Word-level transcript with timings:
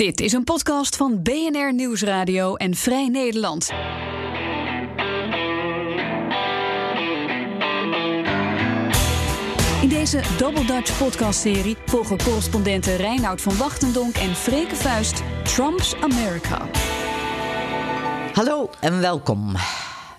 Dit 0.00 0.20
is 0.20 0.32
een 0.32 0.44
podcast 0.44 0.96
van 0.96 1.22
BNR 1.22 1.74
Nieuwsradio 1.74 2.54
en 2.54 2.74
Vrij 2.74 3.08
Nederland. 3.08 3.70
In 9.82 9.88
deze 9.88 10.20
Double 10.38 10.64
Dutch 10.64 10.98
podcastserie 10.98 11.76
volgen 11.86 12.22
correspondenten 12.22 12.96
Reinoud 12.96 13.40
van 13.40 13.56
Wachtendonk 13.56 14.16
en 14.16 14.34
Freke 14.34 14.76
Vuist 14.76 15.22
Trump's 15.42 15.94
America. 15.94 16.68
Hallo 18.32 18.70
en 18.80 19.00
welkom. 19.00 19.56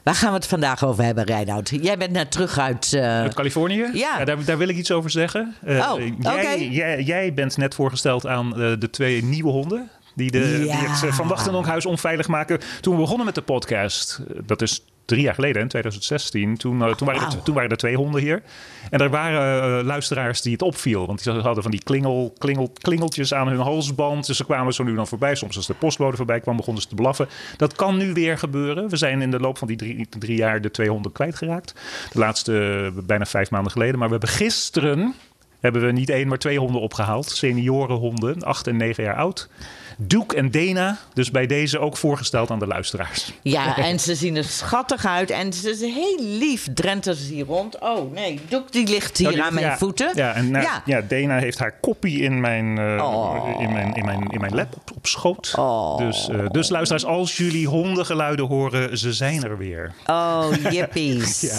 Waar 0.04 0.16
gaan 0.16 0.30
we 0.30 0.36
het 0.36 0.48
vandaag 0.48 0.84
over 0.86 1.04
hebben, 1.04 1.24
Reinoud? 1.24 1.70
Jij 1.82 1.98
bent 1.98 2.12
net 2.12 2.32
terug 2.32 2.58
uit... 2.60 2.94
eh, 2.94 3.20
Uit 3.22 3.34
Californië? 3.34 3.90
Ja. 3.94 4.24
daar, 4.26 4.46
daar 4.46 4.58
wil 4.58 4.68
ik 4.68 4.76
iets 4.78 4.92
over 4.92 5.10
zeggen. 5.10 5.56
Eh, 5.66 5.92
Oh, 5.92 6.00
jij, 6.00 6.34
oké. 6.40 6.50
jij, 6.50 7.02
jij 7.04 7.34
bent 7.34 7.58
net 7.58 7.76
voorgesteld 7.76 8.28
aan 8.28 8.52
eh, 8.62 8.72
de 8.80 8.90
twee 8.90 9.24
nieuwe 9.24 9.50
honden. 9.52 9.90
Die, 10.16 10.32
de, 10.32 10.60
die 10.62 10.72
het 10.72 11.16
Van 11.16 11.28
Wachtenhonkhuis 11.28 11.86
onveilig 11.86 12.28
maken. 12.28 12.60
Toen 12.82 12.94
we 12.96 13.00
begonnen 13.02 13.26
met 13.26 13.36
de 13.36 13.42
podcast, 13.42 14.20
dat 14.46 14.62
is 14.62 14.84
drie 15.12 15.24
jaar 15.24 15.34
geleden, 15.34 15.62
in 15.62 15.68
2016. 15.68 16.58
Toen, 16.58 16.84
eh, 16.84 16.94
toen, 16.94 17.08
waren 17.08 17.22
er, 17.22 17.42
toen 17.42 17.56
waren 17.56 17.70
er 17.70 17.78
twee 17.78 17.96
honden 17.96 18.22
hier. 18.22 18.44
En 18.90 19.00
er 19.00 19.10
waren 19.10 19.80
eh, 19.80 19.86
luisteraars 19.86 20.42
die 20.42 20.52
het 20.52 20.62
opviel. 20.62 21.08
Want 21.08 21.24
die 21.24 21.34
hadden 21.34 21.64
van 21.64 21.72
die 21.72 21.84
klingel, 21.84 22.34
klingel, 22.38 22.72
klingeltjes 22.82 23.34
aan 23.34 23.48
hun 23.48 23.60
halsband. 23.60 24.26
Dus 24.26 24.38
ze 24.38 24.46
kwamen 24.46 24.74
zo 24.74 24.84
nu 24.84 24.96
dan 24.96 25.08
voorbij. 25.08 25.36
Soms 25.36 25.56
als 25.56 25.68
de 25.68 25.74
postbode 25.74 26.18
voorbij 26.18 26.40
kwam, 26.40 26.56
begonnen 26.56 26.82
ze 26.82 26.90
te 26.90 26.96
blaffen. 26.96 27.28
Dat 27.58 27.76
kan 27.76 27.98
nu 27.98 28.14
weer 28.14 28.38
gebeuren. 28.38 28.90
We 28.90 28.98
zijn 28.98 29.22
in 29.22 29.32
de 29.32 29.40
loop 29.40 29.58
van 29.58 29.68
die 29.68 29.78
drie, 29.78 30.08
drie 30.10 30.38
jaar 30.38 30.62
de 30.62 30.72
twee 30.72 30.90
honden 30.90 31.12
kwijtgeraakt. 31.12 31.74
De 32.12 32.20
laatste 32.20 32.92
eh, 32.96 33.04
bijna 33.04 33.26
vijf 33.26 33.52
maanden 33.52 33.72
geleden. 33.72 34.00
Maar 34.00 34.10
we 34.10 34.18
hebben 34.18 34.30
gisteren 34.30 35.16
hebben 35.62 35.86
we 35.86 35.92
niet 35.92 36.10
één, 36.10 36.28
maar 36.28 36.38
twee 36.38 36.60
honden 36.60 36.82
opgehaald. 36.82 37.30
Seniorenhonden, 37.30 38.44
acht 38.44 38.68
en 38.68 38.78
negen 38.78 39.04
jaar 39.04 39.16
oud. 39.16 39.50
Duke 39.98 40.36
en 40.36 40.52
Dana, 40.52 40.98
dus 41.14 41.32
bij 41.32 41.46
deze 41.48 41.80
ook 41.80 41.98
voorgesteld 41.98 42.50
aan 42.52 42.60
de 42.60 42.68
luisteraars. 42.68 43.32
Ja, 43.42 43.78
en 43.88 44.00
ze 44.00 44.16
zien 44.16 44.36
er 44.36 44.44
schattig 44.44 45.06
uit. 45.06 45.30
En 45.30 45.54
ze 45.54 45.70
is 45.70 45.80
heel 45.82 46.20
lief. 46.20 46.68
Drenthe 46.74 47.16
ze 47.16 47.34
hier 47.34 47.46
rond. 47.46 47.80
Oh 47.80 48.12
nee, 48.14 48.40
Doek 48.50 48.72
die 48.72 48.88
ligt 48.88 49.18
hier 49.18 49.28
Oh, 49.28 49.34
die- 49.34 49.44
aan 49.44 49.54
mijn 49.54 49.66
ja, 49.66 49.78
voeten. 49.78 50.12
Ja, 50.16 50.34
en 50.34 50.52
nou, 50.52 50.64
Ja. 50.66 50.82
ja. 50.86 51.02
Dana 51.02 51.38
heeft 51.38 51.60
haar 51.60 51.74
koppie 51.82 52.22
in 52.22 52.40
mijn, 52.40 52.80
Oh. 53.02 53.58
in 53.60 53.72
mijn, 53.72 53.94
in 53.96 54.06
mijn, 54.06 54.28
in 54.30 54.40
mijn 54.40 54.56
lap 54.56 54.76
op, 54.76 54.92
op 54.96 55.08
schoot. 55.08 55.54
Oh. 55.58 55.98
Dus, 55.98 56.30
eh, 56.30 56.50
dus 56.50 56.70
luisteraars, 56.70 57.06
als 57.06 57.38
jullie 57.38 57.68
hondengeluiden 57.68 58.46
horen, 58.46 58.98
ze 58.98 59.14
zijn 59.14 59.44
er 59.44 59.58
weer. 59.58 59.92
Oh, 60.06 60.48
jippies. 60.72 61.42
Ja. 61.52 61.58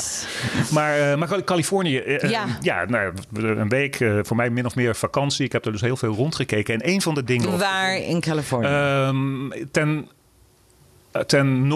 Maar, 0.71 0.99
eh, 1.11 1.17
maar 1.17 1.29
Cali- 1.29 1.45
Californië, 1.45 2.03
Ja. 2.29 2.45
ja 2.61 2.85
nou, 2.85 3.13
een 3.33 3.69
week 3.69 3.92
eh, 4.01 4.19
voor 4.23 4.37
mij 4.37 4.51
min 4.51 4.67
of 4.67 4.75
meer 4.75 4.97
vakantie. 4.97 5.45
Ik 5.45 5.53
heb 5.53 5.65
er 5.65 5.73
dus 5.73 5.81
heel 5.81 5.97
veel 5.97 6.15
rondgekeken. 6.15 6.75
En 6.75 6.89
een 6.89 7.03
van 7.03 7.15
de 7.15 7.25
dingen... 7.25 7.59
Waar 7.59 7.97
in 7.97 8.21
Californië? 8.21 8.67
Ehm, 8.67 9.51
ten, 9.71 10.09
eh, 11.11 11.23
ten 11.23 11.67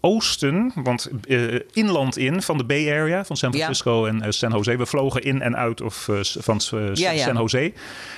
noordoosten, 0.00 0.72
want 0.74 1.10
eh, 1.28 1.54
inland 1.72 2.16
in 2.18 2.42
van 2.42 2.58
de 2.58 2.64
Bay 2.64 2.98
Area, 3.00 3.24
van 3.24 3.36
San 3.36 3.50
Ja. 3.52 3.56
Francisco 3.58 4.06
en 4.06 4.22
eh, 4.22 4.30
San 4.30 4.52
Jose. 4.52 4.76
We 4.76 4.86
vlogen 4.86 5.22
in 5.22 5.42
en 5.42 5.56
uit 5.56 5.80
of, 5.80 6.08
eh, 6.08 6.16
van 6.22 6.60
Ja, 6.94 7.10
ja. 7.10 7.24
San 7.24 7.36
Jose. 7.36 7.72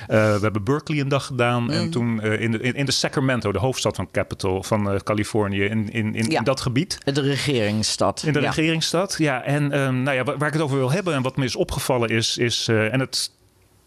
We 0.07 0.39
hebben 0.41 0.63
Berkeley 0.63 0.99
een 0.99 1.07
dag 1.07 1.25
gedaan 1.25 1.63
Mm. 1.63 1.69
en 1.69 1.89
toen 1.89 2.21
eh, 2.21 2.41
in, 2.41 2.51
de, 2.51 2.59
in, 2.59 2.85
de 2.85 2.91
Sacramento, 2.91 3.51
de 3.51 3.59
hoofdstad 3.59 3.95
van 3.95 4.11
Capital 4.11 4.63
van 4.63 5.01
Californië, 5.03 5.63
in, 5.63 5.91
in, 5.91 6.15
in, 6.15 6.43
dat 6.43 6.61
gebied. 6.61 6.97
de 7.03 7.21
regeringsstad. 7.21 8.23
In 8.25 8.33
de 8.33 8.39
regeringsstad, 8.39 9.15
ja. 9.17 9.43
En 9.43 9.71
ehm, 9.71 10.03
nou 10.03 10.17
ja, 10.17 10.23
waar 10.23 10.37
waar 10.37 10.47
ik 10.47 10.53
het 10.53 10.63
over 10.63 10.77
wil 10.77 10.91
hebben 10.91 11.13
en 11.13 11.21
wat 11.21 11.37
me 11.37 11.45
is 11.45 11.55
opgevallen 11.55 12.09
is... 12.09 12.37
is 12.37 12.67
en 12.67 12.99
het 12.99 13.31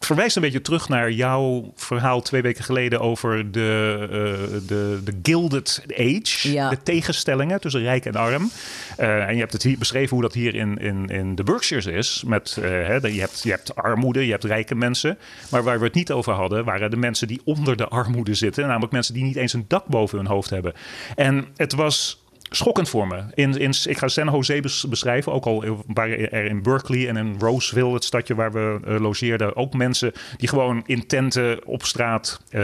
verwijst 0.01 0.37
een 0.37 0.43
beetje 0.43 0.61
terug 0.61 0.89
naar 0.89 1.11
jouw 1.11 1.73
verhaal 1.75 2.23
twee 2.23 2.43
weken 2.43 2.65
geleden... 2.65 3.01
over 3.01 3.53
de, 3.53 3.99
eh, 4.03 4.69
de, 4.69 5.01
de 5.05 5.13
Gilded 5.23 5.85
Age, 5.91 6.53
Ja. 6.53 6.69
de 6.71 6.83
tegenstellingen 6.83 7.61
tussen 7.61 7.81
rijk 7.81 8.05
en 8.05 8.15
arm. 8.15 8.51
Eh, 8.97 9.29
en 9.29 9.35
je 9.35 9.41
hebt 9.41 9.53
het 9.53 9.63
hier 9.63 9.79
beschreven 9.79 10.11
hoe 10.11 10.23
dat 10.23 10.35
hier 10.35 10.55
in, 10.55 10.77
in, 10.79 11.09
in 11.09 11.35
de 11.35 11.43
Berkshires 11.43 11.87
is. 11.87 12.23
Met, 12.27 12.57
eh, 12.57 12.71
hè, 12.71 12.95
je, 12.95 13.21
hebt, 13.21 13.43
je 13.43 13.51
hebt 13.51 13.75
armoede, 13.77 14.25
je 14.25 14.31
hebt 14.31 14.45
rijke 14.45 14.75
mensen. 14.75 15.19
Maar 15.51 15.63
waar 15.63 15.79
we 15.79 15.85
het 15.85 15.95
niet 15.95 16.13
over 16.13 16.33
hadden, 16.33 16.65
waren 16.65 16.91
de 16.91 16.97
mensen 16.97 17.29
die 17.29 17.41
onder 17.45 17.77
de 17.77 17.89
armoede 17.89 18.35
zitten. 18.35 18.67
Namelijk 18.67 18.93
mensen 18.93 19.15
die 19.15 19.25
niet 19.25 19.37
eens 19.37 19.53
een 19.53 19.65
dak 19.69 19.87
boven 19.87 20.19
hun 20.19 20.27
hoofd 20.27 20.51
hebben. 20.51 20.73
En 21.15 21.47
het 21.57 21.75
was 21.75 22.25
schokkend 22.51 22.89
voor 22.89 23.07
me. 23.07 23.23
In, 23.35 23.59
in, 23.59 23.75
ik 23.85 23.99
ga 23.99 24.09
San 24.09 24.31
Jose 24.31 24.61
bes- 24.61 24.87
beschrijven. 24.89 25.33
Ook 25.33 25.45
al 25.45 25.85
waren 25.87 26.33
er 26.33 26.45
in 26.45 26.63
Berkeley 26.63 27.09
en 27.09 27.17
in 27.17 27.37
Roseville, 27.39 27.93
het 27.93 28.05
stadje 28.05 28.35
waar 28.35 28.53
we 28.53 28.81
eh, 28.85 29.01
logeerden, 29.01 29.57
ook 29.57 29.75
mensen 29.75 30.13
die 30.37 30.49
gewoon 30.49 30.83
in 30.87 31.07
tenten 31.07 31.67
op 31.67 31.85
straat 31.85 32.41
eh, 32.51 32.63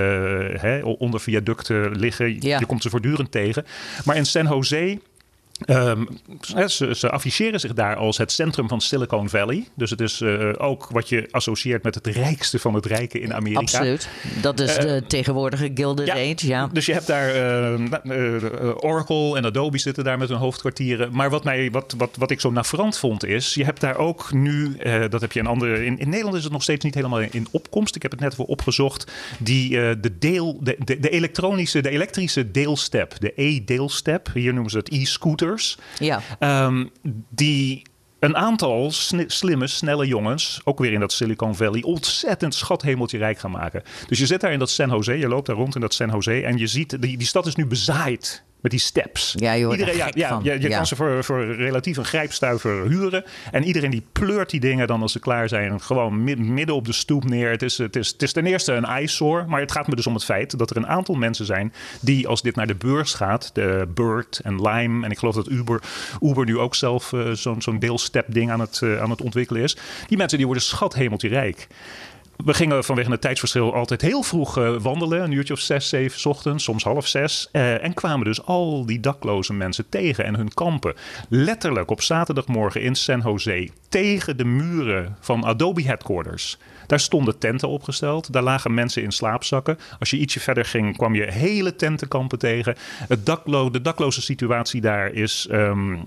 hè, 0.52 0.80
onder 0.82 1.20
viaducten 1.20 1.96
liggen. 1.98 2.40
Ja. 2.40 2.58
Je 2.58 2.66
komt 2.66 2.82
ze 2.82 2.90
voortdurend 2.90 3.30
tegen. 3.30 3.64
Maar 4.04 4.16
in 4.16 4.26
San 4.26 4.46
Jose. 4.46 4.98
Ehm, 5.64 6.04
ze, 6.66 6.94
ze 6.94 7.10
afficheren 7.10 7.60
zich 7.60 7.72
daar 7.72 7.96
als 7.96 8.18
het 8.18 8.32
centrum 8.32 8.68
van 8.68 8.80
Silicon 8.80 9.28
Valley. 9.28 9.66
Dus 9.74 9.90
het 9.90 10.00
is 10.00 10.20
eh, 10.20 10.48
ook 10.56 10.88
wat 10.90 11.08
je 11.08 11.28
associeert 11.30 11.82
met 11.82 11.94
het 11.94 12.06
rijkste 12.06 12.58
van 12.58 12.74
het 12.74 12.86
rijke 12.86 13.20
in 13.20 13.34
Amerika. 13.34 13.60
Absoluut. 13.60 14.08
Dat 14.42 14.60
is 14.60 14.74
de 14.74 15.02
tegenwoordige 15.06 15.70
Gilded 15.74 16.10
Age, 16.10 16.46
ja. 16.46 16.68
Dus 16.72 16.86
je 16.86 16.92
hebt 16.92 17.06
daar 17.06 17.28
eh, 17.28 17.74
eh, 17.74 18.34
eh, 18.34 18.76
Oracle 18.76 19.36
en 19.36 19.44
Adobe 19.44 19.78
zitten 19.78 20.04
daar 20.04 20.18
met 20.18 20.28
hun 20.28 20.38
hoofdkwartieren. 20.38 21.08
Maar 21.12 21.30
wat, 21.30 21.44
mij, 21.44 21.70
wat, 21.70 21.94
wat, 21.96 22.16
wat 22.16 22.30
ik 22.30 22.40
zo 22.40 22.50
navrant 22.50 22.98
vond 22.98 23.24
is, 23.24 23.54
je 23.54 23.64
hebt 23.64 23.80
daar 23.80 23.96
ook 23.96 24.32
nu, 24.32 24.76
eh, 24.76 25.04
dat 25.08 25.20
heb 25.20 25.32
je 25.32 25.38
in 25.38 25.46
andere, 25.46 25.84
in, 25.84 25.98
in 25.98 26.08
Nederland 26.08 26.36
is 26.36 26.42
het 26.42 26.52
nog 26.52 26.62
steeds 26.62 26.84
niet 26.84 26.94
helemaal 26.94 27.20
in 27.20 27.46
opkomst. 27.50 27.96
Ik 27.96 28.02
heb 28.02 28.10
het 28.10 28.20
net 28.20 28.34
voor 28.34 28.46
opgezocht, 28.46 29.12
die 29.38 29.80
eh, 29.80 29.94
de 30.00 30.18
deel, 30.18 30.58
de, 30.60 30.76
de, 30.84 31.00
de 31.00 31.10
elektronische, 31.10 31.80
de 31.80 31.90
elektrische 31.90 32.50
deelstep, 32.50 33.14
de 33.18 33.32
e-deelstep, 33.36 34.30
hier 34.34 34.52
noemen 34.52 34.70
ze 34.70 34.78
het 34.78 34.88
Ja. 35.98 36.20
Ehm, 36.38 36.86
die 37.28 37.82
een 38.18 38.36
aantal 38.36 38.92
slimme, 39.26 39.66
snelle 39.66 40.06
jongens, 40.06 40.60
ook 40.64 40.78
weer 40.78 40.92
in 40.92 41.00
dat 41.00 41.12
Silicon 41.12 41.54
Valley, 41.54 41.82
ontzettend 41.82 42.54
schathemeltje 42.54 43.18
rijk 43.18 43.38
gaan 43.38 43.50
maken. 43.50 43.82
Dus 44.06 44.18
je 44.18 44.26
zit 44.26 44.40
daar 44.40 44.52
in 44.52 44.58
dat 44.58 44.70
San 44.70 44.88
Jose, 44.88 45.18
je 45.18 45.28
loopt 45.28 45.46
daar 45.46 45.56
rond 45.56 45.74
in 45.74 45.80
dat 45.80 45.94
San 45.94 46.10
Jose 46.10 46.42
en 46.42 46.58
je 46.58 46.66
ziet, 46.66 47.02
die, 47.02 47.16
die 47.16 47.26
stad 47.26 47.46
is 47.46 47.54
nu 47.54 47.66
bezaaid 47.66 48.44
met 48.62 48.70
die 48.70 48.80
steps. 48.80 49.32
Ja, 49.36 49.52
er 49.52 49.96
ja, 49.96 50.10
ja, 50.14 50.40
je, 50.42 50.60
Ja. 50.60 50.76
kan 50.76 50.86
ze 50.86 50.96
voor, 50.96 51.24
voor 51.24 51.54
relatief 51.54 51.96
een 51.96 52.04
grijpstuiver 52.04 52.88
huren. 52.88 53.24
En 53.50 53.64
iedereen 53.64 53.90
die 53.90 54.02
pleurt 54.12 54.50
die 54.50 54.60
dingen 54.60 54.86
dan 54.86 55.02
als 55.02 55.12
ze 55.12 55.18
klaar 55.18 55.48
zijn, 55.48 55.80
gewoon 55.80 56.24
mi- 56.24 56.36
midden 56.36 56.74
op 56.74 56.84
de 56.86 56.92
stoep 56.92 57.24
neer. 57.24 57.50
Het 57.50 57.62
is, 57.62 57.78
het, 57.78 57.96
is, 57.96 58.08
het 58.08 58.22
is 58.22 58.32
ten 58.32 58.46
eerste 58.46 58.72
een 58.72 58.84
eyesore, 58.84 59.44
maar 59.46 59.60
het 59.60 59.72
gaat 59.72 59.88
me 59.88 59.96
dus 59.96 60.06
om 60.06 60.14
het 60.14 60.24
feit 60.24 60.58
dat 60.58 60.70
er 60.70 60.76
een 60.76 60.86
aantal 60.86 61.14
mensen 61.14 61.46
zijn 61.46 61.72
die 62.00 62.28
als 62.28 62.42
dit 62.42 62.56
naar 62.56 62.66
de 62.66 62.74
beurs 62.74 63.14
gaat, 63.14 63.50
de 63.52 63.88
Bird 63.94 64.40
en 64.44 64.60
Lime, 64.68 65.04
en 65.04 65.10
ik 65.10 65.18
geloof 65.18 65.34
dat 65.34 65.48
Uber, 65.50 65.80
Uber 66.20 66.44
nu 66.44 66.58
ook 66.58 66.74
zelf 66.74 67.12
eh, 67.12 67.30
zo'n 67.32 67.62
zo'n 67.62 67.78
deelstep 67.78 68.26
ding 68.28 68.50
aan 68.50 68.60
het, 68.60 68.80
eh, 68.82 69.00
aan 69.00 69.10
het 69.10 69.22
ontwikkelen 69.22 69.62
is. 69.62 69.76
Die 70.08 70.16
mensen 70.18 70.36
die 70.38 70.46
worden 70.46 70.64
schathemeltje 70.64 71.28
rijk. 71.28 71.66
We 72.44 72.54
gingen 72.54 72.84
vanwege 72.84 73.10
het 73.10 73.20
tijdsverschil 73.20 73.74
altijd 73.74 74.00
heel 74.00 74.22
vroeg 74.22 74.58
eh, 74.58 74.76
wandelen. 74.76 75.22
Een 75.22 75.32
uurtje 75.32 75.52
of 75.52 75.60
zes, 75.60 75.88
zeven 75.88 76.30
ochtends, 76.30 76.64
soms 76.64 76.84
half 76.84 77.06
zes. 77.06 77.48
eh, 77.52 77.84
en 77.84 77.94
kwamen 77.94 78.24
dus 78.24 78.44
al 78.44 78.86
die 78.86 79.00
dakloze 79.00 79.52
mensen 79.52 79.88
tegen 79.88 80.24
en 80.24 80.34
hun 80.34 80.54
kampen. 80.54 80.94
Letterlijk 81.28 81.90
op 81.90 82.02
zaterdagmorgen 82.02 82.82
in 82.82 82.94
San 82.94 83.20
Jose. 83.24 83.68
Tegen 83.88 84.36
de 84.36 84.44
muren 84.44 85.16
van 85.20 85.44
Adobe 85.44 85.82
Headquarters. 85.82 86.58
Daar 86.92 87.00
stonden 87.00 87.38
tenten 87.38 87.68
opgesteld. 87.68 88.32
Daar 88.32 88.42
lagen 88.42 88.74
mensen 88.74 89.02
in 89.02 89.12
slaapzakken. 89.12 89.78
Als 89.98 90.10
je 90.10 90.16
ietsje 90.16 90.40
verder 90.40 90.64
ging, 90.64 90.96
kwam 90.96 91.14
je 91.14 91.30
hele 91.30 91.76
tentenkampen 91.76 92.38
tegen. 92.38 92.76
Het 93.08 93.26
de 93.26 93.80
dakloze 93.82 94.22
situatie 94.22 94.80
daar 94.80 95.12
is. 95.12 95.46
ehm, 95.50 95.92
eh, 95.92 96.00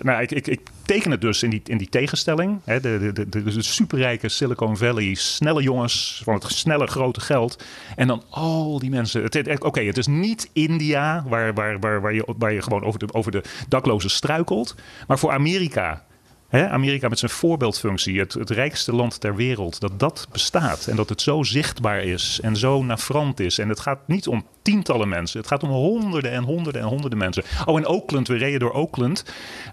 nou, 0.00 0.22
ik, 0.22 0.30
ik, 0.30 0.46
ik 0.46 0.60
teken 0.84 1.10
het 1.10 1.20
dus 1.20 1.42
in 1.42 1.50
die, 1.50 1.62
in 1.64 1.78
die 1.78 1.88
tegenstelling. 1.88 2.60
Hè, 2.64 2.80
de, 2.80 3.10
de, 3.12 3.28
de, 3.28 3.62
superrijke 3.62 4.28
Silicon 4.28 4.76
Valley, 4.76 5.14
snelle 5.14 5.62
jongens 5.62 6.20
van 6.24 6.34
het 6.34 6.44
snelle 6.44 6.86
grote 6.86 7.20
geld. 7.20 7.64
En 7.96 8.06
dan 8.06 8.22
al 8.30 8.78
die 8.78 8.90
mensen. 8.90 9.24
Oké, 9.58 9.82
het 9.82 9.98
is 9.98 10.06
niet 10.06 10.50
India, 10.52 11.24
waar, 11.28 11.54
waar, 11.54 11.78
waar, 11.78 12.00
waar, 12.00 12.14
je, 12.14 12.24
waar 12.38 12.52
je 12.52 12.62
gewoon 12.62 12.84
over 12.84 12.98
de, 12.98 13.12
over 13.12 13.32
de 13.32 13.42
daklozen 13.68 14.10
struikelt. 14.10 14.74
Maar 15.06 15.18
voor 15.18 15.32
Amerika. 15.32 16.04
Hè, 16.52 16.68
Amerika 16.68 17.08
met 17.08 17.18
zijn 17.18 17.30
voorbeeldfunctie, 17.30 18.18
het, 18.18 18.32
het 18.32 18.50
rijkste 18.50 18.94
land 18.94 19.20
ter 19.20 19.36
wereld, 19.36 19.80
dat 19.80 19.98
dat 19.98 20.26
bestaat 20.32 20.86
en 20.86 20.96
dat 20.96 21.08
het 21.08 21.20
zo 21.20 21.42
zichtbaar 21.42 22.02
is 22.02 22.40
en 22.42 22.56
zo 22.56 22.82
navrant 22.82 23.40
is. 23.40 23.58
En 23.58 23.68
het 23.68 23.80
gaat 23.80 24.08
niet 24.08 24.26
om 24.26 24.46
tientallen 24.62 25.08
mensen, 25.08 25.38
het 25.38 25.48
gaat 25.48 25.62
om 25.62 25.70
honderden 25.70 26.30
en 26.30 26.42
honderden 26.42 26.82
en 26.82 26.88
honderden 26.88 27.18
mensen. 27.18 27.44
Oh, 27.64 27.78
in 27.78 27.86
Oakland, 27.86 28.28
we 28.28 28.36
reden 28.36 28.60
door 28.60 28.72
Oakland. 28.72 29.24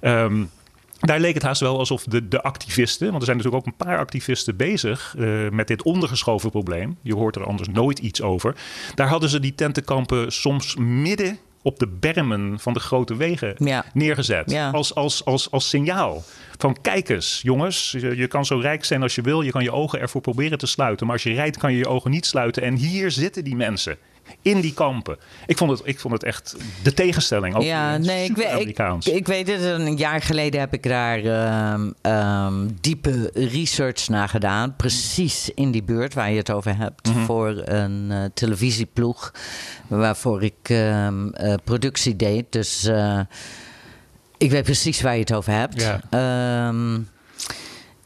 Ehm, 0.01 0.43
daar 0.99 1.19
leek 1.19 1.33
het 1.33 1.43
haast 1.43 1.61
wel 1.61 1.77
alsof 1.77 2.03
de, 2.03 2.27
de 2.27 2.41
activisten, 2.41 3.07
want 3.07 3.19
er 3.19 3.25
zijn 3.25 3.37
natuurlijk 3.37 3.65
ook 3.65 3.71
een 3.71 3.85
paar 3.85 3.97
activisten 3.97 4.55
bezig 4.55 5.15
eh, 5.17 5.49
met 5.49 5.67
dit 5.67 5.83
ondergeschoven 5.83 6.49
probleem. 6.49 6.97
Je 7.01 7.15
hoort 7.15 7.35
er 7.35 7.45
anders 7.45 7.69
nooit 7.69 7.99
iets 7.99 8.21
over. 8.21 8.55
Daar 8.95 9.07
hadden 9.07 9.29
ze 9.29 9.39
die 9.39 9.55
tentenkampen 9.55 10.31
soms 10.31 10.75
midden 10.75 11.39
op 11.61 11.79
de 11.79 11.87
bermen 11.87 12.59
van 12.59 12.73
de 12.73 12.79
grote 12.79 13.15
wegen 13.15 13.53
Ja. 13.57 13.85
neergezet. 13.93 14.51
Ja. 14.51 14.69
Als, 14.69 14.95
als, 14.95 15.25
als, 15.25 15.51
als 15.51 15.69
signaal 15.69 16.23
van 16.57 16.77
kijk 16.81 17.09
eens, 17.09 17.39
jongens, 17.43 17.91
je, 17.91 18.17
je 18.17 18.27
kan 18.27 18.45
zo 18.45 18.57
rijk 18.59 18.85
zijn 18.85 19.01
als 19.01 19.15
je 19.15 19.21
wil. 19.21 19.41
Je 19.41 19.51
kan 19.51 19.63
je 19.63 19.71
ogen 19.71 19.99
ervoor 19.99 20.21
proberen 20.21 20.57
te 20.57 20.67
sluiten. 20.67 21.05
Maar 21.05 21.15
als 21.15 21.23
je 21.23 21.33
rijdt 21.33 21.57
kan 21.57 21.71
je 21.71 21.77
je 21.77 21.87
ogen 21.87 22.11
niet 22.11 22.25
sluiten. 22.25 22.63
En 22.63 22.75
hier 22.75 23.11
zitten 23.11 23.43
die 23.43 23.55
mensen. 23.55 23.97
In 24.41 24.61
die 24.61 24.73
kampen. 24.73 25.17
Ik 25.45 25.57
vond 25.57 25.71
het, 25.71 25.81
ik 25.83 25.99
vond 25.99 26.13
het 26.13 26.23
echt 26.23 26.55
de 26.83 26.93
tegenstelling. 26.93 27.55
Ook 27.55 27.61
ja, 27.61 27.97
nee, 27.97 28.23
ik, 28.29 28.35
weet- 28.35 28.45
ik, 29.07 29.13
ik 29.15 29.27
weet 29.27 29.47
het. 29.47 29.61
Een 29.61 29.97
jaar 29.97 30.21
geleden 30.21 30.59
heb 30.59 30.73
ik 30.73 30.83
daar 30.83 31.19
ehm, 31.23 31.91
ehm, 32.01 32.67
diepe 32.81 33.29
research 33.33 34.07
naar 34.09 34.29
gedaan. 34.29 34.75
Precies 34.75 35.49
in 35.55 35.71
die 35.71 35.83
buurt 35.83 36.13
waar 36.13 36.31
je 36.31 36.37
het 36.37 36.51
over 36.51 36.77
hebt. 36.77 37.07
Mhm. 37.07 37.19
Voor 37.25 37.47
een 37.65 38.07
eh, 38.11 38.23
televisieploeg 38.33 39.31
waarvoor 39.87 40.43
ik 40.43 40.53
ehm, 40.63 41.29
eh, 41.29 41.53
productie 41.63 42.15
deed. 42.15 42.45
Dus 42.49 42.83
eh, 42.85 43.19
ik 44.37 44.51
weet 44.51 44.63
precies 44.63 45.01
waar 45.01 45.13
je 45.13 45.19
het 45.19 45.33
over 45.33 45.53
hebt. 45.53 45.81
Ja. 45.81 45.99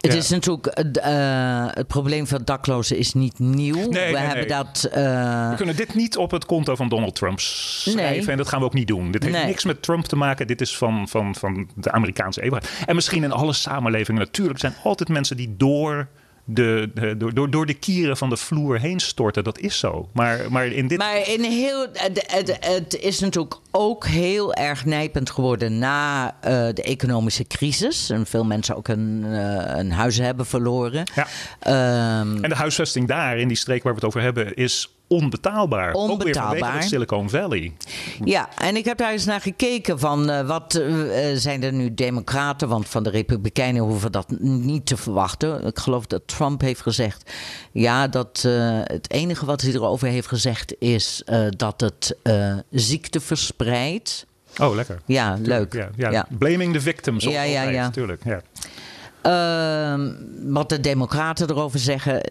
Het 0.04 0.12
Ja. 0.12 0.18
is 0.18 0.30
natuurlijk, 0.30 0.66
eh, 0.68 1.66
het 1.70 1.88
probleem 1.88 2.28
van 2.28 2.42
daklozen 2.46 2.98
is 2.98 3.14
niet 3.14 3.40
nieuw. 3.40 3.76
Nee, 3.76 3.88
We 3.90 3.98
nee, 3.98 4.16
hebben 4.16 4.36
nee. 4.36 4.48
dat. 4.48 4.84
eh, 4.92 5.50
We 5.50 5.56
kunnen 5.56 5.76
dit 5.76 5.96
niet 5.96 6.18
op 6.18 6.32
het 6.32 6.46
konto 6.46 6.76
van 6.76 6.90
Donald 6.90 7.16
Trump 7.16 7.40
schrijven. 7.40 8.32
En 8.32 8.38
dat 8.38 8.48
gaan 8.48 8.60
we 8.60 8.66
ook 8.66 8.74
niet 8.74 8.88
doen. 8.88 9.12
Dit 9.12 9.24
heeft 9.24 9.46
niks 9.46 9.64
met 9.64 9.82
Trump 9.82 10.06
te 10.06 10.16
maken. 10.16 10.48
Dit 10.48 10.62
is 10.62 10.78
van, 10.78 11.08
van, 11.08 11.36
van 11.36 11.70
de 11.76 11.92
Amerikaanse 11.92 12.42
eeuwigheid. 12.44 12.88
En 12.88 12.96
misschien 12.96 13.24
in 13.24 13.32
alle 13.32 13.54
samenlevingen 13.54 14.22
natuurlijk 14.22 14.60
zijn 14.60 14.74
altijd 14.84 15.10
mensen 15.10 15.38
die 15.38 15.56
door 15.58 16.08
de, 16.46 16.92
de- 16.94 17.18
door, 17.18 17.34
door, 17.34 17.50
door 17.50 17.66
de 17.66 17.74
kieren 17.74 18.18
van 18.18 18.30
de 18.30 18.38
vloer 18.38 18.80
heen 18.80 19.00
storten. 19.00 19.44
Dat 19.44 19.60
is 19.60 19.80
zo. 19.80 20.10
Maar, 20.14 20.40
maar 20.52 20.66
in 20.66 20.88
dit... 20.88 20.98
Maar 20.98 21.30
in 21.30 21.44
heel, 21.44 21.88
het, 21.92 22.98
is 23.02 23.20
natuurlijk 23.20 23.56
ook 23.72 24.06
heel 24.06 24.54
erg 24.54 24.86
nijpend 24.86 25.30
geworden 25.30 25.78
na 25.78 26.36
eh, 26.42 26.52
de 26.74 26.84
economische 26.84 27.48
crisis. 27.48 28.10
En 28.10 28.26
veel 28.26 28.46
mensen 28.46 28.76
ook 28.76 28.88
een, 28.88 29.24
eh, 29.26 29.78
een 29.78 29.92
huis 29.92 30.18
hebben 30.18 30.46
verloren. 30.46 31.04
Ja. 31.16 31.28
Ehm, 31.60 32.44
En 32.44 32.50
de 32.50 32.56
huisvesting 32.56 33.08
daar, 33.08 33.38
in 33.38 33.48
die 33.48 33.58
streek 33.58 33.84
waar 33.84 33.94
we 33.94 34.00
het 34.00 34.08
over 34.08 34.22
hebben, 34.22 34.54
is 34.54 34.90
onbetaalbaar. 35.14 35.94
Ook 35.94 36.08
weer 36.08 36.12
Onbetaalbaar. 36.12 36.82
de 36.82 36.88
Silicon 36.88 37.30
Valley. 37.30 37.74
Ja, 38.24 38.50
en 38.58 38.76
ik 38.76 38.86
heb 38.86 38.98
daar 38.98 39.12
eens 39.12 39.26
naar 39.26 39.42
gekeken 39.42 40.00
van 40.00 40.30
eh, 40.30 40.48
wat 40.48 40.76
eh, 40.76 41.32
eh, 41.32 41.38
zijn 41.38 41.64
er 41.64 41.74
nu 41.74 41.94
democraten, 41.94 42.68
want 42.68 42.90
van 42.90 43.04
de 43.04 43.10
republikeinen 43.10 43.82
hoeven 43.82 44.12
dat 44.12 44.30
niet 44.40 44.86
te 44.86 44.98
verwachten. 44.98 45.66
Ik 45.66 45.80
geloof 45.80 46.06
dat 46.06 46.22
Trump 46.26 46.62
heeft 46.62 46.82
gezegd, 46.82 47.32
ja, 47.72 48.08
dat 48.08 48.42
het 48.84 49.12
enige 49.12 49.46
wat 49.46 49.62
hij 49.62 49.72
erover 49.74 50.08
heeft 50.08 50.28
gezegd 50.28 50.76
is 50.80 51.24
dat 51.50 51.82
het 51.82 52.18
ziekte 52.72 53.20
verspreidt. 53.20 54.26
Oh, 54.62 54.76
lekker. 54.76 55.02
Ja, 55.06 55.38
leuk. 55.42 55.74
Ja, 55.74 55.90
ja. 55.96 56.12
Ja. 56.12 56.28
Blaming 56.38 56.74
the 56.74 56.82
victims. 56.82 57.24
Ja, 57.24 57.44
ja, 57.44 57.62
ja. 57.62 57.82
Natuurlijk. 57.82 58.24
Ja. 58.24 58.42
Ehm, 59.22 60.12
wat 60.54 60.70
de 60.70 60.80
Democraten 60.80 61.50
erover 61.50 61.80
zeggen. 61.80 62.22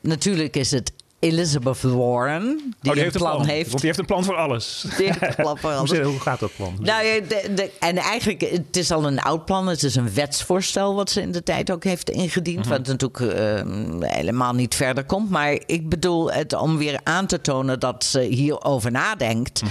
natuurlijk 0.00 0.56
is 0.56 0.70
het 0.70 0.92
Elizabeth 1.20 1.80
Warren 1.80 2.74
die, 2.80 2.90
oh, 2.90 2.92
die 2.92 3.02
heeft 3.02 3.16
plan, 3.16 3.30
een 3.30 3.36
plan. 3.36 3.48
heeft. 3.48 3.68
Want 3.68 3.78
die 3.78 3.86
heeft 3.86 3.98
een 3.98 4.06
plan 4.06 4.24
voor 4.24 4.36
alles. 4.36 4.84
Die 4.96 5.06
heeft 5.06 5.22
een 5.22 5.34
plan 5.34 5.58
voor 5.58 5.70
Hoe 5.72 5.78
alles. 5.78 5.98
Hoe 5.98 6.20
gaat 6.20 6.40
dat 6.40 6.50
plan? 6.56 6.76
Nou, 6.80 7.04
ja, 7.04 7.20
de, 7.20 7.50
de, 7.54 7.70
en 7.78 7.96
eigenlijk, 7.96 8.40
het 8.40 8.76
is 8.76 8.90
al 8.90 9.06
een 9.06 9.20
oud 9.20 9.44
plan. 9.44 9.66
Het 9.66 9.82
is 9.82 9.94
een 9.94 10.14
wetsvoorstel 10.14 10.94
wat 10.94 11.10
ze 11.10 11.20
in 11.20 11.32
de 11.32 11.42
tijd 11.42 11.70
ook 11.70 11.84
heeft 11.84 12.10
ingediend. 12.10 12.66
Wat 12.66 12.86
natuurlijk 12.86 13.20
eh, 13.20 13.62
helemaal 14.00 14.54
niet 14.54 14.74
verder 14.74 15.04
komt. 15.04 15.30
Maar 15.30 15.58
ik 15.66 15.88
bedoel 15.88 16.32
het 16.32 16.52
om 16.52 16.78
weer 16.78 17.00
aan 17.02 17.26
te 17.26 17.40
tonen 17.40 17.80
dat 17.80 18.04
ze 18.04 18.20
hierover 18.20 18.90
nadenkt. 18.90 19.62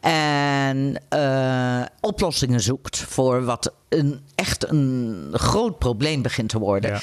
En 0.00 1.00
eh, 1.08 1.82
oplossingen 2.00 2.60
zoekt 2.60 2.98
voor 2.98 3.44
wat 3.44 3.72
een, 3.88 4.20
echt 4.34 4.68
een 4.68 5.28
groot 5.32 5.78
probleem 5.78 6.22
begint 6.22 6.48
te 6.48 6.58
worden. 6.58 6.90
Ja. 6.90 7.00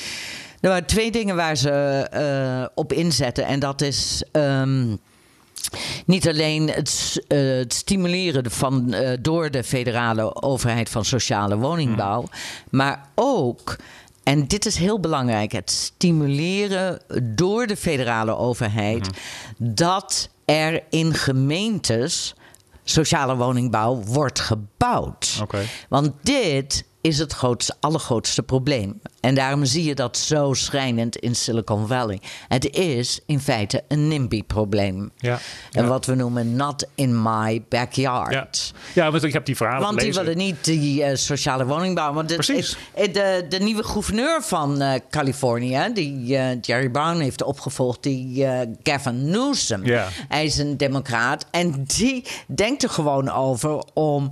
Er 0.61 0.69
waren 0.69 0.85
twee 0.85 1.11
dingen 1.11 1.35
waar 1.35 1.55
ze 1.55 1.69
eh, 1.71 2.65
op 2.75 2.93
inzetten. 2.93 3.45
En 3.45 3.59
dat 3.59 3.81
is. 3.81 4.23
ehm, 4.31 4.95
niet 6.05 6.27
alleen 6.27 6.69
het, 6.69 7.21
eh, 7.27 7.39
het 7.39 7.73
stimuleren 7.73 8.51
van, 8.51 8.93
eh, 8.93 9.17
door 9.21 9.51
de 9.51 9.63
federale 9.63 10.41
overheid 10.41 10.89
van 10.89 11.05
sociale 11.05 11.57
woningbouw, 11.57 12.25
maar 12.69 13.09
ook, 13.15 13.75
en 14.23 14.47
dit 14.47 14.65
is 14.65 14.75
heel 14.75 14.99
belangrijk, 14.99 15.51
het 15.51 15.71
stimuleren 15.71 16.99
door 17.23 17.67
de 17.67 17.75
federale 17.77 18.37
overheid 18.37 19.09
dat 19.57 20.29
er 20.45 20.83
in 20.89 21.13
gemeentes 21.13 22.33
sociale 22.83 23.35
woningbouw 23.35 23.95
wordt 23.95 24.39
gebouwd. 24.39 25.43
Want 25.89 26.11
dit 26.21 26.83
is 27.01 27.17
het 27.17 27.33
grootste, 27.33 27.75
allergrootste 27.79 28.43
probleem. 28.43 29.01
En 29.19 29.35
daarom 29.35 29.65
zie 29.65 29.83
je 29.83 29.95
dat 29.95 30.17
zo 30.17 30.53
schrijnend 30.53 31.15
in 31.15 31.35
Silicon 31.35 31.87
Valley. 31.87 32.21
Het 32.47 32.69
is 32.75 33.19
in 33.25 33.39
feite 33.39 33.83
een 33.87 34.07
NIMBY-probleem. 34.07 35.11
Ja, 35.17 35.39
En 35.71 35.83
ja. 35.83 35.89
wat 35.89 36.05
we 36.05 36.15
noemen 36.15 36.55
not 36.55 36.85
in 36.95 37.21
my 37.21 37.63
backyard. 37.69 38.73
Ja. 38.93 39.03
ja, 39.03 39.11
want 39.11 39.23
ik 39.23 39.33
heb 39.33 39.45
die 39.45 39.55
verhalen 39.55 39.81
Want 39.81 39.99
die 39.99 40.13
willen 40.13 40.37
niet 40.37 40.63
die 40.65 41.03
eh, 41.03 41.15
sociale 41.15 41.65
woningbouw. 41.65 42.13
Want 42.13 42.29
de, 42.29 42.35
Precies. 42.35 42.77
eh, 42.93 43.13
De, 43.13 43.45
de 43.49 43.59
nieuwe 43.59 43.83
gouverneur 43.83 44.41
van 44.43 44.81
eh, 44.81 44.99
Californië, 45.09 45.89
die 45.93 46.25
Jerry 46.61 46.89
Brown 46.89 47.19
heeft 47.19 47.43
opgevolgd, 47.43 48.03
die 48.03 48.47
Gavin 48.83 49.29
Newsom. 49.29 49.85
Ja. 49.85 50.07
Hij 50.27 50.45
is 50.45 50.57
een 50.57 50.77
democraat 50.77 51.45
en 51.51 51.83
die 51.83 52.25
denkt 52.47 52.83
er 52.83 52.89
gewoon 52.89 53.29
over 53.29 53.83
om 53.93 54.29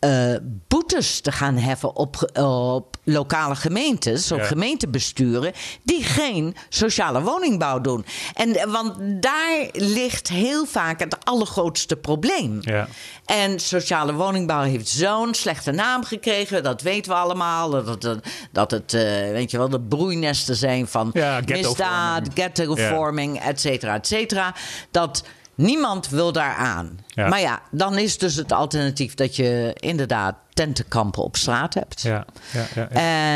eh, 0.00 0.34
boetes 0.68 1.20
te 1.20 1.32
gaan 1.32 1.56
heffen 1.56 1.96
op, 1.96 2.30
op 2.40 2.96
lokale 3.04 3.54
gemeentes, 3.56 4.32
op 4.32 4.38
Ja. 4.38 4.44
gemeentebesturen, 4.44 5.52
die 5.82 6.02
geen 6.04 6.56
sociale 6.68 7.22
woningbouw 7.22 7.80
doen. 7.80 8.04
En, 8.34 8.56
eh, 8.56 8.70
want 8.72 8.94
daar 9.22 9.68
ligt 9.72 10.28
heel 10.28 10.66
vaak 10.66 11.00
het 11.00 11.24
allergrootste 11.24 11.96
probleem. 11.96 12.58
Ja. 12.60 12.88
En 13.24 13.58
sociale 13.60 14.12
woningbouw 14.14 14.62
heeft 14.62 14.88
zo'n 14.88 15.34
slechte 15.34 15.70
naam 15.70 16.04
gekregen. 16.04 16.62
Dat 16.62 16.82
weten 16.82 17.12
we 17.12 17.18
allemaal. 17.18 17.70
Dat 17.70 18.02
het, 18.02 18.18
dat 18.52 18.70
het 18.70 18.94
eh, 18.94 19.02
weet 19.30 19.50
je 19.50 19.58
wel, 19.58 19.68
de 19.68 19.80
broeinesten 19.80 20.56
zijn 20.56 20.88
van 20.88 21.10
Ja, 21.12 21.34
ghettovorming. 21.36 21.66
misdaad, 21.66 22.28
ghettovorming, 22.34 23.40
et 23.40 23.60
cetera, 23.60 23.94
et 23.94 24.06
cetera. 24.06 24.54
Dat 24.90 25.24
niemand 25.58 26.08
wil 26.08 26.32
daar 26.32 26.54
aan. 26.54 26.98
Ja. 27.06 27.28
Maar 27.28 27.40
ja, 27.40 27.62
dan 27.70 27.98
is 27.98 28.18
dus 28.18 28.34
het 28.34 28.52
alternatief 28.52 29.14
dat 29.14 29.36
je 29.36 29.76
inderdaad 29.80 30.34
tentenkampen 30.54 31.22
op 31.22 31.36
straat 31.36 31.74
hebt. 31.74 32.02
Ja, 32.02 32.24
ja, 32.52 32.66
ja. 32.74 32.88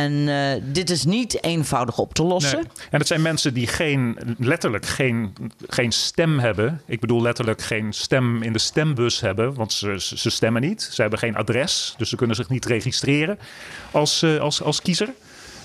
En 0.04 0.28
eh, 0.28 0.62
dit 0.72 0.90
is 0.90 1.04
niet 1.04 1.44
eenvoudig 1.44 1.98
op 1.98 2.14
te 2.14 2.22
lossen. 2.22 2.58
Nee. 2.58 2.86
En 2.90 2.98
het 2.98 3.06
zijn 3.06 3.22
mensen 3.22 3.54
die 3.54 3.66
geen, 3.66 4.18
letterlijk 4.38 4.86
geen, 4.86 5.34
geen 5.68 5.92
stem 5.92 6.38
hebben. 6.38 6.82
Ik 6.86 7.00
bedoel 7.00 7.22
letterlijk 7.22 7.62
geen 7.62 7.92
stem 7.92 8.42
in 8.42 8.52
de 8.52 8.58
stembus 8.58 9.20
hebben, 9.20 9.54
want 9.54 9.72
ze, 9.72 10.00
ze 10.00 10.18
ze 10.18 10.30
stemmen 10.30 10.62
niet. 10.62 10.88
Ze 10.92 11.00
hebben 11.00 11.18
geen 11.18 11.36
adres, 11.36 11.94
dus 11.96 12.08
ze 12.08 12.16
kunnen 12.16 12.36
zich 12.36 12.48
niet 12.48 12.64
registreren 12.64 13.38
als, 13.90 14.22
eh, 14.22 14.38
als, 14.38 14.62
als 14.62 14.82
kiezer. 14.82 15.08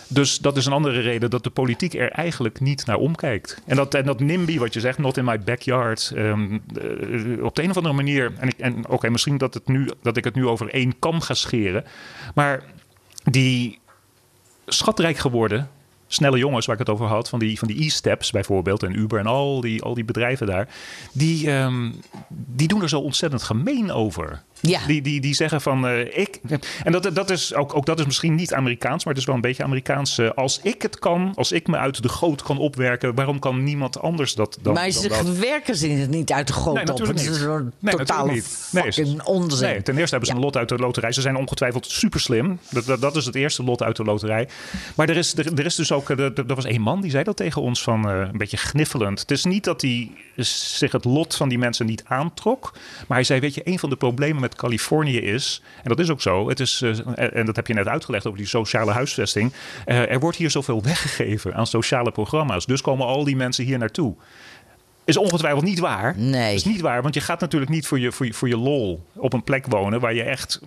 Dus 0.07 0.37
dat 0.37 0.57
is 0.57 0.65
een 0.65 0.73
andere 0.73 0.99
reden 0.99 1.29
dat 1.29 1.43
de 1.43 1.49
politiek 1.49 1.93
er 1.93 2.11
eigenlijk 2.11 2.59
niet 2.59 2.85
naar 2.85 2.97
omkijkt. 2.97 3.61
En 3.65 3.75
dat, 3.75 3.93
en 3.93 4.05
dat 4.05 4.19
NIMBY, 4.19 4.57
wat 4.57 4.73
je 4.73 4.79
zegt, 4.79 4.97
not 4.97 5.17
in 5.17 5.25
my 5.25 5.39
backyard, 5.39 6.11
ehm, 6.15 6.53
eh, 6.53 7.43
op 7.43 7.55
de 7.55 7.63
een 7.63 7.69
of 7.69 7.77
andere 7.77 7.95
manier. 7.95 8.33
En, 8.37 8.49
en 8.59 8.87
oké, 8.87 9.09
misschien 9.09 9.37
dat, 9.37 9.53
het 9.53 9.67
nu, 9.67 9.89
dat 10.01 10.17
ik 10.17 10.23
het 10.23 10.35
nu 10.35 10.47
over 10.47 10.69
één 10.69 10.99
kam 10.99 11.21
ga 11.21 11.33
scheren. 11.33 11.85
Maar 12.35 12.63
die 13.23 13.79
schatrijk 14.65 15.17
geworden. 15.17 15.69
Snelle 16.07 16.37
jongens 16.37 16.65
waar 16.65 16.79
ik 16.79 16.87
het 16.87 16.95
over 16.95 17.05
had, 17.05 17.29
van 17.29 17.39
die, 17.39 17.59
van 17.59 17.67
die 17.67 17.85
e-steps 17.85 18.31
bijvoorbeeld 18.31 18.83
en 18.83 18.99
Uber 18.99 19.19
en 19.19 19.25
al 19.25 19.61
die, 19.61 19.81
al 19.81 19.93
die 19.93 20.05
bedrijven 20.05 20.47
daar, 20.47 20.67
die, 21.11 21.51
ehm, 21.51 21.91
die 22.29 22.67
doen 22.67 22.81
er 22.81 22.89
zo 22.89 22.99
ontzettend 22.99 23.43
gemeen 23.43 23.91
over. 23.91 24.43
Ja. 24.61 24.79
Die, 24.87 25.01
die, 25.01 25.21
die 25.21 25.33
zeggen 25.35 25.61
van 25.61 25.87
eh, 25.87 26.17
ik. 26.17 26.39
En 26.83 26.91
dat, 26.91 27.15
dat 27.15 27.29
is 27.29 27.53
ook, 27.53 27.75
ook 27.75 27.85
dat 27.85 27.99
is 27.99 28.05
misschien 28.05 28.35
niet 28.35 28.53
Amerikaans, 28.53 29.03
maar 29.03 29.13
het 29.13 29.21
is 29.21 29.27
wel 29.27 29.35
een 29.35 29.41
beetje 29.41 29.63
Amerikaans. 29.63 30.17
eh, 30.17 30.29
als 30.35 30.59
ik 30.63 30.81
het 30.81 30.99
kan, 30.99 31.31
als 31.35 31.51
ik 31.51 31.67
me 31.67 31.77
uit 31.77 32.01
de 32.01 32.09
goot 32.09 32.41
kan 32.41 32.57
opwerken, 32.57 33.15
waarom 33.15 33.39
kan 33.39 33.63
niemand 33.63 33.99
anders 33.99 34.33
dat 34.33 34.57
dan? 34.61 34.73
maar 34.73 34.89
ze 34.89 35.07
dat? 35.07 35.37
werken 35.37 35.75
ze 35.75 35.87
niet 35.87 36.31
uit 36.31 36.47
de 36.47 36.53
grond 36.53 36.73
Nee, 36.75 36.83
op. 36.83 36.89
natuurlijk 36.89 37.19
Het 37.19 37.27
is 37.29 37.39
niet. 37.39 37.47
Nee, 37.79 37.95
natuurlijk 37.95 38.33
niet. 38.33 38.67
Nee, 38.71 38.83
fucking 38.93 39.23
onzin. 39.23 39.67
Nee, 39.67 39.81
ten 39.81 39.97
eerste 39.97 40.09
hebben 40.15 40.29
ze 40.29 40.35
een 40.35 40.41
lot 40.41 40.57
uit 40.57 40.69
de 40.69 40.75
loterij. 40.77 41.11
Ze 41.11 41.21
zijn 41.21 41.35
ongetwijfeld 41.35 41.85
super 41.85 42.19
slim. 42.19 42.59
Dat, 42.69 42.85
dat, 42.85 43.01
dat 43.01 43.15
is 43.15 43.25
het 43.25 43.35
eerste 43.35 43.63
lot 43.63 43.83
uit 43.83 43.95
de 43.95 44.03
loterij. 44.03 44.47
Maar 44.95 45.09
er 45.09 45.17
is, 45.17 45.37
er, 45.37 45.53
er 45.59 45.65
is 45.65 45.75
dus 45.75 45.91
ook. 45.91 46.09
Er, 46.09 46.33
er 46.47 46.55
was 46.55 46.65
één 46.65 46.81
man 46.81 47.01
die 47.01 47.11
zei 47.11 47.23
dat 47.23 47.35
tegen 47.37 47.61
ons 47.61 47.83
van 47.83 48.09
eh, 48.09 48.17
een 48.19 48.37
beetje 48.37 48.57
gniffelend. 48.57 49.19
Het 49.19 49.31
is 49.31 49.43
niet 49.43 49.63
dat 49.63 49.81
hij 49.81 50.11
zich 50.35 50.91
het 50.91 51.05
lot 51.05 51.35
van 51.35 51.49
die 51.49 51.57
mensen 51.57 51.85
niet 51.85 52.03
aantrok. 52.05 52.71
Maar 53.07 53.17
hij 53.17 53.23
zei: 53.23 53.39
Weet 53.39 53.53
je, 53.53 53.61
een 53.63 53.79
van 53.79 53.89
de 53.89 53.95
problemen 53.95 54.41
met 54.41 54.46
Californië 54.55 55.17
is. 55.17 55.61
En 55.83 55.89
dat 55.89 55.99
is 55.99 56.09
ook 56.09 56.21
zo. 56.21 56.49
Het 56.49 56.59
is, 56.59 56.81
eh, 56.81 57.37
en 57.37 57.45
dat 57.45 57.55
heb 57.55 57.67
je 57.67 57.73
net 57.73 57.87
uitgelegd 57.87 58.25
over 58.25 58.39
die 58.39 58.47
sociale 58.47 58.91
huisvesting. 58.91 59.53
eh, 59.85 60.11
er 60.11 60.19
wordt 60.19 60.37
hier 60.37 60.49
zoveel 60.49 60.83
weggegeven 60.83 61.55
aan 61.55 61.67
sociale 61.67 62.11
programma's. 62.11 62.65
Dus 62.65 62.81
komen 62.81 63.05
al 63.05 63.23
die 63.23 63.35
mensen 63.35 63.65
hier 63.65 63.77
naartoe. 63.77 64.15
Is 65.07 65.17
ongetwijfeld 65.17 65.63
niet 65.63 65.79
waar. 65.79 66.13
Nee. 66.17 66.55
is 66.55 66.63
niet 66.63 66.81
waar, 66.81 67.01
want 67.01 67.13
je 67.13 67.21
gaat 67.21 67.39
natuurlijk 67.39 67.71
niet 67.71 67.87
voor 67.87 67.99
je, 67.99 68.11
voor 68.11 68.25
je, 68.25 68.33
voor 68.33 68.47
je 68.47 68.57
lol 68.57 69.05
op 69.13 69.33
een 69.33 69.43
plek 69.43 69.65
wonen 69.67 69.99
waar 69.99 70.13
je 70.13 70.23
echt 70.23 70.61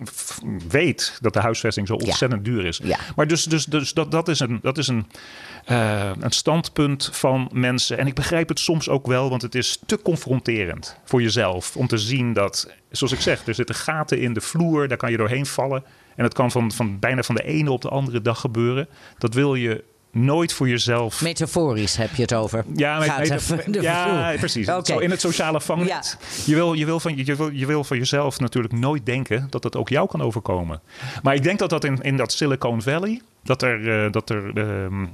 weet 0.67 1.17
dat 1.21 1.33
de 1.33 1.39
huisvesting 1.39 1.87
zo 1.87 1.93
ontzettend 1.93 2.45
duur 2.45 2.65
is. 2.65 2.79
Ja. 2.83 2.97
Maar 3.15 3.27
dus, 3.27 3.43
dus, 3.43 3.65
dus 3.65 3.93
dat, 3.93 4.11
dat 4.11 4.27
is, 4.27 4.39
een, 4.39 4.59
dat 4.61 4.77
is 4.77 4.87
een, 4.87 5.05
eh, 5.65 6.11
een 6.19 6.31
standpunt 6.31 7.09
van 7.11 7.49
mensen. 7.53 7.97
En 7.97 8.07
ik 8.07 8.15
begrijp 8.15 8.49
het 8.49 8.59
soms 8.59 8.89
ook 8.89 9.07
wel, 9.07 9.29
want 9.29 9.41
het 9.41 9.55
is 9.55 9.79
te 9.85 10.01
confronterend 10.01 10.97
voor 11.03 11.21
jezelf 11.21 11.77
om 11.77 11.87
te 11.87 11.97
zien 11.97 12.33
dat, 12.33 12.73
zoals 12.91 13.13
ik 13.13 13.21
zeg, 13.21 13.47
er 13.47 13.55
zitten 13.55 13.75
gaten 13.75 14.19
in 14.21 14.33
de 14.33 14.41
vloer, 14.41 14.87
daar 14.87 14.97
kan 14.97 15.11
je 15.11 15.17
doorheen 15.17 15.45
vallen. 15.45 15.83
En 16.15 16.23
dat 16.23 16.33
kan 16.33 16.51
van, 16.51 16.71
van 16.71 16.99
bijna 16.99 17.23
van 17.23 17.35
de 17.35 17.43
ene 17.43 17.71
op 17.71 17.81
de 17.81 17.89
andere 17.89 18.21
dag 18.21 18.39
gebeuren. 18.39 18.87
Dat 19.17 19.33
wil 19.33 19.55
je 19.55 19.83
nooit 20.11 20.53
voor 20.53 20.69
jezelf 20.69 21.21
Metaforisch 21.21 21.95
heb 21.97 22.15
je 22.15 22.21
het 22.21 22.33
over. 22.33 22.63
ja, 22.75 22.99
de 22.99 23.81
ja 23.81 24.33
precies. 24.39 24.65
Zo 24.83 24.97
in 24.97 25.09
het 25.09 25.21
sociale 25.21 25.61
vangnet. 25.61 26.17
Je, 26.45 26.55
wil, 26.55 26.73
je, 26.73 26.85
wil 26.85 26.99
van, 26.99 27.17
je, 27.25 27.35
wil, 27.35 27.49
je 27.49 27.65
wil 27.65 27.83
van 27.83 27.97
jezelf 27.97 28.39
natuurlijk 28.39 28.73
nooit 28.73 29.05
denken 29.05 29.47
dat 29.49 29.61
dat 29.61 29.75
ook 29.75 29.89
jou 29.89 30.07
kan 30.07 30.21
overkomen. 30.21 30.81
Maar 31.23 31.35
ik 31.35 31.43
denk 31.43 31.59
dat 31.59 31.69
dat 31.69 31.83
in, 31.83 32.01
in 32.01 32.17
dat 32.17 32.31
Silicon 32.31 32.81
Valley, 32.81 33.21
dat 33.43 33.61
er, 33.61 34.05
eh, 34.05 34.11
dat 34.11 34.29
er 34.29 34.51
ehm, 34.57 35.05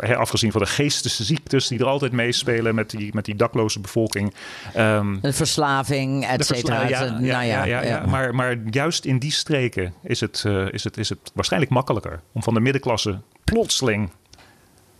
eh, 0.00 0.16
afgezien 0.16 0.52
van 0.52 0.60
de 0.60 0.66
geestesziektes 0.66 1.68
die 1.68 1.78
er 1.78 1.86
altijd 1.86 2.12
meespelen 2.12 2.74
met 2.74 2.90
die, 2.90 3.10
met 3.14 3.24
die 3.24 3.34
dakloze 3.36 3.80
bevolking. 3.80 4.34
ehm, 4.74 5.16
Een 5.22 5.34
verslaving, 5.34 6.26
et 6.26 6.38
de 6.38 6.44
versla- 6.44 6.80
cetera. 6.80 6.88
ja, 6.88 7.10
nou 7.10 7.24
ja, 7.24 7.40
ja, 7.42 7.64
ja, 7.64 7.82
ja, 7.82 7.88
ja. 7.88 8.06
Maar, 8.06 8.34
maar 8.34 8.56
juist 8.70 9.04
in 9.04 9.18
die 9.18 9.32
streken 9.32 9.94
is 10.02 10.20
het, 10.20 10.42
eh, 10.46 10.66
is, 10.72 10.84
het, 10.84 10.96
is 10.96 11.08
het 11.08 11.30
waarschijnlijk 11.34 11.72
makkelijker 11.72 12.20
om 12.32 12.42
van 12.42 12.54
de 12.54 12.60
middenklasse 12.60 13.18
plotseling 13.50 14.10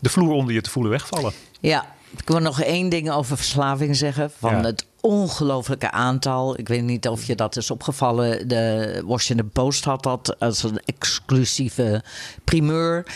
de 0.00 0.08
vloer 0.08 0.32
onder 0.32 0.54
je 0.54 0.60
te 0.60 0.70
voelen 0.70 0.92
wegvallen. 0.92 1.32
Ja, 1.60 1.86
ik 2.16 2.28
wil 2.28 2.38
nog 2.38 2.60
één 2.60 2.88
ding 2.88 3.10
over 3.10 3.36
verslaving 3.36 3.96
zeggen. 3.96 4.30
Van 4.38 4.56
Ja. 4.56 4.62
het 4.62 4.86
ongelooflijke 5.00 5.90
aantal. 5.90 6.58
Ik 6.58 6.68
weet 6.68 6.82
niet 6.82 7.08
of 7.08 7.24
je 7.24 7.34
dat 7.34 7.56
is 7.56 7.70
opgevallen. 7.70 8.48
De 8.48 9.02
Washington 9.06 9.50
Post 9.50 9.84
had 9.84 10.02
dat 10.02 10.36
als 10.40 10.62
een 10.62 10.80
exclusieve 10.84 12.02
primeur. 12.44 13.06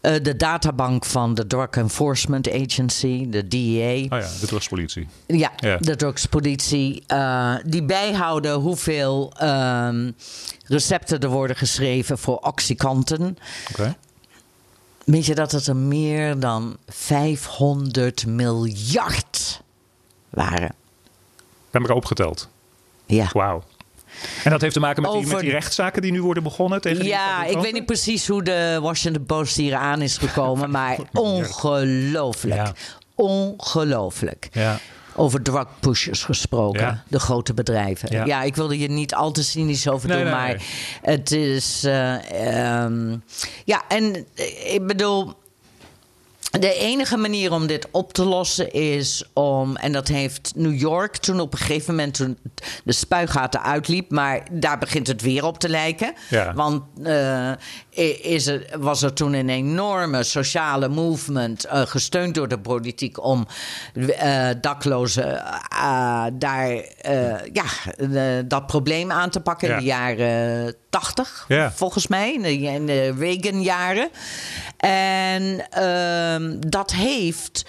Eh, 0.00 0.14
de 0.22 0.36
databank 0.36 1.04
van 1.04 1.34
de 1.34 1.46
Drug 1.46 1.70
Enforcement 1.70 2.52
Agency, 2.52 3.28
de 3.30 3.48
DEA. 3.48 4.02
Oh 4.02 4.08
ja, 4.24 4.28
de 4.40 4.46
drugspolitie. 4.46 5.08
Ja, 5.26 5.52
Ja. 5.56 5.76
de 5.76 5.96
drugspolitie. 5.96 7.02
eh, 7.06 7.54
die 7.66 7.82
bijhouden 7.84 8.54
hoeveel 8.54 9.32
ehm, 9.36 10.10
recepten 10.64 11.20
er 11.20 11.28
worden 11.28 11.56
geschreven 11.56 12.18
voor 12.18 12.36
Oxycontin. 12.38 13.38
Oké. 13.70 13.96
Weet 15.06 15.26
je 15.26 15.34
dat 15.34 15.52
het 15.52 15.66
er 15.66 15.76
meer 15.76 16.40
dan 16.40 16.76
500 16.86 18.26
miljard 18.26 19.60
waren? 20.30 20.74
Heb 21.70 21.82
ik 21.82 21.90
opgeteld. 21.90 22.48
Ja. 23.06 23.28
Wauw. 23.32 23.62
En 24.44 24.50
dat 24.50 24.60
heeft 24.60 24.72
te 24.72 24.80
maken 24.80 25.02
met, 25.02 25.12
die, 25.12 25.26
met 25.26 25.40
die 25.40 25.50
rechtszaken 25.50 26.02
die 26.02 26.12
nu 26.12 26.22
worden 26.22 26.42
begonnen 26.42 26.80
tegen 26.80 27.04
Ja, 27.04 27.44
ik 27.44 27.58
weet 27.58 27.72
niet 27.72 27.86
precies 27.86 28.28
hoe 28.28 28.42
de 28.42 28.78
Washington 28.82 29.24
Post 29.24 29.56
hier 29.56 29.74
aan 29.74 30.02
is 30.02 30.18
gekomen, 30.18 30.70
maar 30.80 30.98
ongelooflijk. 31.12 32.60
Ja. 32.60 32.74
Ongelooflijk. 33.14 34.48
Ja. 34.52 34.78
Over 35.16 35.42
drug 35.42 35.66
pushers 35.80 36.24
gesproken, 36.24 36.80
Ja. 36.80 37.02
de 37.08 37.18
grote 37.20 37.54
bedrijven. 37.54 38.12
Ja. 38.12 38.24
Ja. 38.24 38.42
ik 38.42 38.56
wilde 38.56 38.78
je 38.78 38.88
niet 38.88 39.14
al 39.14 39.30
te 39.32 39.44
cynisch 39.44 39.88
over 39.88 40.08
Nee, 40.08 40.16
doen, 40.16 40.26
nee, 40.26 40.34
maar 40.34 40.48
nee. 40.48 40.60
het 41.02 41.30
is. 41.30 41.84
eh, 41.84 42.82
ehm, 42.82 43.16
ja, 43.64 43.82
en 43.88 44.26
eh, 44.34 44.74
ik 44.74 44.86
bedoel. 44.86 45.32
De 46.50 46.74
enige 46.74 47.16
manier 47.16 47.52
om 47.52 47.66
dit 47.66 47.88
op 47.90 48.12
te 48.12 48.24
lossen 48.24 48.72
is 48.72 49.24
om, 49.32 49.76
en 49.76 49.92
dat 49.92 50.08
heeft 50.08 50.52
New 50.54 50.78
York 50.80 51.16
toen 51.16 51.40
op 51.40 51.52
een 51.52 51.58
gegeven 51.58 51.94
moment 51.94 52.14
toen 52.14 52.38
de 52.84 52.92
spuigaten 52.92 53.62
uitliep, 53.62 54.10
maar 54.10 54.42
daar 54.52 54.78
begint 54.78 55.06
het 55.06 55.22
weer 55.22 55.44
op 55.44 55.58
te 55.58 55.68
lijken. 55.68 56.14
Ja. 56.30 56.52
Want 56.54 56.82
eh, 57.02 57.52
is 58.22 58.46
er, 58.46 58.66
was 58.78 59.02
er 59.02 59.12
toen 59.12 59.32
een 59.32 59.48
enorme 59.48 60.22
sociale 60.22 60.88
movement, 60.88 61.64
eh, 61.64 61.80
gesteund 61.86 62.34
door 62.34 62.48
de 62.48 62.58
politiek, 62.58 63.24
om 63.24 63.46
eh, 63.94 64.48
daklozen 64.60 65.38
eh, 65.68 66.24
daar 66.32 66.68
ja, 67.52 67.64
dat 68.42 68.66
probleem 68.66 69.12
aan 69.12 69.30
te 69.30 69.40
pakken 69.40 69.68
Ja. 69.68 69.74
in 69.74 69.80
de 69.80 69.86
jaren 69.86 70.74
80, 70.90 71.44
Ja. 71.48 71.72
volgens 71.72 72.06
mij, 72.06 72.32
in 72.34 72.42
de, 72.42 72.58
in 72.60 72.86
de 72.86 73.14
Reagan-jaren. 73.18 74.08
En 74.76 75.70
ehm, 75.70 76.54
dat 76.60 76.92
heeft 76.92 77.64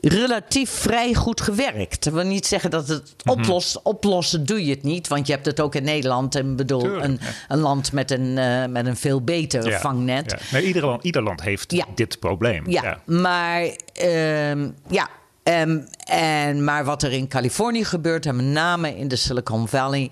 relatief 0.00 0.70
vrij 0.70 1.14
goed 1.14 1.40
gewerkt. 1.40 2.04
Dat 2.04 2.12
wil 2.12 2.24
niet 2.24 2.46
zeggen 2.46 2.70
dat 2.70 2.88
het 2.88 3.14
Mhm. 3.24 3.38
oplost. 3.38 3.82
Oplossen 3.82 4.46
doe 4.46 4.64
je 4.64 4.70
het 4.70 4.82
niet, 4.82 5.08
want 5.08 5.26
je 5.26 5.32
hebt 5.32 5.46
het 5.46 5.60
ook 5.60 5.74
in 5.74 5.84
Nederland. 5.84 6.34
En 6.34 6.56
bedoel, 6.56 6.80
Tuurlijk, 6.80 7.04
een, 7.04 7.18
ja. 7.20 7.28
een 7.48 7.58
land 7.58 7.92
met 7.92 8.10
een, 8.10 8.38
eh, 8.38 8.64
met 8.66 8.86
een 8.86 8.96
veel 8.96 9.22
beter 9.22 9.68
Ja, 9.68 9.78
vangnet. 9.80 10.30
ja. 10.30 10.38
Nee, 10.58 10.66
ieder, 10.66 10.86
land, 10.86 11.04
ieder 11.04 11.22
land 11.22 11.42
heeft 11.42 11.74
dit 11.94 12.18
probleem. 12.18 12.70
Ja, 12.70 13.00
maar 13.04 13.62
ehm, 13.92 14.68
ja. 14.88 15.08
ehm, 15.42 15.78
en, 16.04 16.64
maar 16.64 16.84
wat 16.84 17.02
er 17.02 17.12
in 17.12 17.28
Californië 17.28 17.84
gebeurt, 17.84 18.26
en 18.26 18.36
met 18.36 18.44
name 18.44 18.96
in 18.96 19.08
de 19.08 19.16
Silicon 19.16 19.68
Valley. 19.68 20.10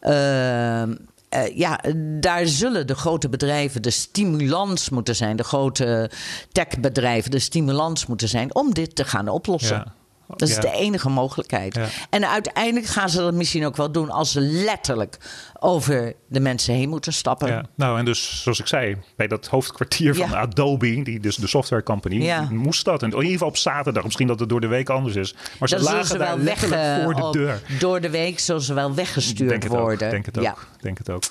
ehm, 0.00 0.94
eh, 1.32 1.56
ja, 1.56 1.80
daar 2.20 2.46
zullen 2.46 2.86
de 2.86 2.94
grote 2.94 3.28
bedrijven 3.28 3.82
de 3.82 3.90
stimulans 3.90 4.88
moeten 4.88 5.16
zijn. 5.16 5.36
De 5.36 5.44
grote 5.44 6.10
techbedrijven 6.52 7.30
de 7.30 7.38
stimulans 7.38 8.06
moeten 8.06 8.28
zijn 8.28 8.54
om 8.54 8.74
dit 8.74 8.96
te 8.96 9.04
gaan 9.04 9.28
oplossen. 9.28 9.92
Dat 10.28 10.48
is 10.48 10.54
Ja. 10.54 10.60
de 10.60 10.70
enige 10.72 11.08
mogelijkheid. 11.08 11.74
Ja. 11.74 11.86
En 12.10 12.28
uiteindelijk 12.28 12.86
gaan 12.86 13.08
ze 13.10 13.18
dat 13.18 13.34
misschien 13.34 13.66
ook 13.66 13.76
wel 13.76 13.92
doen 13.92 14.10
als 14.10 14.32
ze 14.32 14.40
letterlijk 14.40 15.16
over 15.60 16.14
de 16.26 16.40
mensen 16.40 16.74
heen 16.74 16.88
moeten 16.88 17.12
stappen. 17.12 17.48
Ja, 17.48 17.64
nou 17.74 17.98
en 17.98 18.04
dus 18.04 18.42
zoals 18.42 18.60
ik 18.60 18.66
zei, 18.66 18.96
bij 19.16 19.26
dat 19.26 19.46
hoofdkwartier 19.46 20.14
van. 20.14 20.34
Adobe, 20.34 21.02
die 21.02 21.20
dus 21.20 21.36
de 21.36 21.46
software 21.46 21.82
company, 21.82 22.46
moest 22.50 22.84
dat. 22.84 23.02
En 23.02 23.08
in 23.10 23.16
ieder 23.16 23.32
geval 23.32 23.48
op 23.48 23.56
zaterdag, 23.56 24.04
misschien 24.04 24.26
dat 24.26 24.40
het 24.40 24.48
door 24.48 24.60
de 24.60 24.66
week 24.66 24.88
anders 24.88 25.16
is. 25.16 25.34
Maar 25.58 25.68
ze 25.68 25.80
lagen 25.80 26.06
ze 26.06 26.18
daar 26.18 26.36
wel 26.36 26.44
weg 26.44 26.58
voor 27.04 27.14
de 27.14 27.22
op- 27.24 27.32
deur. 27.32 27.60
Door 27.78 28.00
de 28.00 28.10
week 28.10 28.38
zullen 28.38 28.62
ze 28.62 28.74
wel 28.74 28.94
weggestuurd 28.94 29.48
Denk 29.50 29.62
het 29.62 29.72
worden. 29.72 29.92
ook. 30.06 30.10
Denk 30.12 30.26
het 30.26 30.38
ook. 30.38 30.66
Denk 30.80 30.98
het 30.98 31.10
ook. 31.10 31.22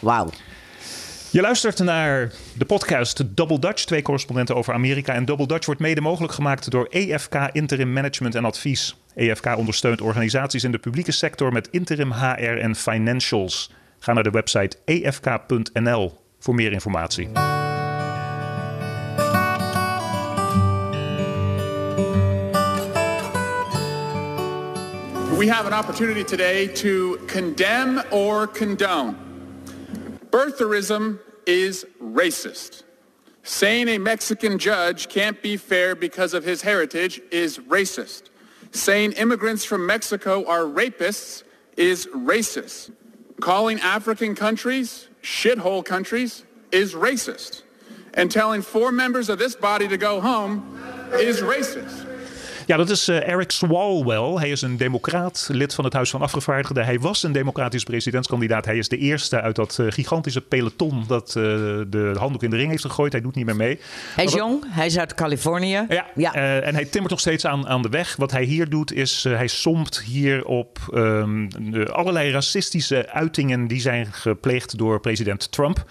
Wauw. 0.00 0.28
Je 1.34 1.40
luistert 1.40 1.78
naar 1.78 2.32
de 2.58 2.64
podcast 2.64 3.36
Double 3.36 3.58
Dutch, 3.58 3.84
twee 3.84 4.02
correspondenten 4.02 4.56
over 4.56 4.74
Amerika. 4.74 5.12
En 5.12 5.24
Double 5.24 5.46
Dutch 5.46 5.66
wordt 5.66 5.80
mede 5.80 6.00
mogelijk 6.00 6.32
gemaakt 6.32 6.70
door 6.70 6.86
EFK 6.90 7.34
Interim 7.52 7.92
Management 7.92 8.34
en 8.34 8.44
Advies. 8.44 8.96
EFK 9.14 9.56
ondersteunt 9.56 10.00
organisaties 10.00 10.64
in 10.64 10.72
de 10.72 10.78
publieke 10.78 11.12
sector 11.12 11.52
met 11.52 11.68
interim 11.70 12.12
HR 12.12 12.58
en 12.58 12.76
financials. 12.76 13.70
Ga 13.98 14.12
naar 14.12 14.22
de 14.22 14.30
website 14.30 14.76
efk.nl 14.84 16.18
voor 16.38 16.54
meer 16.54 16.72
informatie. 16.72 17.28
We 25.38 25.50
have 25.50 25.70
an 25.70 25.78
opportunity 25.78 26.24
today 26.24 26.66
to 26.68 27.18
condemn 27.26 28.02
or 28.10 28.50
condone. 28.58 29.14
Birtherism 30.30 31.12
is 31.46 31.84
racist. 32.02 32.82
Saying 33.42 33.88
a 33.88 33.98
Mexican 33.98 34.58
judge 34.58 35.08
can't 35.08 35.40
be 35.42 35.56
fair 35.56 35.94
because 35.94 36.32
of 36.32 36.44
his 36.44 36.62
heritage 36.62 37.20
is 37.30 37.58
racist. 37.58 38.30
Saying 38.72 39.12
immigrants 39.12 39.64
from 39.64 39.86
Mexico 39.86 40.46
are 40.46 40.62
rapists 40.62 41.42
is 41.76 42.06
racist. 42.06 42.90
Calling 43.40 43.80
African 43.80 44.34
countries 44.34 45.08
shithole 45.22 45.84
countries 45.84 46.44
is 46.72 46.94
racist. 46.94 47.62
And 48.14 48.30
telling 48.30 48.62
four 48.62 48.92
members 48.92 49.28
of 49.28 49.38
this 49.38 49.56
body 49.56 49.88
to 49.88 49.96
go 49.96 50.20
home 50.20 50.80
is 51.14 51.40
racist. 51.40 52.13
Ja, 52.66 52.76
dat 52.76 52.90
is 52.90 53.08
eh, 53.08 53.28
Eric 53.28 53.50
Swalwell. 53.50 54.34
Hij 54.40 54.50
is 54.50 54.62
een 54.62 54.76
democraat, 54.76 55.48
lid 55.52 55.74
van 55.74 55.84
het 55.84 55.92
Huis 55.92 56.10
van 56.10 56.22
Afgevaardigden. 56.22 56.84
Hij 56.84 57.00
was 57.00 57.22
een 57.22 57.32
democratisch 57.32 57.82
presidentskandidaat. 57.84 58.64
Hij 58.64 58.78
is 58.78 58.88
de 58.88 58.96
eerste 58.98 59.40
uit 59.40 59.56
dat 59.56 59.78
eh, 59.78 59.86
gigantische 59.88 60.40
peloton 60.40 61.04
dat 61.06 61.28
eh, 61.28 61.34
de 61.88 62.14
handdoek 62.18 62.42
in 62.42 62.50
de 62.50 62.56
ring 62.56 62.70
heeft 62.70 62.82
gegooid. 62.82 63.12
Hij 63.12 63.20
doet 63.20 63.34
niet 63.34 63.44
meer 63.44 63.56
mee. 63.56 63.78
Hij 64.14 64.24
is 64.24 64.30
wat- 64.30 64.40
jong, 64.40 64.64
hij 64.68 64.86
is 64.86 64.98
uit 64.98 65.14
Californië. 65.14 65.86
Ja, 65.88 66.06
ja. 66.14 66.34
en 66.34 66.74
hij 66.74 66.84
timmert 66.84 67.10
nog 67.10 67.20
steeds 67.20 67.46
aan, 67.46 67.68
aan 67.68 67.82
de 67.82 67.88
weg. 67.88 68.16
Wat 68.16 68.30
hij 68.30 68.44
hier 68.44 68.68
doet 68.68 68.92
is, 68.92 69.24
hij 69.28 69.46
somt 69.46 70.00
hier 70.00 70.44
op 70.44 70.78
ehm, 70.94 71.48
allerlei 71.92 72.30
racistische 72.30 73.10
uitingen 73.10 73.66
die 73.66 73.80
zijn 73.80 74.06
gepleegd 74.12 74.78
door 74.78 75.00
president 75.00 75.52
Trump. 75.52 75.84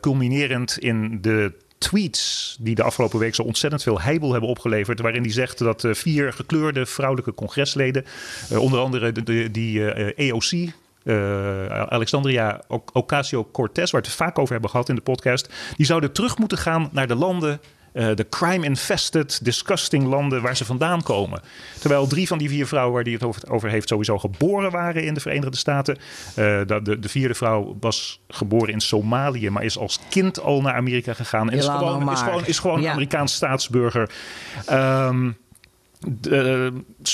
Culminerend 0.00 0.78
in 0.78 1.18
de 1.20 1.52
tweets 1.78 2.56
die 2.60 2.74
de 2.74 2.82
afgelopen 2.82 3.18
week 3.18 3.34
zo 3.34 3.42
ontzettend 3.42 3.82
veel 3.82 4.00
heibel 4.00 4.32
hebben 4.32 4.50
opgeleverd. 4.50 5.00
Waarin 5.00 5.22
hij 5.22 5.32
zegt 5.32 5.58
dat 5.58 5.84
eh, 5.84 5.94
vier 5.94 6.32
gekleurde 6.32 6.86
vrouwelijke 6.86 7.34
congresleden, 7.34 8.04
eh, 8.50 8.58
onder 8.58 8.80
andere 8.80 9.12
de, 9.12 9.50
die 9.50 9.84
AOC, 10.32 10.72
eh, 11.06 11.66
Alexandria 11.68 12.62
Ocasio-Cortez, 12.92 13.90
waar 13.90 14.00
we 14.00 14.06
het 14.06 14.16
vaak 14.16 14.38
over 14.38 14.52
hebben 14.52 14.70
gehad 14.70 14.88
in 14.88 14.94
de 14.94 15.00
podcast, 15.00 15.48
die 15.76 15.86
zouden 15.86 16.12
terug 16.12 16.38
moeten 16.38 16.58
gaan 16.58 16.88
naar 16.92 17.06
de 17.06 17.14
landen 17.14 17.60
de 17.96 18.26
crime-infested, 18.30 19.44
disgusting 19.44 20.06
landen 20.06 20.42
waar 20.42 20.56
ze 20.56 20.64
vandaan 20.64 21.02
komen. 21.02 21.40
Terwijl 21.80 22.06
drie 22.06 22.26
van 22.26 22.38
die 22.38 22.48
vier 22.48 22.66
vrouwen 22.66 22.94
waar 22.94 23.04
die 23.04 23.18
het 23.20 23.48
over, 23.48 23.68
heeft 23.68 23.88
sowieso 23.88 24.18
geboren 24.18 24.70
waren 24.70 25.04
in 25.04 25.14
de 25.14 25.20
Verenigde 25.20 25.56
Staten. 25.56 25.96
Uh, 25.96 26.34
de, 26.34 26.98
de, 27.00 27.08
vierde 27.08 27.34
vrouw 27.34 27.76
was 27.80 28.20
geboren 28.28 28.72
in 28.72 28.80
Somalië, 28.80 29.50
maar 29.50 29.64
is 29.64 29.78
als 29.78 29.98
kind 30.08 30.40
al 30.40 30.60
naar 30.60 30.74
Amerika 30.74 31.12
gegaan. 31.12 31.50
En 31.50 31.58
is 31.58 31.64
gewoon, 31.64 32.12
is 32.12 32.20
gewoon, 32.20 32.46
is 32.46 32.58
gewoon, 32.58 32.88
Amerikaans 32.88 33.34
staatsburger. 33.34 34.10
Um, 34.70 35.36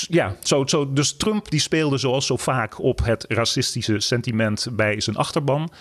ja, 0.09 0.35
zo, 0.39 0.65
zo, 0.65 0.93
dus 0.93 1.15
Trump 1.15 1.49
die 1.49 1.59
speelde 1.59 1.97
zoals 1.97 2.25
zo 2.25 2.37
vaak 2.37 2.79
op 2.79 3.05
het 3.05 3.25
racistische 3.27 3.99
sentiment 3.99 4.67
bij 4.71 5.01
zijn 5.01 5.15
achterban. 5.15 5.71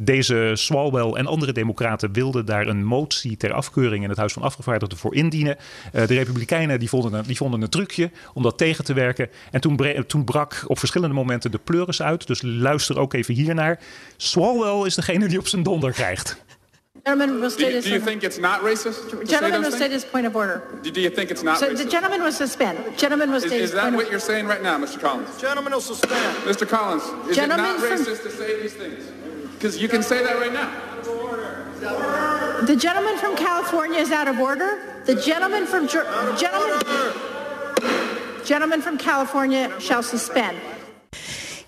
Deze 0.00 0.50
Swalwell 0.54 1.12
en 1.12 1.26
andere 1.26 1.52
democraten 1.52 2.12
wilden 2.12 2.46
daar 2.46 2.66
een 2.66 2.84
motie 2.84 3.36
ter 3.36 3.52
afkeuring 3.52 4.02
in 4.02 4.08
het 4.08 4.18
Huis 4.18 4.32
van 4.32 4.42
Afgevaardigden 4.42 4.98
voor 4.98 5.14
indienen. 5.14 5.56
Uh, 5.56 6.06
de 6.06 6.14
Republikeinen 6.14 6.78
die 6.78 6.88
vonden, 6.88 7.14
een, 7.14 7.24
die 7.26 7.36
vonden 7.36 7.62
een 7.62 7.68
trucje 7.68 8.10
om 8.34 8.42
dat 8.42 8.58
tegen 8.58 8.84
te 8.84 8.92
werken. 8.92 9.28
En 9.50 9.60
toen, 9.60 9.80
toen 10.06 10.24
brak 10.24 10.64
op 10.66 10.78
verschillende 10.78 11.14
momenten 11.14 11.50
de 11.50 11.58
pleuris 11.58 12.02
uit. 12.02 12.26
Dus 12.26 12.42
luister 12.42 12.98
ook 12.98 13.14
even 13.14 13.34
hiernaar. 13.34 13.80
Swalwell 14.16 14.86
is 14.86 14.94
degene 14.94 15.28
die 15.28 15.38
op 15.38 15.46
zijn 15.46 15.62
donder 15.62 15.92
krijgt. 15.92 16.44
Gentleman 17.06 17.40
will 17.40 17.50
state 17.50 17.70
do, 17.70 17.82
do 17.82 17.90
you 17.90 18.00
think 18.00 18.24
it's 18.24 18.38
not 18.38 18.60
racist? 18.60 19.26
Gentleman 19.28 19.62
will 19.62 19.70
state 19.70 19.90
his 19.90 20.04
point 20.04 20.26
of 20.26 20.36
order. 20.36 20.62
Do, 20.82 20.90
do 20.90 21.00
you 21.00 21.10
think 21.10 21.30
it's 21.30 21.42
not 21.42 21.58
so 21.58 21.70
racist? 21.70 21.78
The 21.78 21.90
gentleman 21.90 22.22
will 22.22 22.32
suspend. 22.32 22.98
Gentleman 22.98 23.30
will 23.30 23.40
state 23.40 23.52
Is, 23.52 23.70
is 23.70 23.72
that 23.72 23.92
what 23.92 24.10
you're 24.10 24.20
saying 24.20 24.46
right 24.46 24.62
now, 24.62 24.78
Mr. 24.78 25.00
Collins? 25.00 25.40
Gentleman 25.40 25.72
will 25.72 25.80
suspend. 25.80 26.36
Mr. 26.44 26.68
Collins, 26.68 27.02
is 27.28 27.36
gentleman 27.36 27.76
it 27.76 27.78
not 27.80 27.90
racist 27.90 28.22
to 28.22 28.30
say 28.30 28.60
these 28.60 28.74
things? 28.74 29.10
Because 29.54 29.80
you 29.80 29.88
can 29.88 30.02
say 30.02 30.22
that 30.22 30.38
right 30.38 30.52
now. 30.52 30.70
The 32.66 32.76
gentleman 32.76 33.16
from 33.16 33.36
California 33.36 33.98
is 33.98 34.10
out 34.10 34.28
of 34.28 34.38
order. 34.38 35.02
The 35.06 35.14
gentleman 35.14 35.66
from 35.66 35.88
gentleman, 35.88 36.80
gentleman 38.44 38.82
from 38.82 38.98
California 38.98 39.72
shall 39.80 40.02
suspend. 40.02 40.58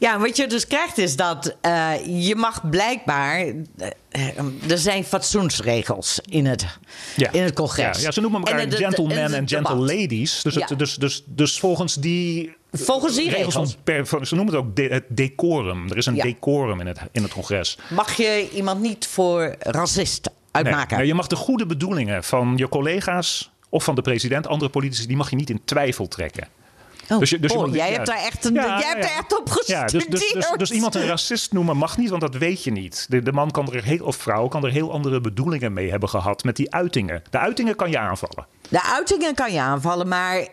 Ja, 0.02 0.18
wat 0.18 0.36
je 0.36 0.46
dus 0.46 0.66
krijgt 0.66 0.98
is 0.98 1.16
dat 1.16 1.56
uh, 1.66 1.92
je 2.04 2.36
mag 2.36 2.70
blijkbaar. 2.70 3.44
Uh, 3.46 4.70
er 4.70 4.78
zijn 4.78 5.04
fatsoensregels 5.04 6.20
in 6.24 6.46
het, 6.46 6.78
ja. 7.16 7.32
in 7.32 7.42
het 7.42 7.54
congres. 7.54 7.96
Ja, 7.96 8.02
ja 8.02 8.10
ze 8.10 8.20
noemen 8.20 8.40
elkaar 8.40 8.58
en 8.58 8.72
gentlemen 8.72 9.34
en 9.34 9.48
gentle 9.48 9.76
ladies. 9.76 10.42
Dus, 10.42 10.54
het, 10.54 10.78
dus, 10.78 10.94
dus, 10.94 11.22
dus 11.26 11.58
volgens 11.58 11.94
die. 11.94 12.54
Volgens 12.72 13.14
die 13.14 13.30
regels. 13.30 13.76
Per, 13.84 14.06
ze 14.26 14.34
noemen 14.34 14.54
het 14.54 14.64
ook 14.64 14.76
de, 14.76 14.82
het 14.82 15.04
decorum. 15.08 15.90
Er 15.90 15.96
is 15.96 16.06
een 16.06 16.14
decorum 16.14 16.80
in 16.80 16.86
het, 16.86 16.98
in 17.12 17.22
het 17.22 17.32
congres. 17.32 17.78
Mag 17.90 18.16
je 18.16 18.48
iemand 18.54 18.80
niet 18.80 19.06
voor 19.06 19.54
racist 19.58 20.30
uitmaken? 20.50 20.96
Nee, 20.96 21.06
je 21.06 21.14
mag 21.14 21.26
de 21.26 21.36
goede 21.36 21.66
bedoelingen 21.66 22.24
van 22.24 22.52
je 22.56 22.68
collega's 22.68 23.50
of 23.68 23.84
van 23.84 23.94
de 23.94 24.02
president, 24.02 24.46
andere 24.46 24.70
politici, 24.70 25.06
die 25.06 25.16
mag 25.16 25.30
je 25.30 25.36
niet 25.36 25.50
in 25.50 25.60
twijfel 25.64 26.08
trekken. 26.08 26.48
Oh, 27.12 27.18
dus 27.18 27.30
je, 27.30 27.40
dus 27.40 27.52
je, 27.52 27.70
jij 27.70 27.92
hebt 27.92 28.06
daar 28.06 28.24
echt, 28.24 28.44
een, 28.44 28.54
jij 28.54 28.92
hebt 28.94 29.04
echt 29.04 29.38
op 29.38 29.50
gestudeerd. 29.50 29.92
Ja, 29.92 29.98
dus, 29.98 30.06
dus, 30.06 30.32
dus, 30.32 30.52
dus, 30.56 30.70
iemand 30.70 30.94
een 30.94 31.06
racist 31.06 31.52
noemen 31.52 31.76
mag 31.76 31.96
niet, 31.96 32.10
want 32.10 32.20
dat 32.20 32.34
weet 32.34 32.64
je 32.64 32.70
niet. 32.70 33.06
De, 33.08 33.22
de 33.22 33.32
man 33.32 33.50
kan 33.50 33.72
er 33.72 33.84
heel, 33.84 34.04
of 34.04 34.16
vrouw 34.16 34.48
kan 34.48 34.64
er 34.64 34.70
heel 34.70 34.92
andere 34.92 35.20
bedoelingen 35.20 35.72
mee 35.72 35.90
hebben 35.90 36.08
gehad 36.08 36.44
met 36.44 36.56
die 36.56 36.74
uitingen. 36.74 37.22
De 37.30 37.38
uitingen 37.38 37.76
kan 37.76 37.90
je 37.90 37.98
aanvallen. 37.98 38.46
De 38.68 38.82
uitingen 38.82 39.34
kan 39.34 39.52
je 39.52 39.60
aanvallen, 39.60 40.08
maar... 40.08 40.48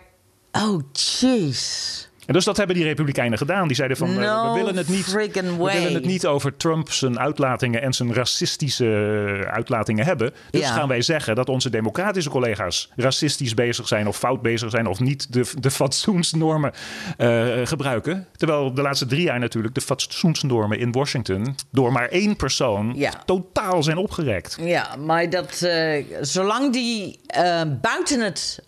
Oh, 0.51 0.79
jeez. 0.91 2.08
En 2.29 2.35
dus 2.35 2.45
dat 2.45 2.57
hebben 2.57 2.75
die 2.75 2.85
Republikeinen 2.85 3.37
gedaan. 3.37 3.67
Die 3.67 3.75
zeiden 3.75 3.97
van 3.97 4.09
uh, 4.09 4.53
we, 4.53 4.57
willen 4.57 4.77
het 4.77 4.87
niet, 4.89 5.11
we 5.11 5.55
willen 5.57 5.93
het 5.93 6.05
niet 6.05 6.25
over 6.25 6.57
Trump 6.57 6.91
zijn 6.91 7.19
uitlatingen 7.19 7.81
en 7.81 7.93
zijn 7.93 8.13
racistische 8.13 8.85
eh, 8.85 9.53
uitlatingen 9.53 10.05
hebben. 10.05 10.33
Dus 10.51 10.69
gaan 10.69 10.87
wij 10.87 11.01
zeggen 11.01 11.35
dat 11.35 11.49
onze 11.49 11.69
democratische 11.69 12.29
collega's 12.29 12.91
racistisch 12.95 13.53
bezig 13.53 13.87
zijn 13.87 14.07
of 14.07 14.17
fout 14.17 14.41
bezig 14.41 14.69
zijn 14.69 14.87
of 14.87 14.99
niet 14.99 15.33
de, 15.33 15.51
de 15.59 15.71
fatsoensnormen 15.71 16.71
uh, 17.17 17.45
gebruiken. 17.63 18.27
Terwijl 18.35 18.73
de 18.73 18.81
laatste 18.81 19.05
drie 19.05 19.23
jaar 19.23 19.39
natuurlijk 19.39 19.75
de 19.75 19.81
fatsoensnormen 19.81 20.79
in 20.79 20.91
Washington 20.91 21.55
door 21.71 21.91
maar 21.91 22.07
één 22.07 22.35
persoon 22.35 22.93
ja. 22.95 23.13
totaal 23.25 23.83
zijn 23.83 23.97
opgerekt. 23.97 24.57
Ja, 24.61 24.95
maar 24.95 25.29
dat 25.29 25.67
zolang 26.21 26.73
die 26.73 27.18
buiten 27.81 28.19
het, 28.19 28.59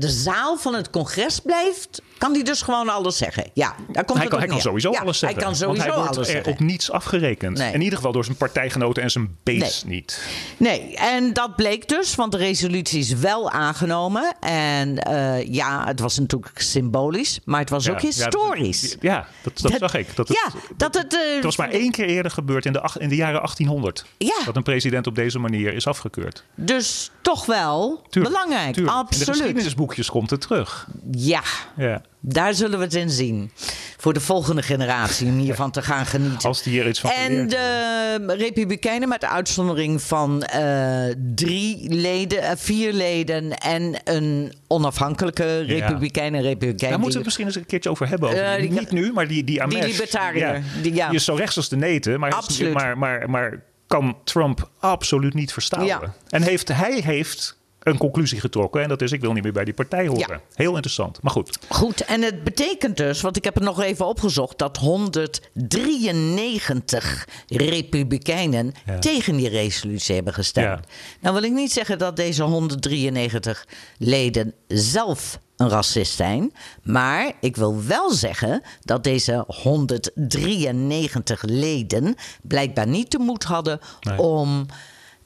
de 0.00 0.08
zaal 0.08 0.56
van 0.56 0.74
het 0.74 0.90
congres 0.90 1.40
blijft, 1.40 2.02
kan 2.18 2.32
die 2.32 2.44
dus 2.44 2.62
gewoon 2.62 2.88
alles 2.88 3.16
zeggen. 3.16 3.50
Ja, 3.54 3.74
daar 3.92 4.04
komt 4.04 4.18
hij 4.18 4.28
kan, 4.28 4.38
hij 4.38 4.48
kan 4.48 4.60
sowieso 4.60 4.92
alles 4.92 5.18
zeggen. 5.18 5.38
Hij 5.38 5.48
kan 5.48 5.56
sowieso 5.56 5.66
want 5.66 5.94
hij 5.94 6.02
wordt 6.02 6.16
alles 6.16 6.28
zeggen. 6.28 6.52
op 6.52 6.60
niets 6.60 6.90
afgerekend. 6.90 7.58
In 7.58 7.80
ieder 7.80 7.96
geval 7.96 8.12
door 8.12 8.24
zijn 8.24 8.36
partijgenoten 8.36 9.02
en 9.02 9.10
zijn 9.10 9.36
base 9.42 9.86
niet. 9.86 10.20
Nee, 10.56 10.96
en 10.96 11.32
dat 11.32 11.56
bleek 11.56 11.88
dus, 11.88 12.14
want 12.14 12.32
de 12.32 12.38
resolutie 12.38 12.98
is 12.98 13.12
wel 13.12 13.50
aangenomen. 13.50 14.36
En 14.40 15.08
uh, 15.08 15.44
ja, 15.44 15.86
het 15.86 16.00
was 16.00 16.18
natuurlijk 16.18 16.60
symbolisch, 16.60 17.40
maar 17.44 17.60
het 17.60 17.70
was 17.70 17.84
ja, 17.84 17.92
ook 17.92 18.00
historisch. 18.00 18.96
Ja, 19.00 19.26
dat, 19.42 19.58
dat, 19.60 19.70
dat 19.70 19.80
zag 19.80 19.94
ik. 19.94 20.16
Dat 20.16 20.28
het, 20.28 20.36
ja, 20.44 20.60
dat 20.76 20.94
het, 20.94 21.14
uh, 21.14 21.34
het 21.34 21.44
was 21.44 21.56
maar 21.56 21.70
één 21.70 21.90
keer 21.90 22.06
eerder 22.06 22.30
gebeurd 22.30 22.66
in 22.66 22.72
de, 22.72 22.90
in 22.98 23.08
de 23.08 23.16
jaren 23.16 23.40
1800. 23.40 24.04
Ja. 24.18 24.44
Dat 24.44 24.56
een 24.56 24.62
president 24.62 25.06
op 25.06 25.14
deze 25.14 25.38
manier 25.38 25.74
is 25.74 25.86
afgekeurd. 25.86 26.44
Dus 26.54 27.10
toch 27.20 27.46
wel 27.46 27.95
tuurlijk, 28.08 28.34
belangrijk, 28.34 28.74
tuurlijk. 28.74 28.96
absoluut. 28.96 29.26
In 29.26 29.32
de 29.32 29.38
geschiedenisboekjes 29.38 30.10
komt 30.10 30.30
het 30.30 30.40
terug. 30.40 30.86
Ja. 31.10 31.42
ja. 31.76 32.02
Daar 32.20 32.54
zullen 32.54 32.78
we 32.78 32.84
het 32.84 32.94
in 32.94 33.10
zien. 33.10 33.50
Voor 33.96 34.12
de 34.12 34.20
volgende 34.20 34.62
generatie 34.62 35.28
om 35.28 35.38
hiervan 35.38 35.70
te 35.70 35.82
gaan 35.82 36.06
genieten. 36.06 36.48
Als 36.48 36.62
die 36.62 36.72
hier 36.72 36.88
iets 36.88 37.00
van 37.00 37.10
En 37.10 37.48
de 37.48 38.34
Republikeinen 38.38 39.08
met 39.08 39.20
de 39.20 39.28
uitzondering 39.28 40.02
van 40.02 40.48
uh, 40.56 41.04
drie 41.34 41.94
leden, 41.94 42.42
uh, 42.42 42.50
vier 42.56 42.92
leden 42.92 43.58
en 43.58 44.00
een 44.04 44.52
onafhankelijke 44.66 45.60
Republikein 45.60 46.34
en 46.34 46.42
Republikein. 46.42 46.90
Daar 46.90 47.00
moeten 47.00 47.08
we 47.08 47.14
het 47.16 47.24
misschien 47.24 47.46
eens 47.46 47.56
een 47.56 47.66
keertje 47.66 47.90
over 47.90 48.08
hebben. 48.08 48.28
Over. 48.28 48.62
Uh, 48.62 48.70
Niet 48.70 48.90
nu, 48.90 49.12
maar 49.12 49.28
die, 49.28 49.44
die 49.44 49.62
Amesh. 49.62 49.80
Die 49.80 49.90
libertariër. 49.90 50.54
Ja, 50.54 50.62
die, 50.82 50.94
ja. 50.94 51.06
die, 51.06 51.16
is 51.16 51.24
zo 51.24 51.34
rechts 51.34 51.56
als 51.56 51.68
de 51.68 51.76
neten. 51.76 52.20
Maar, 52.20 52.32
Absoluut. 52.32 52.72
maar, 52.72 52.98
maar, 52.98 53.30
maar 53.30 53.62
kan 53.86 54.16
Trump 54.24 54.70
absoluut 54.80 55.34
niet 55.34 55.52
verstaan. 55.52 55.84
Ja. 55.84 56.14
En 56.28 56.42
heeft, 56.42 56.68
hij 56.68 57.00
heeft 57.04 57.56
een 57.86 57.98
conclusie 57.98 58.40
getrokken. 58.40 58.82
En 58.82 58.88
dat 58.88 59.02
is, 59.02 59.12
ik 59.12 59.20
wil 59.20 59.32
niet 59.32 59.42
meer 59.42 59.52
bij 59.52 59.64
die 59.64 59.74
partij 59.74 60.06
horen. 60.06 60.28
Ja. 60.28 60.40
Heel 60.54 60.74
interessant, 60.74 61.22
maar 61.22 61.32
goed. 61.32 61.58
Goed, 61.68 62.04
en 62.04 62.22
het 62.22 62.44
betekent 62.44 62.96
dus, 62.96 63.20
want 63.20 63.36
ik 63.36 63.44
heb 63.44 63.54
het 63.54 63.62
nog 63.62 63.80
even 63.80 64.06
opgezocht... 64.06 64.58
dat 64.58 64.76
193 64.76 67.28
republikeinen 67.48 68.74
ja. 68.86 68.98
tegen 68.98 69.36
die 69.36 69.48
resolutie 69.48 70.14
hebben 70.14 70.34
gestemd. 70.34 70.66
Ja. 70.66 70.80
Nou 71.20 71.34
wil 71.34 71.44
ik 71.44 71.52
niet 71.52 71.72
zeggen 71.72 71.98
dat 71.98 72.16
deze 72.16 72.42
193 72.42 73.66
leden 73.98 74.54
zelf 74.68 75.38
een 75.56 75.68
racist 75.68 76.16
zijn. 76.16 76.52
Maar 76.82 77.32
ik 77.40 77.56
wil 77.56 77.84
wel 77.84 78.10
zeggen 78.10 78.62
dat 78.84 79.04
deze 79.04 79.44
193 79.46 81.42
leden 81.42 82.14
blijkbaar 82.42 82.86
niet 82.86 83.10
de 83.10 83.18
moed 83.18 83.44
hadden 83.44 83.80
nee. 84.00 84.18
om 84.18 84.66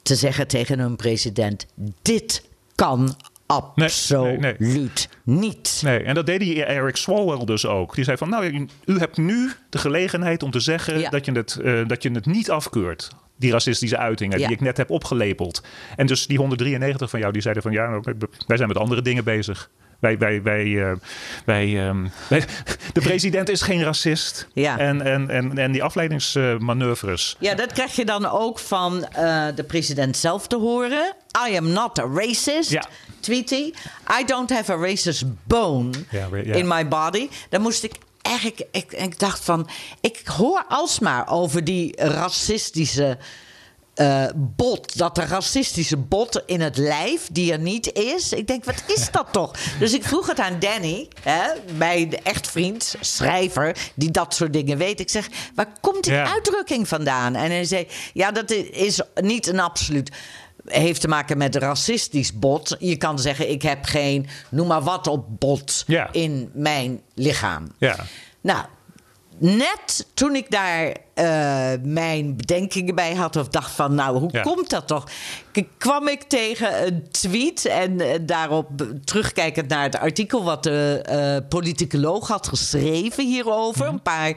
te 0.03 0.15
zeggen 0.15 0.47
tegen 0.47 0.79
hun 0.79 0.97
president: 0.97 1.67
dit 2.03 2.49
kan 2.81 3.15
absoluut 3.47 4.41
nee, 4.41 4.55
nee, 4.59 4.73
nee. 4.75 4.91
niet. 5.25 5.81
Nee, 5.85 6.03
en 6.03 6.15
dat 6.15 6.27
deed 6.27 6.41
die 6.41 6.65
Eric 6.65 6.97
Swalwell 6.97 7.45
dus 7.45 7.67
ook. 7.67 7.95
Die 7.95 8.05
zei 8.05 8.17
van, 8.17 8.29
nou, 8.29 8.67
u 8.85 8.99
hebt 8.99 9.17
nu 9.17 9.51
de 9.71 9.79
gelegenheid 9.79 10.43
om 10.43 10.51
te 10.51 10.61
zeggen 10.61 10.99
ja. 10.99 11.11
dat, 11.11 11.25
je 11.25 11.33
het, 11.33 11.59
uh, 11.63 11.89
dat 11.89 12.03
je 12.03 12.11
het 12.11 12.27
niet 12.27 12.51
afkeurt. 12.51 13.11
Die 13.37 13.53
racistische 13.53 13.97
uitingen 13.97 14.39
ja. 14.39 14.47
die 14.47 14.57
ik 14.57 14.63
net 14.63 14.77
heb 14.77 14.91
opgelepeld. 14.91 15.63
En 15.97 16.07
dus 16.07 16.27
die 16.27 16.39
193 16.39 17.11
van 17.11 17.21
jou, 17.21 17.33
die 17.33 17.43
zeiden 17.43 17.63
van, 17.63 17.73
ja, 17.73 18.01
wij 18.47 18.57
zijn 18.57 18.69
met 18.69 18.79
andere 18.79 19.03
dingen 19.03 19.25
bezig. 19.25 19.71
Wij, 20.01 20.19
wij, 20.19 20.43
wij, 20.43 20.65
uh, 20.65 20.93
wij, 21.45 21.89
um, 21.89 22.11
wij, 22.29 22.45
de 22.93 23.01
president 23.01 23.49
is 23.49 23.63
geen 23.63 23.83
racist. 23.83 24.49
Ja. 24.53 24.79
En, 24.79 25.03
en, 25.03 25.31
en, 25.31 25.59
en 25.59 25.73
die 25.73 25.83
afleidingsmanoeuvres. 25.83 27.37
Ja, 27.39 27.55
dat 27.55 27.73
krijg 27.73 27.97
je 27.97 28.05
dan 28.05 28.27
ook 28.27 28.59
van 28.59 28.95
uh, 29.17 29.47
de 29.55 29.65
president 29.65 30.17
zelf 30.17 30.47
te 30.47 30.57
horen. 30.57 31.15
I 31.49 31.57
am 31.57 31.73
not 31.73 31.99
a 31.99 32.07
racist. 32.15 32.71
Ja. 32.71 32.85
Tweet 33.21 33.51
hij. 33.51 33.75
I 34.21 34.25
don't 34.25 34.51
have 34.51 34.73
a 34.73 34.77
racist 34.77 35.25
bone 35.45 35.91
ja, 36.11 36.29
ja. 36.45 36.55
in 36.55 36.69
my 36.69 36.89
body. 36.89 37.29
Dan 37.49 37.61
moest 37.61 37.85
ik 37.85 37.95
eigenlijk... 38.23 38.63
Ik, 38.71 38.93
ik 38.93 39.19
dacht 39.19 39.45
van... 39.45 39.69
Ik 40.01 40.23
hoor 40.25 40.65
alsmaar 40.69 41.29
over 41.29 41.65
die 41.65 41.93
racistische... 41.97 43.19
Uh, 44.01 44.25
bot, 44.35 44.99
dat 44.99 45.15
de 45.15 45.25
racistische 45.25 45.97
bot 45.97 46.43
in 46.47 46.61
het 46.61 46.77
lijf, 46.77 47.29
die 47.33 47.53
er 47.53 47.59
niet 47.59 47.93
is. 47.93 48.33
Ik 48.33 48.47
denk, 48.47 48.65
wat 48.65 48.83
is 48.87 49.11
dat 49.11 49.27
toch? 49.33 49.53
Dus 49.79 49.93
ik 49.93 50.05
vroeg 50.05 50.27
het 50.27 50.41
aan 50.41 50.59
Danny, 50.59 51.09
hè, 51.23 51.43
mijn 51.77 52.23
echtvriend, 52.23 52.95
schrijver, 53.01 53.77
die 53.95 54.11
dat 54.11 54.35
soort 54.35 54.53
dingen 54.53 54.79
weet. 54.79 55.01
Ik 55.01 55.11
zeg, 55.11 55.29
waar 55.55 55.73
komt 55.81 56.05
die 56.05 56.15
uitdrukking 56.15 56.89
vandaan? 56.89 57.35
En 57.35 57.51
hij 57.51 57.65
zei, 57.65 57.87
ja, 58.13 58.31
dat 58.31 58.51
is 58.51 59.01
niet 59.15 59.47
een 59.47 59.61
absoluut 59.61 60.11
heeft 60.65 61.01
te 61.01 61.09
maken 61.09 61.39
met 61.39 61.57
racistisch 61.57 62.39
bot. 62.39 62.77
Je 62.79 62.97
kan 62.97 63.19
zeggen, 63.19 63.51
ik 63.51 63.63
heb 63.63 63.85
geen, 63.85 64.29
noem 64.49 64.67
maar 64.67 64.83
wat 64.83 65.07
op 65.07 65.25
bot 65.39 65.85
in 66.13 66.51
mijn 66.55 67.01
lichaam. 67.15 67.73
Ja. 67.79 67.97
Nou, 68.41 68.65
net 69.39 70.07
toen 70.15 70.37
ik 70.37 70.51
daar 70.51 70.97
eh, 71.21 71.71
mijn 71.83 72.37
bedenkingen 72.37 72.95
bij 72.95 73.15
had 73.15 73.37
of 73.37 73.49
dacht 73.49 73.71
van, 73.71 73.95
nou, 73.95 74.19
hoe 74.19 74.29
Ja. 74.33 74.43
komt 74.43 74.71
dat 74.71 74.87
toch? 74.87 75.05
K- 75.53 75.65
kwam 75.79 76.09
ik 76.09 76.23
tegen 76.23 76.87
een 76.87 77.11
tweet 77.11 77.65
en 77.65 78.01
eh, 78.01 78.19
daarop 78.23 78.69
terugkijkend 79.05 79.69
naar 79.69 79.83
het 79.83 79.99
artikel 79.99 80.45
wat 80.45 80.63
de 80.63 81.03
eh 81.05 81.49
politicoloog 81.49 82.29
had 82.29 82.49
geschreven 82.49 83.27
hierover, 83.27 83.85
Mhm. 83.85 83.95
een 83.95 84.03
paar 84.03 84.35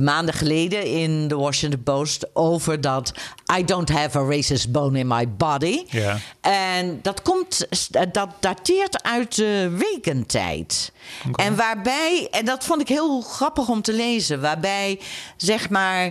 maanden 0.00 0.34
geleden 0.34 0.86
in 0.86 1.28
de 1.28 1.36
Washington 1.36 1.82
Post, 1.82 2.26
over 2.32 2.80
dat 2.80 3.12
I 3.58 3.64
don't 3.64 3.88
have 3.88 4.18
a 4.18 4.22
racist 4.22 4.72
bone 4.72 4.98
in 4.98 5.06
my 5.06 5.28
body. 5.28 5.82
Ja. 5.88 6.16
En 6.40 6.98
dat 7.02 7.22
komt, 7.22 7.66
dat 8.12 8.28
dateert 8.40 9.02
uit 9.02 9.36
de 9.36 9.76
wekentijd. 9.92 10.92
En 11.34 11.56
waarbij, 11.56 12.28
en 12.30 12.44
dat 12.44 12.64
vond 12.64 12.80
ik 12.80 12.88
heel 12.88 13.20
grappig 13.20 13.68
om 13.68 13.82
te 13.82 13.92
lezen, 13.92 14.40
waarbij 14.40 15.00
zeg 15.36 15.70
maar 15.70 16.01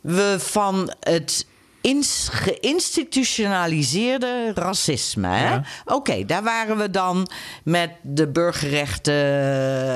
we 0.00 0.36
van 0.38 0.92
het 1.00 1.46
ins- 1.80 2.28
geïnstitutionaliseerde 2.32 4.52
racisme. 4.54 5.28
Ja. 5.36 5.62
Oké, 5.84 6.24
daar 6.24 6.42
waren 6.42 6.76
we 6.76 6.90
dan 6.90 7.30
met 7.64 7.90
de 8.02 8.28
burgerrechten 8.28 9.14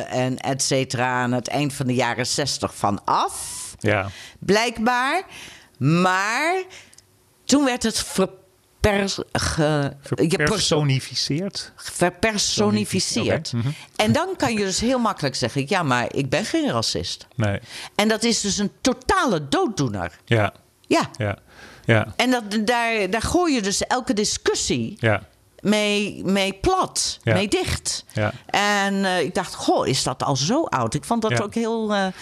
en 0.08 0.36
et 0.38 0.62
cetera 0.62 1.22
aan 1.22 1.32
het 1.32 1.48
eind 1.48 1.72
van 1.72 1.86
de 1.86 1.94
jaren 1.94 2.26
zestig 2.26 2.74
van 2.76 3.04
af 3.04 3.60
Ja. 3.78 4.08
blijkbaar. 4.38 5.22
Maar 5.78 6.62
toen 7.44 7.64
werd 7.64 7.82
het 7.82 7.98
verpers, 8.82 9.18
ge, 9.32 9.92
je 10.02 10.14
pers- 10.14 10.28
Verpersonificeerd. 10.36 11.72
verpersonificeerd. 11.76 13.52
Oké, 13.54 13.56
mhm. 13.56 13.68
En 13.96 14.12
dan 14.12 14.28
kan 14.36 14.52
je 14.52 14.58
dus 14.58 14.80
heel 14.80 14.98
makkelijk 14.98 15.34
zeggen: 15.34 15.64
ja, 15.68 15.82
maar 15.82 16.14
ik 16.14 16.28
ben 16.28 16.44
geen 16.44 16.70
racist. 16.70 17.26
Nee. 17.36 17.60
En 17.94 18.08
dat 18.08 18.22
is 18.22 18.40
dus 18.40 18.58
een 18.58 18.70
totale 18.80 19.48
dooddoener. 19.48 20.18
Ja. 20.24 20.52
Ja. 20.86 21.10
Ja. 21.16 21.38
Ja. 21.84 22.12
En 22.16 22.30
dat, 22.30 22.42
daar, 22.66 23.10
daar 23.10 23.22
gooi 23.22 23.54
je 23.54 23.62
dus 23.62 23.86
elke 23.86 24.12
discussie 24.12 24.96
Ja. 24.98 25.22
Mee, 25.62 26.22
mee 26.24 26.52
plat, 26.52 27.18
Ja. 27.22 27.34
mee 27.34 27.48
dicht. 27.48 28.04
Ja. 28.12 28.32
En 28.46 29.04
eh, 29.04 29.20
ik 29.20 29.34
dacht, 29.34 29.54
goh, 29.54 29.86
is 29.86 30.02
dat 30.02 30.22
al 30.22 30.36
zo 30.36 30.64
oud? 30.64 30.94
Ik 30.94 31.04
vond 31.04 31.22
dat 31.22 31.30
Ja. 31.30 31.38
ook 31.42 31.54
heel, 31.54 31.94
Ja. 31.94 32.12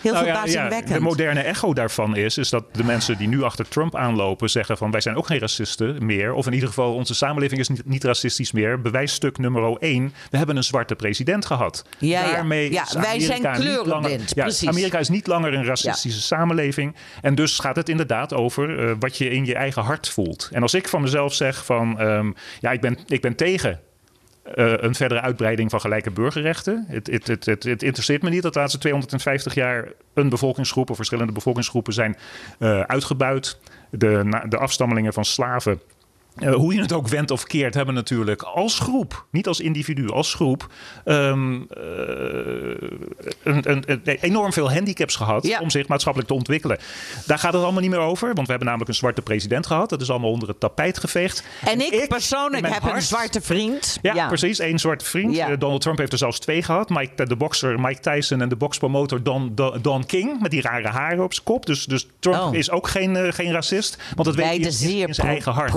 heel 0.00 0.12
Nou 0.12 0.24
verbazingwekkend. 0.24 0.88
ja, 0.88 0.94
de 0.94 1.00
moderne 1.00 1.40
echo 1.40 1.74
daarvan 1.74 2.16
is, 2.16 2.38
is 2.38 2.48
dat 2.50 2.64
de 2.74 2.84
mensen 2.84 3.16
die 3.18 3.28
nu 3.28 3.42
achter 3.42 3.68
Trump 3.68 3.96
aanlopen 3.96 4.50
zeggen 4.50 4.76
van 4.76 4.90
wij 4.90 5.00
zijn 5.00 5.16
ook 5.16 5.26
geen 5.26 5.38
racisten 5.38 6.06
meer. 6.06 6.32
Of 6.32 6.46
in 6.46 6.52
ieder 6.52 6.68
geval 6.68 6.94
onze 6.94 7.14
samenleving 7.14 7.60
is 7.60 7.68
niet, 7.68 7.84
niet 7.86 8.04
racistisch 8.04 8.52
meer. 8.52 8.80
Bewijsstuk 8.80 9.38
nummer 9.38 9.76
1. 9.78 10.14
We 10.30 10.36
hebben 10.36 10.56
een 10.56 10.64
zwarte 10.64 10.94
president 10.94 11.46
gehad. 11.46 11.84
Daarmee 11.98 12.72
Ja, 12.72 12.84
wij 13.00 13.20
zijn 13.20 13.52
kleurenblind, 13.52 14.34
precies. 14.34 14.68
Amerika 14.68 14.98
is 14.98 15.08
niet 15.08 15.26
langer 15.26 15.54
een 15.54 15.64
racistische 15.64 16.20
samenleving. 16.20 16.94
En 17.22 17.34
dus 17.34 17.58
gaat 17.58 17.76
het 17.76 17.88
inderdaad 17.88 18.34
over 18.34 18.88
eh, 18.88 18.94
wat 18.98 19.16
je 19.18 19.30
in 19.30 19.44
je 19.44 19.54
eigen 19.54 19.82
hart 19.82 20.08
voelt. 20.08 20.48
En 20.52 20.62
als 20.62 20.74
ik 20.74 20.88
van 20.88 21.00
mezelf 21.02 21.34
zeg 21.34 21.64
van 21.64 21.98
ehm, 22.00 22.30
ja, 22.60 22.70
ik 22.70 22.80
ben, 22.80 22.87
ik 23.06 23.20
ben 23.20 23.34
tegen 23.34 23.80
eh, 24.54 24.72
een 24.76 24.94
verdere 24.94 25.20
uitbreiding 25.20 25.70
van 25.70 25.80
gelijke 25.80 26.10
burgerrechten. 26.10 26.84
Het, 26.88 27.06
het, 27.06 27.26
het, 27.26 27.64
het, 27.64 27.82
interesseert 27.82 28.22
me 28.22 28.30
niet 28.30 28.42
dat 28.42 28.52
de 28.52 28.58
laatste 28.58 28.78
250 28.78 29.54
jaar 29.54 29.88
een 30.14 30.28
bevolkingsgroep 30.28 30.90
of 30.90 30.96
verschillende 30.96 31.32
bevolkingsgroepen 31.32 31.92
zijn 31.92 32.16
eh, 32.58 32.80
uitgebuit. 32.80 33.58
De, 33.90 34.42
de 34.48 34.58
afstammelingen 34.58 35.12
van 35.12 35.24
slaven. 35.24 35.80
Eh, 36.38 36.54
hoe 36.54 36.74
je 36.74 36.80
het 36.80 36.92
ook 36.92 37.08
wendt 37.08 37.30
of 37.30 37.44
keert, 37.44 37.74
hebben 37.74 37.94
natuurlijk 37.94 38.42
als 38.42 38.78
groep, 38.78 39.26
niet 39.30 39.46
als 39.46 39.60
individu, 39.60 40.08
als 40.10 40.34
groep, 40.34 40.66
ehm, 41.04 41.54
eh, 41.54 41.60
een, 43.42 43.70
een, 43.70 43.82
een- 43.86 44.00
enorm 44.04 44.52
veel 44.52 44.72
handicaps 44.72 45.16
gehad 45.16 45.46
Ja. 45.46 45.60
om 45.60 45.70
zich 45.70 45.88
maatschappelijk 45.88 46.30
te 46.30 46.36
ontwikkelen. 46.36 46.78
Daar 47.26 47.38
gaat 47.38 47.52
het 47.52 47.62
allemaal 47.62 47.80
niet 47.80 47.90
meer 47.90 47.98
over, 47.98 48.26
want 48.26 48.38
we 48.38 48.46
hebben 48.46 48.64
namelijk 48.66 48.90
een 48.90 48.96
zwarte 48.96 49.22
president 49.22 49.66
gehad. 49.66 49.90
Dat 49.90 50.00
is 50.00 50.10
allemaal 50.10 50.30
onder 50.30 50.48
het 50.48 50.60
tapijt 50.60 50.98
geveegd. 50.98 51.42
En 51.64 51.80
ik, 51.80 52.08
persoonlijk 52.08 52.68
heb 52.68 52.82
een 52.82 53.02
zwarte 53.02 53.40
vriend. 53.40 53.98
ja, 54.02 54.26
precies. 54.26 54.58
Eén 54.58 54.78
zwarte 54.78 55.04
vriend. 55.04 55.34
Ja. 55.34 55.48
Eh, 55.50 55.58
Donald 55.58 55.80
Trump 55.80 55.98
heeft 55.98 56.12
er 56.12 56.18
zelfs 56.18 56.38
twee 56.38 56.62
gehad. 56.62 56.88
Mike, 56.88 57.26
de 57.26 57.36
bokser 57.36 57.80
Mike 57.80 58.00
Tyson 58.00 58.40
en 58.40 58.48
de 58.48 58.56
bokspromotor 58.56 59.22
Don, 59.22 59.52
Don, 59.54 59.78
Don 59.82 60.06
King. 60.06 60.40
Met 60.40 60.50
die 60.50 60.60
rare 60.60 60.88
haren 60.88 61.24
op 61.24 61.32
zijn 61.32 61.44
kop. 61.46 61.66
Dus, 61.66 61.84
dus 61.84 62.06
Trump 62.18 62.36
Oh. 62.38 62.54
is 62.54 62.70
ook 62.70 62.88
geen, 62.88 63.32
geen 63.32 63.52
racist. 63.52 63.96
Want 64.14 64.24
dat 64.28 64.34
weet 64.34 64.46
hij 64.46 64.56
in, 64.56 65.14
zijn 65.14 65.28
eigen 65.28 65.52
hart. 65.52 65.70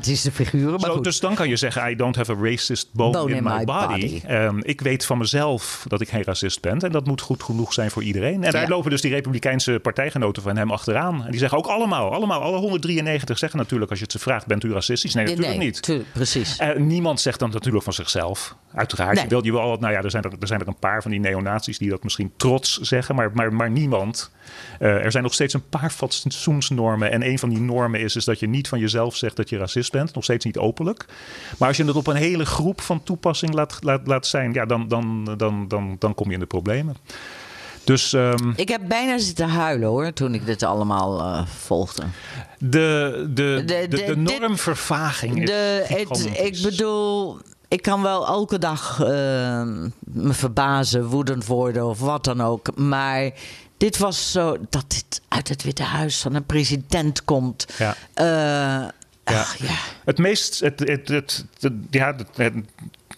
Problematische 0.00 0.32
figuren. 0.32 0.70
Maar 0.70 0.80
Zo, 0.80 0.92
goed. 0.94 1.04
dus 1.04 1.20
dan 1.20 1.34
kan 1.34 1.48
je 1.48 1.56
zeggen, 1.56 1.90
I 1.90 1.96
don't 1.96 2.16
have 2.16 2.32
a 2.32 2.36
racist 2.42 2.88
bone, 2.92 3.34
in, 3.34 3.42
my, 3.42 3.64
body. 3.64 4.20
Ehm, 4.26 4.58
ik 4.62 4.80
weet 4.80 5.06
van 5.06 5.18
mezelf 5.18 5.84
dat 5.88 6.00
ik 6.00 6.08
geen 6.08 6.22
racist 6.22 6.60
ben. 6.60 6.78
En 6.78 6.92
dat 6.92 7.06
moet 7.06 7.20
goed 7.20 7.42
genoeg 7.42 7.72
zijn 7.72 7.90
voor 7.90 8.02
iedereen. 8.02 8.44
En 8.44 8.52
daar 8.52 8.62
Ja. 8.62 8.68
lopen 8.68 8.90
dus 8.90 9.00
die 9.00 9.10
republikeinse 9.10 9.78
partijgenoten 9.82 10.42
van 10.42 10.56
hem 10.56 10.70
achteraan. 10.70 11.24
En 11.24 11.30
die 11.30 11.40
zeggen 11.40 11.58
ook 11.58 11.66
allemaal, 11.66 12.12
allemaal, 12.12 12.40
alle 12.42 12.58
193 12.58 13.38
zeggen 13.38 13.58
natuurlijk... 13.58 13.90
als 13.90 13.98
je 13.98 14.04
het 14.04 14.14
ze 14.14 14.18
vraagt, 14.18 14.46
bent 14.46 14.64
u 14.64 14.72
racistisch? 14.72 15.14
Nee, 15.14 15.24
natuurlijk 15.24 15.56
nee, 15.56 15.66
niet. 15.66 15.82
tu- 15.82 16.04
precies. 16.12 16.56
Eh, 16.56 16.76
niemand 16.76 17.20
zegt 17.20 17.38
dan 17.38 17.50
natuurlijk 17.50 17.84
van 17.84 17.92
zichzelf. 17.92 18.56
Uiteraard. 18.74 19.14
Nee. 19.14 19.22
Je 19.24 19.28
wil, 19.30 19.44
je 19.44 19.52
wil 19.52 19.76
nou 19.80 19.92
ja, 19.92 20.02
er 20.02 20.10
zijn 20.10 20.22
er, 20.22 20.32
er 20.40 20.46
zijn 20.46 20.60
er 20.60 20.68
een 20.68 20.78
paar 20.78 21.02
van 21.02 21.10
die 21.10 21.20
neonazies 21.20 21.78
die 21.78 21.90
dat 21.90 22.02
misschien 22.02 22.32
trots 22.36 22.78
zeggen, 22.78 23.14
maar, 23.14 23.30
maar, 23.34 23.52
maar 23.52 23.70
niemand. 23.70 24.30
Eh, 24.78 25.04
er 25.04 25.10
zijn 25.10 25.22
nog 25.22 25.34
steeds 25.34 25.54
een 25.54 25.68
paar 25.68 25.90
fatsoensnormen. 25.90 27.10
En 27.10 27.22
een 27.26 27.38
van 27.38 27.48
die 27.48 27.60
normen 27.60 28.00
is, 28.00 28.16
is 28.16 28.24
dat 28.24 28.38
je 28.40 28.46
niet 28.48 28.68
van 28.68 28.78
jezelf 28.78 29.16
zegt 29.16 29.36
dat 29.36 29.48
je 29.48 29.58
racist 29.58 29.79
bent. 29.88 30.14
Nog 30.14 30.24
steeds 30.24 30.44
niet 30.44 30.58
openlijk. 30.58 31.04
Maar 31.58 31.68
als 31.68 31.76
je 31.76 31.84
het 31.84 31.96
op 31.96 32.06
een 32.06 32.16
hele 32.16 32.46
groep 32.46 32.80
van 32.80 33.02
toepassing 33.02 33.52
laat, 33.54 33.78
laat, 33.80 34.06
laat 34.06 34.26
zijn, 34.26 34.52
ja, 34.52 34.66
dan, 34.66 34.88
dan, 34.88 35.34
dan, 35.36 35.68
dan, 35.68 35.96
dan 35.98 36.14
kom 36.14 36.26
je 36.28 36.34
in 36.34 36.40
de 36.40 36.46
problemen. 36.46 36.96
Dus 37.84 38.12
ehm, 38.12 38.50
Ik 38.56 38.68
heb 38.68 38.80
bijna 38.88 39.18
zitten 39.18 39.48
huilen 39.48 39.88
hoor, 39.88 40.12
toen 40.12 40.34
ik 40.34 40.46
dit 40.46 40.62
allemaal 40.62 41.20
eh, 41.20 41.46
volgde. 41.46 42.02
de, 42.58 43.26
de, 43.34 43.62
de, 43.66 43.86
De- 43.88 44.16
normvervaging 44.16 45.42
is 45.42 45.46
De, 45.48 45.84
het, 45.88 46.28
ik 46.38 46.62
bedoel, 46.62 47.38
ik 47.68 47.82
kan 47.82 48.02
wel 48.02 48.26
elke 48.26 48.58
dag 48.58 49.00
eh, 49.00 49.06
me 50.00 50.32
verbazen, 50.32 51.06
woedend 51.06 51.46
worden 51.46 51.86
of 51.86 52.00
wat 52.00 52.24
dan 52.24 52.40
ook. 52.40 52.76
Maar 52.76 53.30
dit 53.76 53.98
was 53.98 54.32
zo, 54.32 54.56
dat 54.70 54.84
dit 54.88 55.20
uit 55.28 55.48
het 55.48 55.62
Witte 55.62 55.82
Huis 55.82 56.20
van 56.20 56.34
een 56.34 56.46
president 56.46 57.24
komt. 57.24 57.66
Ja. 57.78 57.96
Ach, 59.24 59.56
ja. 59.56 59.74
Het 60.04 60.18
meest. 60.18 60.60
Het, 60.60 60.78
het, 60.80 61.08
het, 61.08 61.44
het- 61.60 61.72
ja, 61.90 62.16
het, 62.36 62.52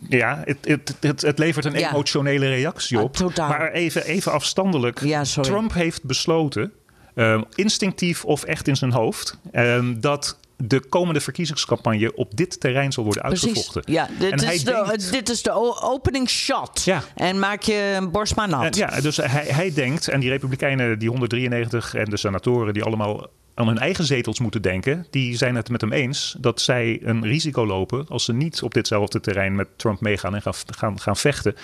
ja 0.08 0.42
het, 0.44 0.94
het, 1.00 1.22
het, 1.22 1.38
levert 1.38 1.64
een 1.64 1.74
emotionele 1.74 2.48
reactie 2.48 2.98
Ah, 2.98 3.02
op. 3.04 3.36
Maar 3.36 3.72
even, 3.72 4.04
even 4.04 4.32
afstandelijk. 4.32 4.98
Trump 5.40 5.72
heeft 5.72 6.04
besloten, 6.04 6.72
ehm, 7.14 7.42
instinctief 7.54 8.24
of 8.24 8.42
echt 8.44 8.68
in 8.68 8.76
zijn 8.76 8.92
hoofd, 8.92 9.38
ehm, 9.52 10.00
dat 10.00 10.38
de 10.56 10.80
komende 10.80 11.20
verkiezingscampagne 11.20 12.14
op 12.14 12.36
dit 12.36 12.60
terrein 12.60 12.92
zal 12.92 13.04
worden 13.04 13.22
Precies. 13.22 13.46
uitgevochten. 13.46 13.82
Ja, 13.92 14.08
dit, 14.18 14.32
En 14.32 14.44
hij 14.44 14.54
is 14.54 14.64
de, 14.64 14.84
denkt- 14.86 15.12
dit 15.12 15.28
is 15.28 15.42
de 15.42 15.52
opening 15.82 16.28
shot. 16.30 16.82
Ja. 16.84 17.02
En 17.14 17.38
maak 17.38 17.62
je 17.62 17.94
een 17.96 18.10
borst 18.10 18.36
maar 18.36 18.48
nat. 18.48 18.64
En 18.64 18.78
ja, 18.78 19.00
dus 19.00 19.16
hij, 19.16 19.44
hij 19.48 19.72
denkt, 19.74 20.08
en 20.08 20.20
die 20.20 20.28
Republikeinen, 20.28 20.98
die 20.98 21.08
193 21.08 21.94
en 21.94 22.04
de 22.04 22.16
senatoren, 22.16 22.74
die 22.74 22.82
allemaal 22.82 23.26
aan 23.54 23.66
hun 23.66 23.78
eigen 23.78 24.04
zetels 24.04 24.40
moeten 24.40 24.62
denken, 24.62 25.06
die 25.10 25.36
zijn 25.36 25.54
het 25.54 25.68
met 25.70 25.80
hem 25.80 25.92
eens 25.92 26.36
dat 26.38 26.60
zij 26.60 27.00
een 27.02 27.22
risico 27.24 27.66
lopen 27.66 28.06
als 28.08 28.24
ze 28.24 28.32
niet 28.32 28.62
op 28.62 28.74
ditzelfde 28.74 29.20
terrein 29.20 29.54
met 29.54 29.68
Trump 29.76 30.00
meegaan 30.00 30.34
en 30.34 30.42
gaan, 30.42 30.54
gaan, 30.76 31.00
gaan 31.00 31.16
vechten. 31.16 31.54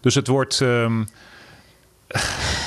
Dus 0.00 0.14
het 0.14 0.26
wordt. 0.26 0.60
ehm, 0.60 1.04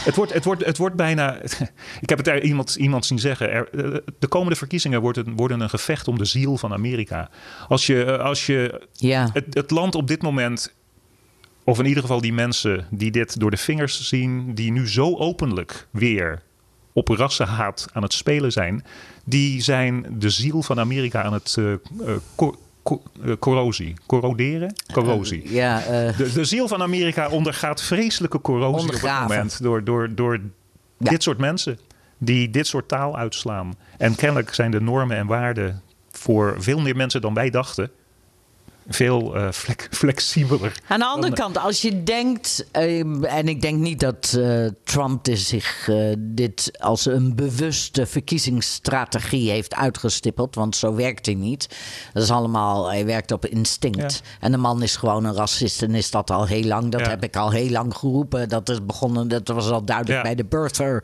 het 0.05 0.15
wordt, 0.15 0.33
het, 0.33 0.43
wordt, 0.43 0.65
het 0.65 0.77
wordt 0.77 0.95
bijna. 0.95 1.37
Ik 2.01 2.09
heb 2.09 2.17
het 2.17 2.27
er 2.27 2.43
iemand, 2.43 2.75
iemand 2.75 3.05
zien 3.05 3.19
zeggen. 3.19 3.51
Er, 3.51 3.69
eh, 3.69 3.97
de 4.19 4.27
komende 4.27 4.55
verkiezingen 4.55 5.01
worden, 5.01 5.33
worden 5.35 5.59
een 5.59 5.69
gevecht 5.69 6.07
om 6.07 6.17
de 6.17 6.25
ziel 6.25 6.57
van 6.57 6.73
Amerika. 6.73 7.29
Als 7.67 7.85
je, 7.87 8.03
eh, 8.03 8.19
als 8.19 8.45
je 8.45 8.81
Ja. 8.93 9.29
het, 9.33 9.45
het 9.49 9.71
land 9.71 9.95
op 9.95 10.07
dit 10.07 10.21
moment 10.21 10.73
of 11.63 11.79
in 11.79 11.85
ieder 11.85 12.01
geval 12.01 12.21
die 12.21 12.33
mensen 12.33 12.87
die 12.91 13.11
dit 13.11 13.39
door 13.39 13.51
de 13.51 13.57
vingers 13.57 14.07
zien, 14.07 14.55
die 14.55 14.71
nu 14.71 14.87
zo 14.89 15.15
openlijk 15.15 15.87
weer 15.91 16.41
op 16.97 17.07
rassenhaat 17.07 17.87
aan 17.93 18.03
het 18.03 18.13
spelen 18.13 18.51
zijn, 18.51 18.83
die 19.23 19.61
zijn 19.61 20.05
de 20.19 20.29
ziel 20.29 20.61
van 20.63 20.79
Amerika 20.79 21.23
aan 21.23 21.33
het 21.33 21.55
eh, 21.59 21.71
eh, 21.73 21.79
co- 22.35 22.55
co- 22.83 23.01
eh, 23.23 23.31
corrosie, 23.39 23.93
corroderen, 24.05 24.73
corrosie. 24.93 25.53
Ja, 25.53 25.79
De, 26.17 26.31
de 26.33 26.45
ziel 26.45 26.67
van 26.67 26.81
Amerika 26.81 27.29
ondergaat 27.29 27.81
vreselijke 27.81 28.41
corrosie 28.41 28.87
op 28.95 29.01
het 29.01 29.19
moment 29.27 29.61
door, 29.61 29.83
door, 29.83 30.15
door 30.15 30.33
Ja. 30.97 31.09
dit 31.09 31.23
soort 31.23 31.37
mensen 31.37 31.79
die 32.17 32.49
dit 32.49 32.67
soort 32.67 32.87
taal 32.87 33.17
uitslaan. 33.17 33.73
En 33.97 34.15
kennelijk 34.15 34.53
zijn 34.53 34.71
de 34.71 34.81
normen 34.81 35.17
en 35.17 35.27
waarden 35.27 35.81
voor 36.11 36.55
veel 36.59 36.79
meer 36.79 36.95
mensen 36.95 37.21
dan 37.21 37.33
wij 37.33 37.49
dachten 37.49 37.91
veel 38.87 39.35
eh, 39.35 39.47
flexibeler. 39.91 40.81
Aan 40.87 40.99
de 40.99 41.05
andere 41.05 41.35
Dan- 41.35 41.43
kant, 41.45 41.65
als 41.65 41.81
je 41.81 42.03
denkt, 42.03 42.65
eh, 42.71 42.99
en 43.37 43.47
ik 43.47 43.61
denk 43.61 43.79
niet 43.79 43.99
dat 43.99 44.35
eh, 44.39 44.65
Trump 44.83 45.27
zich 45.31 45.87
eh, 45.89 45.95
dit 46.17 46.71
als 46.79 47.05
een 47.05 47.35
bewuste 47.35 48.05
verkiezingsstrategie 48.05 49.49
heeft 49.49 49.75
uitgestippeld, 49.75 50.55
want 50.55 50.75
zo 50.75 50.95
werkt 50.95 51.25
hij 51.25 51.35
niet. 51.35 51.69
Dat 52.13 52.23
is 52.23 52.31
allemaal, 52.31 52.87
hij 52.89 53.05
werkt 53.05 53.31
op 53.31 53.45
instinct. 53.45 54.21
En 54.39 54.51
de 54.51 54.57
man 54.57 54.83
is 54.83 54.95
gewoon 54.95 55.25
een 55.25 55.33
racist 55.35 55.81
en 55.81 55.95
is 55.95 56.11
dat 56.11 56.29
al 56.31 56.45
heel 56.45 56.63
lang. 56.63 56.91
Dat 56.91 57.01
Ja. 57.01 57.09
heb 57.09 57.23
ik 57.23 57.35
al 57.35 57.51
heel 57.51 57.69
lang 57.69 57.95
geroepen. 57.95 58.49
Dat 58.49 58.69
is 58.69 58.85
begonnen, 58.85 59.27
dat 59.27 59.47
was 59.47 59.69
al 59.69 59.83
duidelijk 59.85 60.15
Ja. 60.17 60.21
bij 60.23 60.35
de 60.35 60.45
birther. 60.45 61.03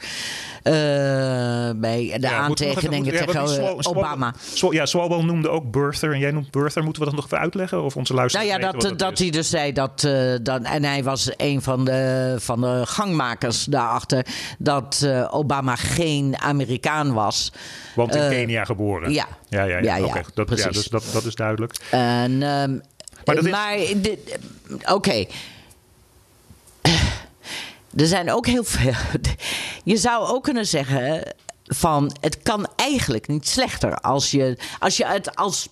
bij 1.79 2.17
de 2.19 2.29
aantekeningen 2.29 3.13
tegen 3.25 3.63
eh, 3.63 3.73
Obama. 3.81 4.33
Ja, 4.69 4.85
Swalwell 4.85 5.21
noemde 5.23 5.49
ook 5.49 5.71
birther 5.71 6.13
en 6.13 6.19
jij 6.19 6.31
noemt 6.31 6.51
birther. 6.51 6.83
Moeten 6.83 7.01
we 7.01 7.07
dat 7.07 7.15
nog 7.17 7.25
even 7.25 7.39
uitleggen? 7.39 7.72
Of 7.81 7.95
onze 7.95 8.13
Nou 8.13 8.19
luisteraars 8.19 8.49
ja, 8.49 8.71
weten 8.71 8.89
dat, 8.89 8.99
dat, 8.99 9.17
hij 9.17 9.29
dus 9.29 9.49
zei 9.49 9.71
dat, 9.71 10.03
eh, 10.03 10.33
dat. 10.41 10.61
En 10.61 10.83
hij 10.83 11.03
was 11.03 11.29
een 11.37 11.61
van 11.61 11.85
de, 11.85 12.35
van 12.39 12.61
de 12.61 12.81
gangmakers 12.85 13.65
daarachter. 13.65 14.25
Dat 14.57 15.01
eh, 15.05 15.27
Obama 15.31 15.75
geen 15.75 16.35
Amerikaan 16.39 17.13
was. 17.13 17.51
Want 17.95 18.15
in 18.15 18.21
eh, 18.21 18.29
Kenia 18.29 18.65
geboren. 18.65 19.11
ja. 19.11 19.27
ja, 19.49 19.63
ja, 19.63 19.77
ja. 19.77 19.95
Ja, 19.95 20.05
ja, 20.05 20.13
dat, 20.13 20.31
ja, 20.35 20.43
precies. 20.43 20.71
dus 20.71 20.87
dat, 20.87 21.03
dat 21.13 21.25
is 21.25 21.35
duidelijk. 21.35 21.75
En, 21.91 22.43
ehm, 22.43 22.77
Maar 23.25 23.35
dat 23.35 23.49
maar 23.49 23.77
oké. 24.93 25.25
Er 27.95 28.07
zijn 28.07 28.31
ook 28.31 28.45
heel 28.45 28.63
veel. 28.63 28.93
Je 29.83 29.97
zou 29.97 30.27
ook 30.27 30.43
kunnen 30.43 30.65
zeggen 30.67 31.33
van 31.63 32.15
het 32.21 32.41
kan 32.41 32.67
eigenlijk 32.75 33.27
niet 33.27 33.47
slechter 33.47 33.99
als 33.99 34.31
je, 34.31 34.57
als 34.79 34.97
je 34.97 35.05
het 35.05 35.35
als 35.35 35.69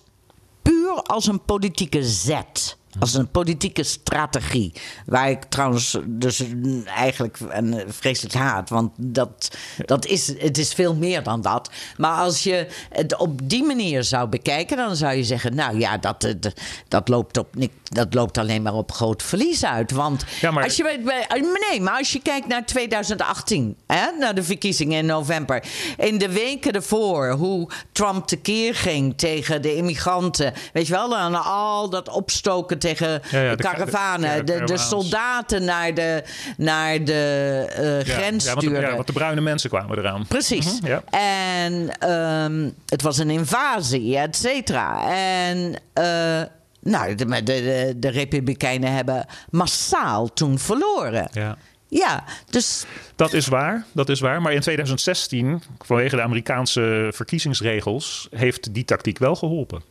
als 1.00 1.26
een 1.26 1.44
politieke 1.44 2.04
zet. 2.04 2.76
Als 2.98 3.14
een 3.14 3.30
politieke 3.30 3.82
strategie. 3.82 4.72
Waar 5.06 5.30
ik 5.30 5.42
trouwens 5.44 5.98
dus 6.06 6.44
eigenlijk 6.86 7.38
een 7.48 7.84
vreselijk 7.88 8.34
haat. 8.34 8.68
Want 8.68 8.90
dat, 8.96 9.56
dat 9.84 10.06
is, 10.06 10.26
het 10.38 10.58
is 10.58 10.72
veel 10.72 10.94
meer 10.94 11.22
dan 11.22 11.40
dat. 11.40 11.70
Maar 11.96 12.18
als 12.20 12.42
je 12.42 12.66
het 12.90 13.16
op 13.16 13.48
die 13.48 13.62
manier 13.64 14.04
zou 14.04 14.28
bekijken, 14.28 14.76
dan 14.76 14.96
zou 14.96 15.14
je 15.14 15.24
zeggen: 15.24 15.54
Nou 15.54 15.78
ja, 15.78 15.98
dat, 15.98 16.20
dat, 16.20 16.52
dat, 16.88 17.08
loopt, 17.08 17.38
op, 17.38 17.56
nik- 17.56 17.72
dat 17.92 18.14
loopt 18.14 18.38
alleen 18.38 18.62
maar 18.62 18.74
op 18.74 18.92
groot 18.92 19.22
verlies 19.22 19.64
uit. 19.64 19.90
Want 19.90 20.24
Ja, 20.40 20.50
maar- 20.50 20.64
als 20.64 20.76
je, 20.76 21.00
bij- 21.04 21.26
nee, 21.70 21.80
maar 21.80 21.98
als 21.98 22.12
je 22.12 22.20
kijkt 22.22 22.46
naar 22.46 22.64
2018, 22.66 23.76
hè, 23.86 24.06
naar 24.18 24.34
de 24.34 24.42
verkiezingen 24.42 24.98
in 24.98 25.06
november. 25.06 25.62
In 25.98 26.18
de 26.18 26.28
weken 26.28 26.72
ervoor, 26.72 27.30
hoe 27.30 27.68
Trump 27.92 28.26
tekeer 28.26 28.74
ging 28.74 29.18
tegen 29.18 29.62
de 29.62 29.76
immigranten. 29.76 30.52
Weet 30.72 30.86
je 30.86 30.92
wel, 30.92 31.16
en 31.16 31.44
al 31.44 31.90
dat 31.90 32.08
opstoken 32.08 32.78
tegen 32.78 33.22
Ja, 33.30 33.40
ja, 33.40 33.50
de 33.50 33.56
de 33.56 33.62
ka- 33.62 33.72
karavanen. 33.72 34.46
De, 34.46 34.62
de, 34.64 34.78
soldaten 34.78 35.64
naar 35.64 35.94
de, 35.94 36.22
naar 36.56 37.04
de 37.04 37.64
eh, 37.76 38.02
Ja, 38.06 38.14
grens 38.14 38.52
want, 38.52 38.62
ja, 38.62 38.94
want 38.94 39.06
de 39.06 39.12
bruine 39.12 39.40
mensen 39.40 39.70
kwamen 39.70 39.98
eraan. 39.98 40.26
Precies. 40.28 40.80
Mhm. 40.80 40.98
En 41.14 41.98
ehm, 41.98 42.70
het 42.86 43.02
was 43.02 43.18
een 43.18 43.30
invasie, 43.30 44.18
et 44.18 44.36
cetera. 44.36 45.10
En 45.46 45.74
eh, 45.92 46.40
nou, 46.82 47.14
de, 47.14 47.24
de, 47.26 47.42
de, 47.42 47.94
de 47.96 48.08
Republikeinen 48.08 48.92
hebben 48.92 49.26
massaal 49.50 50.32
toen 50.32 50.58
verloren. 50.58 51.28
Ja. 51.32 51.56
Ja, 51.88 52.24
dus 52.50 52.84
Dat 53.16 53.32
is 53.32 53.46
waar, 53.46 53.84
dat 53.92 54.08
is 54.08 54.20
waar. 54.20 54.42
Maar 54.42 54.52
in 54.52 54.60
2016, 54.60 55.62
vanwege 55.84 56.16
de 56.16 56.22
Amerikaanse 56.22 57.08
verkiezingsregels, 57.14 58.28
heeft 58.30 58.74
die 58.74 58.84
tactiek 58.84 59.18
wel 59.18 59.34
geholpen. 59.34 59.82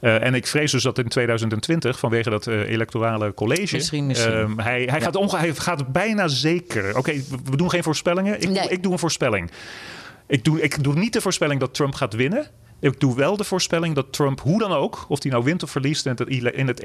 Eh, 0.00 0.22
en 0.24 0.34
ik 0.34 0.46
vrees 0.46 0.70
dus 0.72 0.82
dat 0.82 0.98
in 0.98 1.08
2020, 1.08 1.98
vanwege 1.98 2.30
dat 2.30 2.46
eh, 2.46 2.60
electorale 2.70 3.34
college, 3.34 3.74
Misschien, 3.76 4.06
misschien. 4.06 4.32
ehm, 4.32 4.58
hij, 4.58 4.82
hij, 4.90 5.00
gaat 5.00 5.30
hij 5.32 5.54
gaat 5.54 5.92
bijna 5.92 6.28
zeker. 6.28 6.96
Oké, 6.96 7.12
we- 7.12 7.22
we 7.50 7.56
doen 7.56 7.70
geen 7.70 7.82
voorspellingen. 7.82 8.40
Ik, 8.40 8.48
Nee. 8.48 8.68
ik 8.68 8.82
doe 8.82 8.92
een 8.92 8.98
voorspelling. 8.98 9.50
Ik 10.26 10.44
doe, 10.44 10.60
ik 10.62 10.82
doe 10.82 10.94
niet 10.94 11.12
de 11.12 11.20
voorspelling 11.20 11.60
dat 11.60 11.74
Trump 11.74 11.94
gaat 11.94 12.14
winnen. 12.14 12.46
Ik 12.80 13.00
doe 13.00 13.16
wel 13.16 13.36
de 13.36 13.44
voorspelling 13.44 13.94
dat 13.94 14.12
Trump, 14.12 14.40
hoe 14.40 14.58
dan 14.58 14.72
ook, 14.72 15.04
of 15.08 15.22
hij 15.22 15.32
nou 15.32 15.44
wint 15.44 15.62
of 15.62 15.70
verliest 15.70 16.06
in 16.06 16.14
het, 16.16 16.28
in 16.54 16.66
het, 16.66 16.80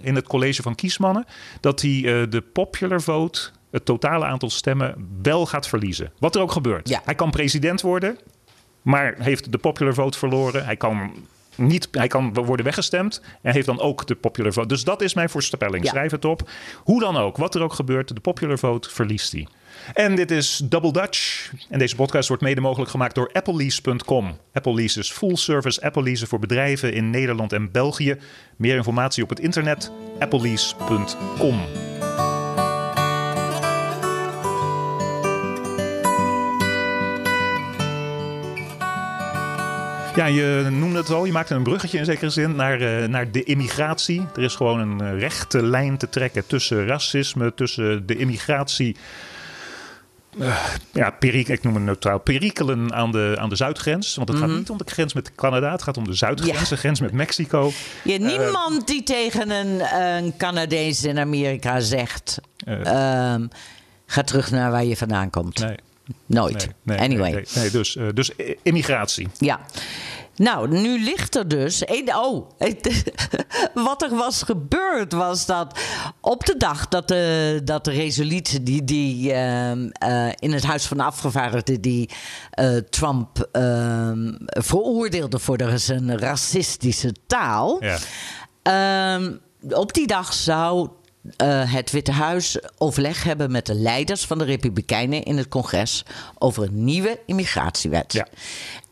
in 0.00 0.14
het 0.14 0.26
college 0.26 0.62
van 0.62 0.74
kiesmannen, 0.74 1.26
dat 1.60 1.80
hij 1.80 1.90
eh, 1.90 2.30
de 2.30 2.40
popular 2.52 3.02
vote, 3.02 3.50
het 3.70 3.84
totale 3.84 4.24
aantal 4.24 4.50
stemmen, 4.50 5.08
wel 5.22 5.46
gaat 5.46 5.68
verliezen. 5.68 6.12
Wat 6.18 6.34
er 6.34 6.40
ook 6.40 6.52
gebeurt. 6.52 6.88
Ja. 6.88 7.00
Hij 7.04 7.14
kan 7.14 7.30
president 7.30 7.80
worden, 7.80 8.18
maar 8.82 9.14
heeft 9.18 9.52
de 9.52 9.58
popular 9.58 9.94
vote 9.94 10.18
verloren. 10.18 10.64
Hij 10.64 10.76
kan, 10.76 11.12
niet, 11.54 11.88
hij 11.90 12.06
kan 12.06 12.34
worden 12.34 12.64
weggestemd 12.64 13.22
en 13.42 13.52
heeft 13.52 13.66
dan 13.66 13.80
ook 13.80 14.06
de 14.06 14.14
popular 14.14 14.52
vote. 14.52 14.68
Dus 14.68 14.84
dat 14.84 15.02
is 15.02 15.14
mijn 15.14 15.30
voorspelling. 15.30 15.84
Ja. 15.84 15.90
Schrijf 15.90 16.10
het 16.10 16.24
op. 16.24 16.50
Hoe 16.76 17.00
dan 17.00 17.16
ook, 17.16 17.36
wat 17.36 17.54
er 17.54 17.62
ook 17.62 17.72
gebeurt, 17.72 18.14
de 18.14 18.20
popular 18.20 18.58
vote 18.58 18.90
verliest 18.90 19.32
hij. 19.32 19.46
En 19.94 20.14
dit 20.14 20.30
is 20.30 20.60
Double 20.64 20.92
Dutch. 20.92 21.50
En 21.68 21.78
deze 21.78 21.96
podcast 21.96 22.28
wordt 22.28 22.42
mede 22.42 22.60
mogelijk 22.60 22.90
gemaakt 22.90 23.14
door 23.14 23.30
applelease.com. 23.32 24.38
Applelease 24.52 24.98
is 24.98 25.10
full 25.10 25.36
service 25.36 25.82
Apple 25.82 26.02
leasen 26.02 26.28
voor 26.28 26.38
bedrijven 26.38 26.92
in 26.92 27.10
Nederland 27.10 27.52
en 27.52 27.70
België. 27.70 28.16
Meer 28.56 28.76
informatie 28.76 29.22
op 29.22 29.28
het 29.28 29.40
internet 29.40 29.90
applelease.com. 30.18 31.60
Ja, 40.18 40.26
je 40.26 40.66
noemde 40.70 40.98
het 40.98 41.10
al, 41.10 41.24
je 41.24 41.32
maakte 41.32 41.54
een 41.54 41.62
bruggetje 41.62 41.98
in 41.98 42.04
zekere 42.04 42.30
zin 42.30 42.56
naar, 42.56 42.80
eh, 42.80 43.08
naar 43.08 43.30
de 43.30 43.44
immigratie. 43.44 44.26
Er 44.36 44.42
is 44.42 44.54
gewoon 44.54 44.80
een 44.80 45.00
eh, 45.00 45.18
rechte 45.18 45.62
lijn 45.62 45.96
te 45.96 46.08
trekken 46.08 46.46
tussen 46.46 46.86
racisme, 46.86 47.54
tussen 47.54 48.06
de 48.06 48.16
immigratie. 48.16 48.96
Eh, 50.40 50.64
ja, 50.92 51.10
perik, 51.10 51.48
ik 51.48 51.62
noem 51.62 51.74
het 51.74 51.82
neutraal. 51.82 52.18
Perikelen 52.18 52.94
aan 52.94 53.12
de, 53.12 53.36
aan 53.38 53.48
de 53.48 53.56
zuidgrens. 53.56 54.14
Want 54.16 54.28
het 54.28 54.38
gaat 54.38 54.48
niet 54.48 54.70
om 54.70 54.78
de 54.78 54.84
grens 54.86 55.12
met 55.14 55.34
Canada, 55.34 55.72
het 55.72 55.82
gaat 55.82 55.96
om 55.96 56.04
de 56.04 56.14
zuidgrens, 56.14 56.52
Mhm. 56.52 56.62
Ja. 56.62 56.68
de 56.68 56.76
grens 56.76 57.00
met 57.00 57.12
Mexico. 57.12 57.70
je, 58.04 58.18
niemand 58.18 58.86
die 58.86 59.02
tegen 59.02 59.50
een, 59.50 60.00
een 60.02 60.36
Canadees 60.36 61.04
in 61.04 61.18
Amerika 61.18 61.80
zegt: 61.80 62.40
Eh. 62.56 62.80
ehm, 63.32 63.46
ga 64.06 64.22
terug 64.22 64.50
naar 64.50 64.70
waar 64.70 64.84
je 64.84 64.96
vandaan 64.96 65.30
komt. 65.30 65.58
Nee, 65.60 65.76
Nooit. 66.26 66.68
nee, 66.82 66.96
nee, 66.98 67.08
anyway. 67.08 67.46
nee, 67.54 67.70
dus, 67.70 67.96
eh, 67.96 68.06
dus 68.14 68.36
eh, 68.36 68.54
immigratie. 68.62 69.28
Ja. 69.38 69.60
Nou, 70.38 70.68
nu 70.68 71.02
ligt 71.02 71.36
er 71.36 71.48
dus. 71.48 71.84
Oh, 72.14 72.50
wat 73.88 74.02
er 74.02 74.16
was 74.16 74.42
gebeurd 74.42 75.12
was 75.12 75.46
dat 75.46 75.78
op 76.20 76.44
de 76.44 76.56
dag 76.56 76.88
dat 76.88 77.08
de, 77.08 77.60
dat 77.64 77.84
de 77.84 77.90
resolutie 77.90 78.62
die, 78.62 78.84
die 78.84 79.32
ehm, 79.32 79.88
eh, 79.88 80.28
in 80.38 80.52
het 80.52 80.64
Huis 80.64 80.86
van 80.86 80.96
de 80.96 81.02
Afgevaardigden 81.02 81.80
die 81.80 82.10
eh, 82.50 82.76
Trump 82.76 83.48
ehm, 83.52 84.32
veroordeelde 84.44 85.38
voor 85.38 85.56
de, 85.56 85.78
zijn 85.78 86.18
racistische 86.18 87.12
taal. 87.26 87.84
Ja. 87.84 87.98
Ehm, 88.62 89.32
op 89.70 89.94
die 89.94 90.06
dag 90.06 90.32
zou 90.32 90.88
eh, 91.36 91.72
het 91.72 91.90
Witte 91.90 92.12
Huis 92.12 92.58
overleg 92.78 93.22
hebben 93.22 93.50
met 93.50 93.66
de 93.66 93.74
leiders 93.74 94.24
van 94.24 94.38
de 94.38 94.44
Republikeinen 94.44 95.22
in 95.22 95.36
het 95.36 95.48
congres 95.48 96.04
over 96.38 96.62
een 96.62 96.84
nieuwe 96.84 97.20
immigratiewet. 97.26 98.12
Ja. 98.12 98.26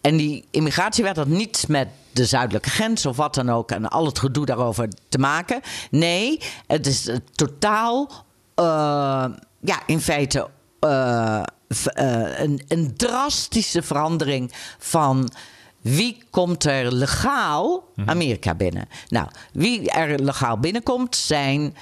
En 0.06 0.16
die 0.16 0.44
immigratiewet 0.50 1.16
had 1.16 1.26
niets 1.26 1.66
met 1.66 1.88
de 2.12 2.24
zuidelijke 2.24 2.70
grens 2.70 3.06
of 3.06 3.16
wat 3.16 3.34
dan 3.34 3.50
ook 3.50 3.70
en 3.70 3.88
al 3.88 4.06
het 4.06 4.18
gedoe 4.18 4.46
daarover 4.46 4.88
te 5.08 5.18
maken. 5.18 5.60
Nee, 5.90 6.40
het 6.66 6.86
is 6.86 7.06
eh, 7.06 7.16
totaal, 7.32 8.10
eh, 8.54 9.24
ja, 9.60 9.82
in 9.86 10.00
feite. 10.00 10.48
eh, 10.80 11.42
een, 12.36 12.60
een 12.68 12.96
drastische 12.96 13.82
verandering 13.82 14.52
van 14.78 15.30
wie 15.80 16.22
komt 16.30 16.64
er 16.64 16.92
legaal 16.92 17.92
Amerika 18.04 18.54
binnen? 18.54 18.88
Nou, 19.08 19.28
wie 19.52 19.90
er 19.90 20.22
legaal 20.22 20.58
binnenkomt 20.58 21.16
zijn 21.16 21.76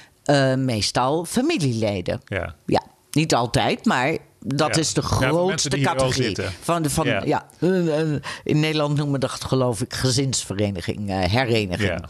meestal 0.57 1.25
familieleden. 1.25 2.21
Ja. 2.25 2.55
Ja, 2.65 2.81
niet 3.11 3.35
altijd, 3.35 3.85
maar 3.85 4.17
dat 4.47 4.75
Ja. 4.75 4.81
is 4.81 4.93
de 4.93 5.01
grootste 5.01 5.79
categorie. 5.79 6.37
Van, 6.61 6.81
de- 6.81 6.89
van, 6.89 7.05
Ja. 7.05 7.21
ja. 7.25 7.45
eh, 7.59 7.99
eh, 8.01 8.21
in 8.43 8.59
Nederland 8.59 8.95
noemen 8.95 9.13
we 9.13 9.27
dat 9.27 9.43
geloof 9.43 9.81
ik 9.81 9.93
gezinsvereniging, 9.93 11.09
eh, 11.09 11.23
hereniging. 11.31 12.03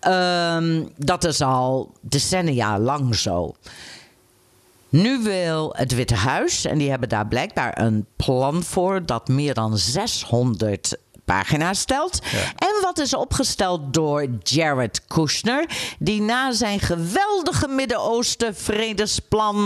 Ehm, 0.00 0.82
dat 0.96 1.24
is 1.24 1.40
al 1.40 1.92
decennia 2.00 2.78
lang 2.78 3.14
zo. 3.16 3.54
Nu 4.88 5.22
wil 5.22 5.72
het 5.76 5.94
Witte 5.94 6.14
Huis, 6.14 6.64
en 6.64 6.78
die 6.78 6.90
hebben 6.90 7.08
daar 7.08 7.26
blijkbaar 7.26 7.78
een 7.80 8.06
plan 8.16 8.62
voor 8.62 9.06
dat 9.06 9.28
meer 9.28 9.54
dan 9.54 9.78
600 9.78 10.96
pagina's 11.28 11.80
stelt. 11.80 12.18
Ja. 12.32 12.38
En 12.68 12.82
wat 12.82 12.98
is 12.98 13.14
opgesteld 13.14 13.94
door 13.94 14.26
Jared 14.42 15.00
Kushner, 15.06 15.66
die 15.98 16.22
na 16.22 16.52
zijn 16.52 16.80
geweldige 16.80 17.68
Midden-Oosten 17.68 18.56
vredesplan 18.56 19.56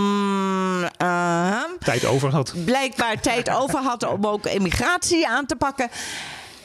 eh, 0.97 1.61
Tijd 1.79 2.05
over 2.05 2.31
had. 2.31 2.53
blijkbaar 2.65 3.21
tijd 3.21 3.49
over 3.49 3.79
had 3.79 4.03
om 4.03 4.25
ook 4.25 4.45
immigratie 4.45 5.27
aan 5.27 5.45
te 5.45 5.55
pakken. 5.55 5.89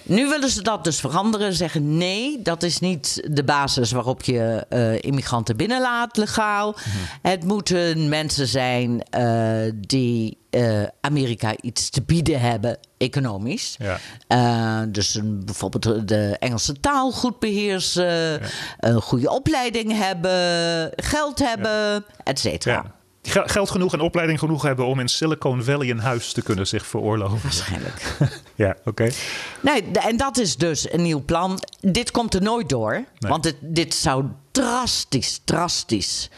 Nu 0.08 0.28
willen 0.28 0.50
ze 0.50 0.62
dat 0.62 0.84
dus 0.84 1.00
veranderen. 1.00 1.52
Zeggen 1.52 1.96
nee, 1.96 2.42
dat 2.42 2.62
is 2.62 2.78
niet 2.78 3.28
de 3.30 3.44
basis 3.44 3.92
waarop 3.92 4.22
je 4.22 4.66
eh, 4.68 5.02
immigranten 5.02 5.56
binnenlaat 5.56 6.16
legaal. 6.16 6.76
Het 7.22 7.44
moeten 7.44 8.08
mensen 8.08 8.46
zijn 8.46 9.02
eh, 9.02 9.72
die 9.76 10.38
eh, 10.50 10.82
Amerika 11.00 11.54
iets 11.60 11.90
te 11.90 12.02
bieden 12.02 12.40
hebben, 12.40 12.78
economisch. 12.98 13.76
Ja. 13.78 14.86
Dus 14.86 15.14
een, 15.14 15.44
bijvoorbeeld 15.44 16.08
de 16.08 16.36
Engelse 16.38 16.80
taal 16.80 17.12
goed 17.12 17.38
beheersen, 17.38 18.40
een 18.78 19.02
goede 19.02 19.30
opleiding 19.30 19.92
hebben, 19.92 20.92
geld 20.96 21.38
hebben, 21.38 22.04
et 22.24 22.38
cetera. 22.38 22.97
Geld 23.28 23.70
genoeg 23.70 23.92
en 23.92 24.00
opleiding 24.00 24.38
genoeg 24.38 24.62
hebben 24.62 24.86
om 24.86 25.00
in 25.00 25.08
Silicon 25.08 25.62
Valley 25.62 25.90
een 25.90 25.98
huis 26.00 26.32
te 26.32 26.42
kunnen 26.42 26.66
zich 26.66 26.86
veroorloven. 26.86 27.38
Waarschijnlijk. 27.42 28.02
Ja, 28.54 28.76
oké. 28.84 29.10
Nee, 29.60 29.84
en 29.92 30.16
dat 30.16 30.38
is 30.38 30.56
dus 30.56 30.92
een 30.92 31.02
nieuw 31.02 31.24
plan. 31.24 31.58
Dit 31.80 32.10
komt 32.10 32.34
er 32.34 32.42
nooit 32.42 32.68
door. 32.68 33.04
Want 33.18 33.54
dit 33.60 33.94
zou 33.94 34.24
drastisch, 34.50 35.40
drastisch. 35.44 36.30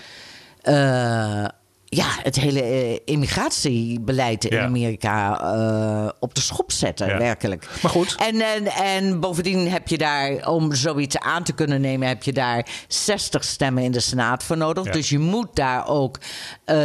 eh, 0.63 1.45
ja, 1.93 2.07
het 2.23 2.37
hele 2.37 2.63
eh, 2.63 2.99
immigratiebeleid 3.05 4.45
in 4.45 4.57
Ja. 4.57 4.65
Amerika 4.65 5.41
eh, 5.41 6.09
op 6.19 6.35
de 6.35 6.41
schop 6.41 6.73
zetten, 6.73 7.07
Ja. 7.09 7.19
werkelijk. 7.19 7.69
Maar 7.83 7.91
goed. 7.91 8.17
En, 8.19 8.41
en, 8.41 8.67
en 8.67 9.21
bovendien 9.21 9.71
heb 9.71 9.89
je 9.89 9.99
daar, 9.99 10.49
om 10.49 10.75
zoiets 10.75 11.19
aan 11.19 11.43
te 11.43 11.53
kunnen 11.53 11.81
nemen, 11.81 12.09
heb 12.09 12.23
je 12.23 12.33
daar 12.33 12.67
60 12.89 13.45
stemmen 13.45 13.83
in 13.83 13.93
de 13.93 14.01
Senaat 14.01 14.43
voor 14.45 14.57
nodig. 14.57 14.85
Ja. 14.85 14.91
Dus 14.93 15.09
je 15.09 15.19
moet 15.19 15.49
daar 15.57 15.89
ook 15.89 16.19
eh, 16.65 16.77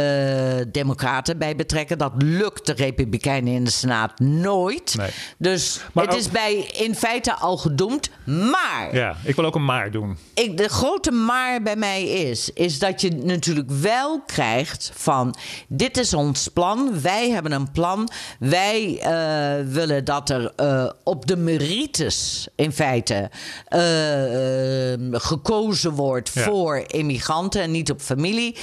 Democraten 0.72 1.38
bij 1.38 1.56
betrekken. 1.56 1.98
Dat 1.98 2.12
lukt 2.16 2.66
de 2.66 2.72
Republikeinen 2.72 3.52
in 3.52 3.64
de 3.64 3.70
Senaat 3.70 4.18
nooit. 4.20 4.94
Nee. 4.96 5.10
Dus 5.38 5.80
Maar 5.92 6.04
het 6.04 6.12
ook- 6.12 6.20
is 6.20 6.28
bij 6.30 6.54
in 6.72 6.94
feite 6.94 7.34
al 7.34 7.56
gedoemd. 7.56 8.10
Maar 8.24 8.88
Ja, 8.92 9.16
ik 9.24 9.36
wil 9.36 9.44
ook 9.44 9.54
een 9.54 9.64
maar 9.64 9.90
doen. 9.90 10.18
ik, 10.34 10.56
de 10.56 10.68
grote 10.68 11.10
maar 11.10 11.62
bij 11.62 11.76
mij 11.76 12.02
is, 12.04 12.50
is 12.52 12.78
dat 12.78 13.00
je 13.00 13.10
natuurlijk 13.10 13.70
wel 13.70 14.20
krijgt 14.26 14.90
van 14.98 15.34
dit 15.68 15.96
is 15.96 16.14
ons 16.14 16.48
plan, 16.48 17.00
wij 17.00 17.30
hebben 17.30 17.52
een 17.52 17.70
plan, 17.72 18.08
wij 18.38 18.98
eh, 19.00 19.66
willen 19.72 20.04
dat 20.04 20.30
er 20.30 20.52
eh, 20.56 20.90
op 21.04 21.26
de 21.26 21.36
merites 21.36 22.48
in 22.54 22.72
feite 22.72 23.30
eh, 23.66 25.18
gekozen 25.20 25.90
wordt 25.90 26.30
Ja. 26.34 26.42
voor 26.42 26.84
immigranten 26.86 27.62
en 27.62 27.70
niet 27.70 27.90
op 27.90 28.00
familie. 28.00 28.56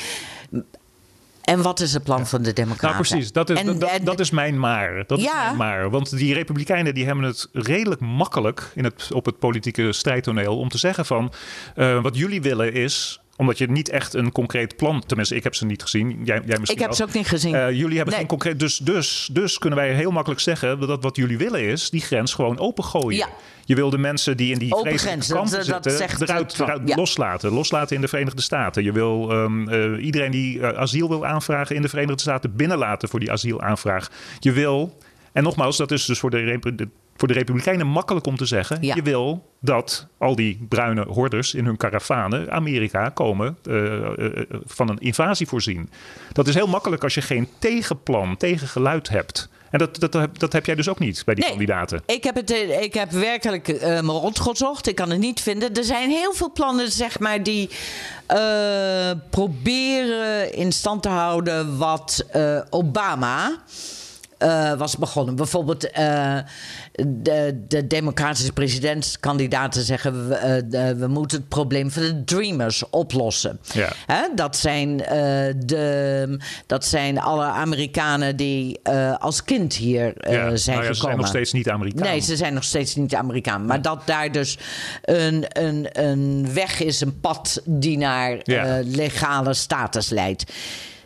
En 1.44 1.62
wat 1.62 1.80
is 1.80 1.94
het 1.94 2.04
plan 2.04 2.28
van 2.28 2.42
de 2.42 2.54
Democraten? 2.54 2.98
Nou, 2.98 3.08
precies. 3.10 3.32
Dat 3.32 3.50
is, 3.50 3.60
En- 3.60 3.66
dat, 3.66 3.80
dat, 3.80 3.90
en- 3.90 4.04
dat 4.04 4.20
is 4.20 4.30
mijn 4.32 4.60
maar. 4.60 5.04
Dat 5.08 5.18
is 5.18 5.24
Ja. 5.24 5.44
mijn 5.44 5.58
maar. 5.58 5.90
Want 5.90 6.18
die 6.18 6.34
Republikeinen 6.34 6.94
die 6.94 7.06
hebben 7.06 7.24
het 7.24 7.48
redelijk 7.54 8.02
makkelijk 8.02 8.72
in 8.76 8.84
het, 8.84 9.10
op 9.14 9.26
het 9.26 9.40
politieke 9.40 9.94
strijdtoneel 9.94 10.58
om 10.58 10.70
te 10.70 10.78
zeggen 10.78 11.06
van 11.06 11.32
wat 11.76 12.18
jullie 12.18 12.42
willen 12.42 12.74
is 12.74 13.20
omdat 13.38 13.58
je 13.58 13.70
niet 13.70 13.90
echt 13.90 14.14
een 14.14 14.32
concreet 14.32 14.76
plan, 14.76 15.04
tenminste, 15.06 15.36
ik 15.36 15.44
heb 15.44 15.56
ze 15.56 15.66
niet 15.66 15.82
gezien. 15.82 16.10
Jij, 16.10 16.42
jij 16.46 16.60
misschien 16.60 16.68
Ik 16.68 16.80
heb 16.80 16.94
ze 16.94 17.04
ook 17.04 17.14
niet 17.14 17.28
gezien. 17.28 17.56
Eh, 17.56 17.72
jullie 17.72 17.96
hebben 17.96 18.06
Nee. 18.06 18.16
geen 18.18 18.28
concreet. 18.28 18.60
Dus, 18.60 18.78
dus, 18.78 19.30
dus 19.32 19.58
kunnen 19.58 19.80
wij 19.80 19.94
heel 19.94 20.12
makkelijk 20.12 20.42
zeggen 20.42 20.80
dat 20.80 21.04
wat 21.04 21.16
jullie 21.16 21.38
willen 21.38 21.62
is 21.62 21.90
die 21.90 22.02
grens 22.02 22.34
gewoon 22.34 22.60
opengooien. 22.60 23.18
Ja. 23.18 23.30
Je 23.66 23.76
wil 23.76 23.90
de 23.90 23.98
mensen 23.98 24.38
die 24.38 24.52
in 24.52 24.60
die 24.60 24.74
Open 24.76 25.00
grens, 25.00 25.28
kampen 25.28 25.52
dat 25.52 25.66
zitten 25.66 25.92
zegt 25.92 26.22
eruit, 26.22 26.50
Trump, 26.50 26.70
eruit 26.70 26.88
ja. 26.90 26.96
loslaten. 26.96 27.52
Loslaten 27.52 27.96
in 27.96 28.02
de 28.02 28.08
Verenigde 28.08 28.42
Staten. 28.42 28.84
Je 28.84 28.92
wil 28.92 29.32
ehm, 29.32 29.70
eh, 29.70 30.06
iedereen 30.06 30.32
die 30.32 30.60
eh, 30.60 30.78
asiel 30.80 31.10
wil 31.10 31.26
aanvragen 31.26 31.76
in 31.76 31.82
de 31.82 31.90
Verenigde 31.90 32.22
Staten 32.22 32.56
binnenlaten 32.56 33.10
voor 33.10 33.20
die 33.20 33.32
asielaanvraag. 33.32 34.10
Je 34.40 34.52
wil, 34.52 34.98
en 35.34 35.44
nogmaals, 35.44 35.78
dat 35.78 35.92
is 35.92 36.06
dus 36.06 36.20
voor 36.20 36.30
de- 36.30 36.90
voor 37.16 37.28
de 37.28 37.34
Republikeinen 37.34 37.88
makkelijk 37.88 38.26
om 38.26 38.38
te 38.38 38.46
zeggen. 38.46 38.78
Ja. 38.82 38.96
Je 38.96 39.02
wil 39.02 39.52
dat 39.64 40.08
al 40.18 40.36
die 40.36 40.66
bruine 40.70 41.06
horders 41.06 41.54
in 41.54 41.66
hun 41.66 41.78
karavanen 41.78 42.52
Amerika 42.52 43.10
komen 43.10 43.58
eh, 43.66 43.96
eh, 43.96 44.26
eh, 44.26 44.44
van 44.66 44.90
een 44.90 45.00
invasie 45.00 45.48
voorzien. 45.48 45.90
Dat 46.32 46.48
is 46.48 46.56
heel 46.56 46.68
makkelijk 46.68 47.04
als 47.04 47.14
je 47.14 47.22
geen 47.22 47.48
tegenplan, 47.60 48.38
tegengeluid 48.38 49.10
hebt. 49.10 49.50
En 49.70 49.80
dat, 49.80 50.00
dat, 50.00 50.40
dat, 50.40 50.54
heb 50.54 50.66
jij 50.66 50.76
dus 50.76 50.90
ook 50.90 51.00
niet 51.00 51.22
bij 51.26 51.34
die 51.36 51.44
Nee. 51.44 51.54
kandidaten. 51.54 52.02
Ik 52.06 52.24
heb, 52.24 52.36
het, 52.36 52.50
ik 52.82 52.94
heb 52.94 53.12
werkelijk 53.12 53.68
me 53.82 54.12
rondgezocht. 54.12 54.88
Ik 54.88 54.96
kan 54.96 55.10
het 55.10 55.20
niet 55.20 55.42
vinden. 55.42 55.74
Er 55.74 55.84
zijn 55.84 56.10
heel 56.10 56.34
veel 56.34 56.52
plannen, 56.52 56.92
zeg 56.92 57.20
maar, 57.20 57.44
die 57.44 57.70
proberen 59.30 60.54
in 60.54 60.72
stand 60.72 61.02
te 61.02 61.10
houden 61.10 61.78
wat 61.78 62.26
Obama. 62.70 63.58
was 64.78 64.98
begonnen. 64.98 65.36
Bijvoorbeeld 65.36 65.90
de, 67.08 67.64
de 67.68 67.88
democratische 67.88 68.52
presidentskandidaten 68.52 69.82
zeggen... 69.84 70.28
We, 70.30 70.36
eh, 70.36 70.62
de- 70.66 70.96
we 70.96 71.08
moeten 71.08 71.38
het 71.38 71.48
probleem 71.48 71.92
van 71.92 72.02
de 72.04 72.24
dreamers 72.24 72.90
oplossen. 72.90 73.60
Ja. 73.74 73.92
Hè, 74.08 74.22
dat, 74.36 74.56
zijn, 74.58 75.04
eh, 75.06 75.54
de, 75.66 76.38
dat 76.66 76.86
zijn 76.86 77.20
alle 77.20 77.44
Amerikanen 77.46 78.36
die 78.36 78.80
eh, 78.84 79.16
als 79.18 79.44
kind 79.44 79.74
hier 79.76 80.04
Ja, 80.06 80.12
zijn 80.14 80.30
nou 80.30 80.50
ja, 80.50 80.56
ze 80.58 80.70
gekomen. 80.76 80.96
zijn 80.96 81.18
nog 81.18 81.28
steeds 81.28 81.52
niet 81.52 81.70
Amerikaan. 81.70 82.08
Nee, 82.08 82.20
ze 82.20 82.36
zijn 82.36 82.54
nog 82.54 82.64
steeds 82.64 82.96
niet 82.96 83.16
Amerikaan. 83.16 83.66
Maar 83.66 83.82
dat 83.82 84.02
daar 84.08 84.32
dus 84.32 84.58
een, 85.02 85.46
een, 85.48 85.88
een 85.92 86.54
weg 86.54 86.80
is, 86.84 87.02
een 87.02 87.20
pad 87.20 87.62
die 87.66 87.98
naar 87.98 88.38
legale 88.86 89.54
status 89.54 90.10
leidt. 90.10 90.44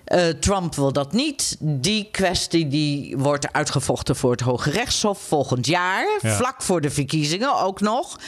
Eh, 0.07 0.27
Trump 0.27 0.75
wil 0.75 0.93
dat 0.93 1.11
niet. 1.11 1.55
Die 1.59 2.07
kwestie 2.11 2.67
die 2.67 3.17
wordt 3.17 3.53
uitgevochten 3.53 4.15
voor 4.15 4.31
het 4.31 4.41
Hoge 4.41 4.69
Rechtshof 4.69 5.21
volgend 5.21 5.65
jaar. 5.65 6.19
Ja. 6.21 6.35
Vlak 6.35 6.61
voor 6.61 6.81
de 6.81 6.89
verkiezingen 6.89 7.59
ook 7.59 7.81
nog. 7.81 8.19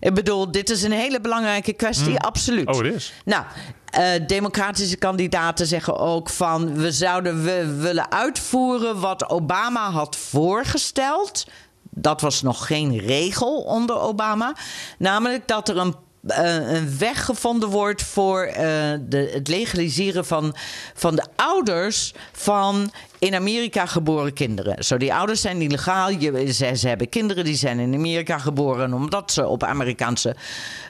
Ik 0.00 0.14
bedoel, 0.14 0.50
dit 0.50 0.70
is 0.70 0.82
een 0.82 0.92
hele 0.92 1.20
belangrijke 1.20 1.72
kwestie, 1.72 2.18
absoluut. 2.18 2.68
Oh, 2.68 2.76
het 2.76 2.94
is. 2.94 3.12
Nou, 3.24 3.44
eh, 3.90 4.26
democratische 4.26 4.96
kandidaten 4.96 5.66
zeggen 5.66 5.98
ook 5.98 6.30
van... 6.30 6.74
we 6.74 6.92
zouden 6.92 7.44
we 7.44 7.76
willen 7.76 8.10
uitvoeren 8.10 9.00
wat 9.00 9.28
Obama 9.30 9.90
had 9.90 10.16
voorgesteld. 10.16 11.46
Dat 11.90 12.20
was 12.20 12.42
nog 12.42 12.66
geen 12.66 12.98
regel 12.98 13.60
onder 13.60 13.98
Obama. 14.00 14.54
Namelijk 14.98 15.48
dat 15.48 15.68
er 15.68 15.76
een, 15.76 15.94
eh, 16.30 16.72
een 16.72 16.98
weg 16.98 17.24
gevonden 17.24 17.68
wordt 17.68 18.02
voor 18.02 18.42
eh, 18.42 18.64
de, 19.00 19.30
het 19.32 19.48
legaliseren 19.48 20.26
van, 20.26 20.54
van 20.94 21.16
de 21.16 21.24
ouders 21.36 22.12
van 22.32 22.90
in 23.18 23.34
Amerika 23.34 23.86
geboren 23.86 24.32
kinderen. 24.32 24.84
Zo, 24.84 24.96
die 24.96 25.14
ouders 25.14 25.40
zijn 25.40 25.62
illegaal. 25.62 26.10
Je, 26.10 26.52
ze, 26.52 26.76
ze 26.76 26.88
hebben 26.88 27.08
kinderen 27.08 27.44
die 27.44 27.56
zijn 27.56 27.78
in 27.78 27.94
Amerika 27.94 28.38
geboren. 28.38 28.84
En 28.84 28.94
omdat 28.94 29.32
ze 29.32 29.46
op 29.46 29.64
Amerikaanse 29.64 30.36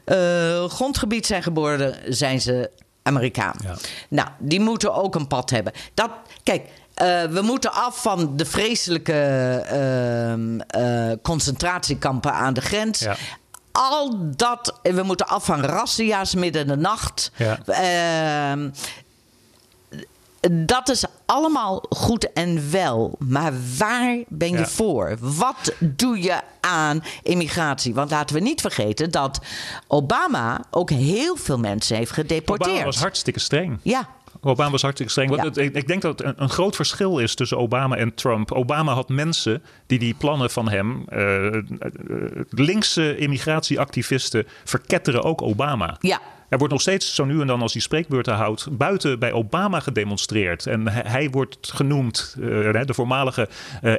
eh, 0.04 0.64
grondgebied 0.64 1.26
zijn 1.26 1.42
geboren, 1.42 1.94
zijn 2.08 2.40
ze 2.40 2.70
Amerikaan. 3.02 3.54
Ja. 3.62 3.76
Nou, 4.08 4.28
die 4.38 4.60
moeten 4.60 4.94
ook 4.94 5.14
een 5.14 5.26
pad 5.26 5.50
hebben. 5.50 5.72
Dat, 5.94 6.10
kijk, 6.42 6.62
we 7.30 7.40
moeten 7.42 7.72
af 7.72 8.02
van 8.02 8.36
de 8.36 8.44
vreselijke 8.44 9.12
ehm, 9.68 10.60
eh, 10.60 11.16
concentratiekampen 11.22 12.32
aan 12.32 12.54
de 12.54 12.60
grens. 12.60 12.98
Ja. 12.98 13.16
Al 13.80 14.16
dat, 14.36 14.78
we 14.82 15.02
moeten 15.02 15.26
af 15.28 15.44
van 15.44 15.60
razzia's 15.60 16.34
midden 16.34 16.62
in 16.62 16.68
de 16.68 16.76
nacht. 16.76 17.30
Ja. 17.36 17.58
Ehm, 17.66 18.70
dat 20.50 20.88
is 20.88 21.04
allemaal 21.26 21.82
goed 21.88 22.32
en 22.32 22.70
wel. 22.70 23.14
Maar 23.18 23.52
waar 23.78 24.16
ben 24.28 24.50
je 24.50 24.58
Ja. 24.58 24.66
voor? 24.66 25.16
Wat 25.20 25.72
doe 25.80 26.22
je 26.22 26.40
aan 26.60 27.02
immigratie? 27.22 27.94
Want 27.94 28.10
laten 28.10 28.34
we 28.36 28.40
niet 28.42 28.60
vergeten 28.60 29.10
dat 29.10 29.38
Obama 29.86 30.60
ook 30.70 30.90
heel 30.90 31.36
veel 31.36 31.58
mensen 31.58 31.96
heeft 31.96 32.10
gedeporteerd. 32.12 32.70
Obama 32.70 32.84
was 32.84 32.98
hartstikke 32.98 33.40
streng. 33.40 33.78
Ja, 33.82 34.08
Obama 34.40 34.70
was 34.70 34.82
hartstikke 34.82 35.12
streng. 35.12 35.30
Want 35.30 35.56
Ja. 35.56 35.62
ik, 35.62 35.74
ik 35.74 35.86
denk 35.86 36.02
dat 36.02 36.18
het 36.18 36.28
een, 36.28 36.34
een 36.42 36.48
groot 36.50 36.76
verschil 36.76 37.18
is 37.18 37.34
tussen 37.34 37.58
Obama 37.58 37.96
en 37.96 38.14
Trump. 38.14 38.52
Obama 38.52 38.92
had 38.92 39.08
mensen 39.08 39.62
die 39.86 39.98
die 39.98 40.14
plannen 40.14 40.50
van 40.50 40.68
hem, 40.68 41.04
eh, 41.08 41.62
linkse 42.50 43.16
immigratieactivisten, 43.16 44.46
verketteren 44.64 45.22
ook 45.22 45.42
Obama. 45.42 45.96
ja. 46.00 46.20
Er 46.48 46.58
wordt 46.58 46.72
nog 46.72 46.82
steeds 46.82 47.14
zo 47.14 47.24
nu 47.24 47.40
en 47.40 47.46
dan 47.46 47.62
als 47.62 47.72
hij 47.72 47.82
spreekbeurten 47.82 48.34
houdt, 48.34 48.68
buiten 48.70 49.18
bij 49.18 49.32
Obama 49.32 49.80
gedemonstreerd. 49.80 50.66
En 50.66 50.88
hij, 50.88 51.02
hij 51.06 51.30
wordt 51.30 51.70
genoemd 51.74 52.36
eh, 52.40 52.46
de 52.84 52.94
voormalige 52.94 53.48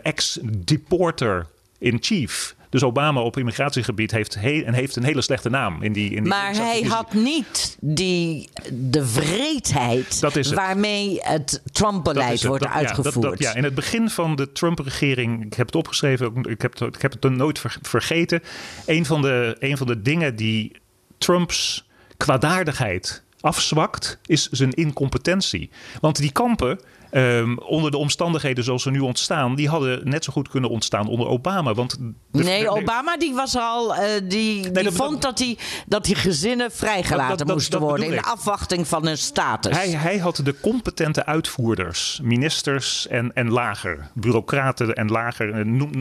ex-deporter 0.03 1.47
in 1.77 1.97
chief. 2.01 2.55
Dus 2.69 2.83
Obama 2.83 3.21
op 3.21 3.37
immigratiegebied 3.37 4.11
heeft, 4.11 4.35
he- 4.35 4.61
en 4.65 4.73
heeft 4.73 4.95
een 4.95 5.03
hele 5.03 5.21
slechte 5.21 5.49
naam. 5.49 5.81
In 5.83 5.93
die, 5.93 6.09
in 6.09 6.23
die 6.23 6.31
Maar 6.31 6.53
hij 6.55 6.81
had 6.81 7.13
niet 7.13 7.77
die, 7.81 8.49
de 8.73 9.05
vreedheid 9.05 10.19
Dat 10.19 10.35
is 10.35 10.45
het. 10.45 10.55
waarmee 10.55 11.17
het 11.21 11.61
Trump-beleid 11.71 12.43
wordt 12.43 12.63
Dat- 12.63 12.71
ja, 12.73 12.79
dat- 12.79 12.87
uitgevoerd. 12.87 13.29
dat- 13.29 13.39
ja, 13.39 13.53
in 13.55 13.63
het 13.63 13.75
begin 13.75 14.09
van 14.09 14.35
de 14.35 14.51
Trump-regering, 14.51 15.45
ik 15.45 15.53
heb 15.53 15.65
het 15.65 15.75
opgeschreven, 15.75 16.43
ik 16.49 16.61
heb 16.61 16.79
het, 16.79 16.95
ik 16.95 17.01
heb 17.01 17.11
het 17.21 17.31
nooit 17.31 17.59
ver- 17.59 17.77
vergeten. 17.81 18.41
Een 18.85 19.05
van, 19.05 19.21
de, 19.21 19.55
een 19.59 19.77
van 19.77 19.87
de 19.87 20.01
dingen 20.01 20.35
die 20.35 20.71
Trumps 21.17 21.87
kwaadaardigheid 22.17 23.23
afzwakt, 23.41 24.19
is 24.25 24.47
zijn 24.49 24.71
incompetentie. 24.71 25.69
Want 26.01 26.17
die 26.17 26.31
kampen. 26.31 26.79
Ehm, 27.11 27.57
onder 27.57 27.91
de 27.91 27.97
omstandigheden 27.97 28.63
zoals 28.63 28.83
ze 28.83 28.91
nu 28.91 28.99
ontstaan, 28.99 29.55
die 29.55 29.69
hadden 29.69 30.09
net 30.09 30.23
zo 30.23 30.33
goed 30.33 30.47
kunnen 30.49 30.69
ontstaan 30.69 31.07
onder 31.07 31.27
Obama. 31.27 31.73
Want 31.73 31.97
de- 32.31 32.43
Nee, 32.43 32.61
de- 32.63 32.69
Obama 32.69 33.17
die 33.17 33.33
was 33.33 33.55
al, 33.57 33.95
eh, 33.95 34.01
die, 34.23 34.71
die 34.71 34.83
dat- 34.83 34.93
vond 34.93 35.21
dat 35.21 35.37
die, 35.37 35.57
dat 35.87 36.05
die 36.05 36.15
gezinnen 36.15 36.71
vrijgelaten 36.71 37.27
Dat- 37.29 37.37
dat- 37.37 37.47
dat- 37.47 37.55
moesten 37.55 37.79
worden 37.79 38.05
in 38.05 38.13
ik. 38.13 38.25
afwachting 38.25 38.87
van 38.87 39.05
hun 39.05 39.17
status. 39.17 39.75
Hij, 39.77 39.89
hij 39.89 40.17
had 40.17 40.41
de 40.43 40.55
competente 40.61 41.25
uitvoerders, 41.25 42.19
ministers 42.23 43.07
en, 43.07 43.33
en 43.33 43.49
lager, 43.51 44.09
bureaucraten 44.13 44.93
en 44.93 45.07
lager. 45.11 45.53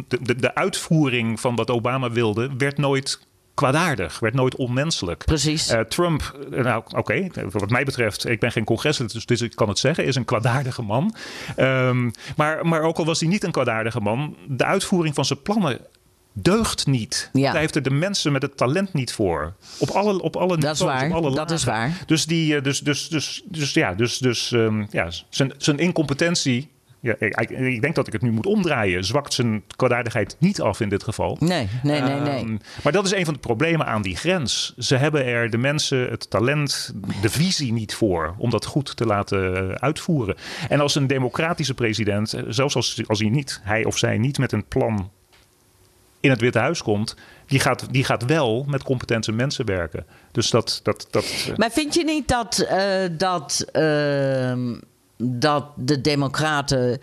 De, 0.09 0.19
de, 0.23 0.37
de 0.37 0.55
uitvoering 0.55 1.41
van 1.41 1.57
wat 1.57 1.71
Obama 1.71 2.11
wilde 2.11 2.51
werd 2.59 2.79
nooit 2.79 3.27
kwaadaardig, 3.59 4.19
werd 4.19 4.35
nooit 4.35 4.57
onmenselijk. 4.57 5.25
Precies. 5.25 5.69
Eh, 5.69 5.81
Trump, 5.81 6.39
eh, 6.53 6.65
nou 6.65 6.83
oké, 6.89 7.29
wat 7.51 7.71
mij 7.71 7.85
betreft, 7.85 8.29
ik 8.29 8.41
ben 8.41 8.53
geen 8.53 8.65
congreslid, 8.65 9.13
dus, 9.13 9.27
dus 9.27 9.41
ik 9.41 9.57
kan 9.57 9.69
het 9.69 9.79
zeggen, 9.79 10.05
is 10.05 10.15
een 10.15 10.25
kwaadaardige 10.25 10.83
man. 10.83 11.15
Ehm, 11.57 12.11
maar, 12.37 12.67
maar 12.67 12.83
ook 12.83 12.97
al 12.97 13.05
was 13.05 13.21
hij 13.21 13.29
niet 13.29 13.45
een 13.45 13.51
kwaadaardige 13.51 14.01
man, 14.01 14.37
de 14.49 14.65
uitvoering 14.65 15.15
van 15.15 15.25
zijn 15.25 15.43
plannen 15.43 15.81
deugt 16.33 16.87
niet. 16.87 17.31
Ja. 17.33 17.53
Daar 17.53 17.61
heeft 17.61 17.77
er 17.77 17.83
de 17.83 17.91
mensen 17.91 18.33
met 18.33 18.43
het 18.43 18.57
talent 18.57 18.93
niet 18.93 19.13
voor. 19.13 19.55
Op 19.79 19.91
alle, 19.91 20.23
op 20.23 20.37
alle 20.37 20.59
Dat 20.59 20.75
is 20.75 20.81
waar, 20.81 21.09
op 21.09 21.15
alle 21.15 21.35
dat 21.35 21.51
is 21.51 21.65
waar. 21.65 22.03
Dus, 22.07 22.27
die, 22.27 22.57
eh, 22.57 22.63
dus, 22.63 22.81
dus, 22.81 23.09
dus, 23.09 23.43
dus 23.45 23.73
ja, 23.73 23.95
dus, 23.95 24.19
dus, 24.19 24.53
ehm, 24.53 24.85
ja 24.91 25.11
zijn, 25.29 25.53
zijn 25.57 25.79
incompetentie. 25.79 26.71
Ja, 27.01 27.15
ik, 27.19 27.51
ik 27.51 27.81
denk 27.81 27.95
dat 27.95 28.07
ik 28.07 28.13
het 28.13 28.23
nu 28.23 28.31
moet 28.31 28.47
omdraaien. 28.47 29.05
Zwakt 29.05 29.33
zijn 29.33 29.63
kwaadaardigheid 29.77 30.37
niet 30.39 30.61
af 30.61 30.81
in 30.81 30.89
dit 30.89 31.03
geval. 31.03 31.37
Nee, 31.41 31.69
nee, 31.83 32.01
nee, 32.01 32.21
nee. 32.21 32.39
Ehm, 32.39 32.57
maar 32.83 32.93
dat 32.93 33.05
is 33.05 33.13
een 33.13 33.25
van 33.25 33.35
de 33.35 33.41
problemen 33.41 33.87
aan 33.87 34.03
die 34.03 34.17
grens. 34.17 34.75
Ze 34.79 34.97
hebben 34.97 35.25
er 35.25 35.51
de 35.51 35.59
mensen 35.59 36.09
het 36.11 36.31
talent, 36.31 36.95
de 37.23 37.31
visie 37.31 37.73
niet 37.73 37.95
voor 37.95 38.35
om 38.39 38.51
dat 38.51 38.65
goed 38.65 38.97
te 38.97 39.07
laten 39.07 39.81
uitvoeren. 39.81 40.37
En 40.69 40.81
als 40.81 40.95
een 40.95 41.07
democratische 41.07 41.75
president, 41.75 42.33
eh, 42.33 42.43
zelfs 42.49 42.75
als, 42.75 43.03
als 43.07 43.19
hij 43.19 43.29
niet, 43.29 43.61
hij 43.63 43.85
of 43.85 43.99
zij 43.99 44.19
niet 44.19 44.39
met 44.39 44.53
een 44.53 44.69
plan 44.69 45.11
in 46.21 46.31
het 46.31 46.41
Witte 46.41 46.59
Huis 46.59 46.83
komt, 46.83 47.17
die 47.47 47.61
gaat, 47.61 47.87
die 47.91 48.05
gaat 48.05 48.25
wel 48.25 48.65
met 48.69 48.83
competente 48.83 49.33
mensen 49.33 49.67
werken. 49.67 50.07
Dus 50.33 50.51
dat. 50.51 50.81
dat, 50.83 51.07
dat 51.11 51.25
eh, 51.25 51.57
Maar 51.57 51.71
vind 51.71 51.95
je 51.95 52.05
niet 52.05 52.29
dat, 52.29 52.59
eh, 52.59 53.05
dat, 53.13 53.65
ehm, 53.73 54.75
dat 55.23 55.65
de 55.77 56.01
Democraten 56.01 57.01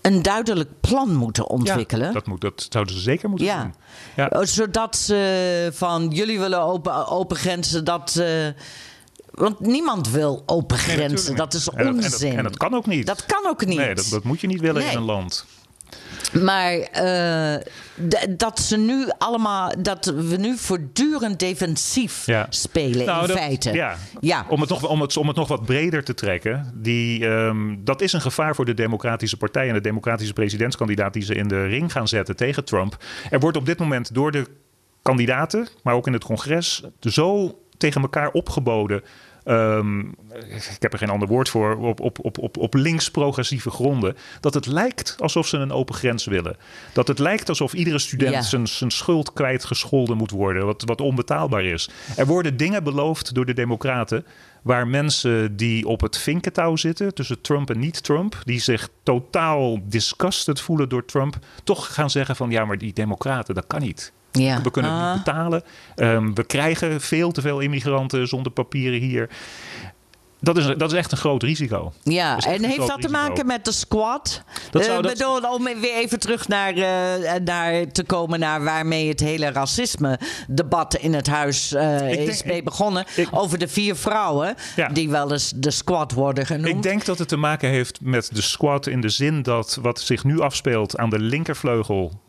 een 0.00 0.22
duidelijk 0.22 0.70
plan 0.80 1.14
moeten 1.14 1.48
ontwikkelen? 1.48 2.06
ja, 2.06 2.12
dat, 2.12 2.26
moet, 2.26 2.40
dat 2.40 2.66
zouden 2.68 2.94
ze 2.94 3.00
zeker 3.00 3.28
moeten 3.28 3.46
Ja. 3.46 3.62
doen. 3.62 3.74
Ja. 4.16 4.26
Oh, 4.30 4.42
Zodat 4.44 4.96
ze 4.96 5.70
van 5.72 6.08
jullie 6.08 6.38
willen 6.38 6.60
open, 6.62 7.06
open 7.08 7.36
grenzen, 7.36 7.84
dat. 7.84 8.22
want 9.30 9.60
niemand 9.60 10.10
wil 10.10 10.42
open 10.46 10.78
grenzen. 10.78 11.36
dat 11.36 11.54
is 11.54 11.68
niet. 11.68 11.78
En 11.78 11.84
dat- 11.84 11.94
en 11.94 12.00
dat- 12.00 12.12
onzin. 12.12 12.36
En 12.36 12.42
dat, 12.44 12.56
kan 12.56 12.74
ook 12.74 12.86
niet. 12.86 13.06
Dat 13.06 13.26
kan 13.26 13.46
ook 13.46 13.64
niet. 13.66 13.78
Nee, 13.78 13.94
dat, 13.94 14.08
dat 14.10 14.24
moet 14.24 14.40
je 14.40 14.46
niet 14.46 14.60
willen 14.60 14.82
Nee. 14.82 14.90
in 14.90 14.96
een 14.96 15.04
land. 15.04 15.46
Maar 16.32 16.72
eh, 16.72 17.60
dat 18.30 18.60
ze 18.60 18.76
nu 18.76 19.06
allemaal. 19.18 19.72
dat 19.78 20.04
we 20.04 20.36
nu 20.36 20.56
voortdurend 20.56 21.38
defensief 21.38 22.26
Ja. 22.26 22.46
spelen 22.50 23.06
Nou, 23.06 23.20
in 23.22 23.28
dat- 23.28 23.36
feite. 23.38 23.72
Ja. 23.72 23.96
Ja. 24.20 24.46
Om, 24.48 24.60
het 24.60 24.68
nog, 24.70 24.88
om, 24.88 25.00
het, 25.00 25.16
om 25.16 25.26
het 25.26 25.36
nog 25.36 25.48
wat 25.48 25.64
breder 25.64 26.04
te 26.04 26.14
trekken. 26.14 26.72
Die, 26.74 27.26
ehm, 27.28 27.74
dat 27.78 28.00
is 28.00 28.12
een 28.12 28.20
gevaar 28.20 28.54
voor 28.54 28.64
de 28.64 28.74
Democratische 28.74 29.36
Partij 29.36 29.68
en 29.68 29.74
de 29.74 29.80
Democratische 29.80 30.32
presidentskandidaat 30.32 31.12
die 31.12 31.22
ze 31.22 31.34
in 31.34 31.48
de 31.48 31.66
ring 31.66 31.92
gaan 31.92 32.08
zetten 32.08 32.36
tegen 32.36 32.64
Trump. 32.64 32.96
Er 33.30 33.40
wordt 33.40 33.56
op 33.56 33.66
dit 33.66 33.78
moment 33.78 34.14
door 34.14 34.30
de 34.32 34.46
kandidaten, 35.02 35.68
maar 35.82 35.94
ook 35.94 36.06
in 36.06 36.12
het 36.12 36.24
congres, 36.24 36.82
zo 37.00 37.58
tegen 37.76 38.02
elkaar 38.02 38.30
opgeboden. 38.30 39.02
Ehm, 39.44 40.00
ik 40.50 40.76
heb 40.78 40.92
er 40.92 40.98
geen 40.98 41.10
ander 41.10 41.28
woord 41.28 41.48
voor, 41.48 41.76
op, 41.76 42.00
op, 42.00 42.24
op, 42.24 42.38
op, 42.38 42.56
op 42.56 42.74
links-progressieve 42.74 43.70
gronden. 43.70 44.16
Dat 44.40 44.54
het 44.54 44.66
lijkt 44.66 45.16
alsof 45.18 45.46
ze 45.46 45.56
een 45.56 45.72
open 45.72 45.94
grens 45.94 46.24
willen. 46.24 46.56
Dat 46.92 47.08
het 47.08 47.18
lijkt 47.18 47.48
alsof 47.48 47.72
iedere 47.72 47.98
student 47.98 48.32
Ja. 48.34 48.42
zijn, 48.42 48.66
zijn 48.66 48.90
schuld 48.90 49.32
kwijtgescholden 49.32 50.16
moet 50.16 50.30
worden. 50.30 50.66
Wat, 50.66 50.82
wat 50.86 51.00
onbetaalbaar 51.00 51.64
is. 51.64 51.90
Er 52.16 52.26
worden 52.26 52.56
dingen 52.56 52.84
beloofd 52.84 53.34
door 53.34 53.46
de 53.46 53.54
Democraten. 53.54 54.26
Waar 54.62 54.86
mensen 54.88 55.56
die 55.56 55.86
op 55.86 56.00
het 56.00 56.18
vinkentouw 56.18 56.76
zitten 56.76 57.14
tussen 57.14 57.40
Trump 57.40 57.70
en 57.70 57.78
niet-Trump, 57.78 58.40
die 58.44 58.60
zich 58.60 58.88
totaal 59.02 59.78
disgusted 59.88 60.60
voelen 60.60 60.88
door 60.88 61.04
Trump, 61.04 61.38
toch 61.64 61.94
gaan 61.94 62.10
zeggen 62.10 62.36
van 62.36 62.50
ja, 62.50 62.64
maar 62.64 62.78
die 62.78 62.92
Democraten, 62.92 63.54
dat 63.54 63.66
kan 63.66 63.80
niet. 63.80 64.12
Ja. 64.32 64.62
We 64.62 64.70
kunnen 64.70 64.90
het 64.92 65.00
Ah. 65.02 65.14
niet 65.14 65.24
betalen. 65.24 65.62
Ehm, 65.94 66.32
we 66.34 66.44
krijgen 66.44 67.00
veel 67.00 67.32
te 67.32 67.40
veel 67.40 67.60
immigranten 67.60 68.28
zonder 68.28 68.52
papieren 68.52 69.00
hier. 69.00 69.30
Dat 70.44 70.56
is, 70.56 70.64
dat 70.76 70.92
is 70.92 70.98
echt 70.98 71.12
een 71.12 71.18
groot 71.18 71.42
risico. 71.42 71.92
Ja, 72.02 72.34
Dat 72.34 72.44
en 72.44 72.64
heeft 72.64 72.86
dat 72.86 73.00
te 73.00 73.08
maken 73.08 73.46
met 73.46 73.64
de 73.64 73.72
squad? 73.72 74.42
Dat 74.70 74.84
zou- 74.84 75.02
dat- 75.02 75.12
bedoel, 75.12 75.40
om 75.54 75.64
weer 75.64 75.94
even 75.94 76.20
terug 76.20 76.48
naar, 76.48 76.74
eh, 76.74 77.34
naar 77.44 77.90
te 77.92 78.04
komen 78.04 78.38
naar 78.40 78.64
waarmee 78.64 79.08
het 79.08 79.20
hele 79.20 79.50
racisme-debat 79.50 80.94
in 80.94 81.14
het 81.14 81.26
huis 81.26 81.72
eh, 81.72 81.98
denk- 81.98 82.14
is 82.28 82.42
mee 82.42 82.62
begonnen. 82.62 83.04
ik- 83.16 83.28
over 83.30 83.58
de 83.58 83.68
vier 83.68 83.96
vrouwen 83.96 84.54
Ja. 84.76 84.88
die 84.88 85.10
wel 85.10 85.32
eens 85.32 85.52
de 85.56 85.70
squad 85.70 86.12
worden 86.12 86.46
genoemd. 86.46 86.68
Ik 86.76 86.82
denk 86.82 87.04
dat 87.04 87.18
het 87.18 87.28
te 87.28 87.36
maken 87.36 87.68
heeft 87.68 87.98
met 88.00 88.28
de 88.34 88.42
squad 88.42 88.86
in 88.86 89.00
de 89.00 89.08
zin 89.08 89.42
dat 89.42 89.78
wat 89.82 90.00
zich 90.00 90.24
nu 90.24 90.40
afspeelt 90.40 90.96
aan 90.98 91.10
de 91.10 91.18
linkervleugel. 91.18 92.20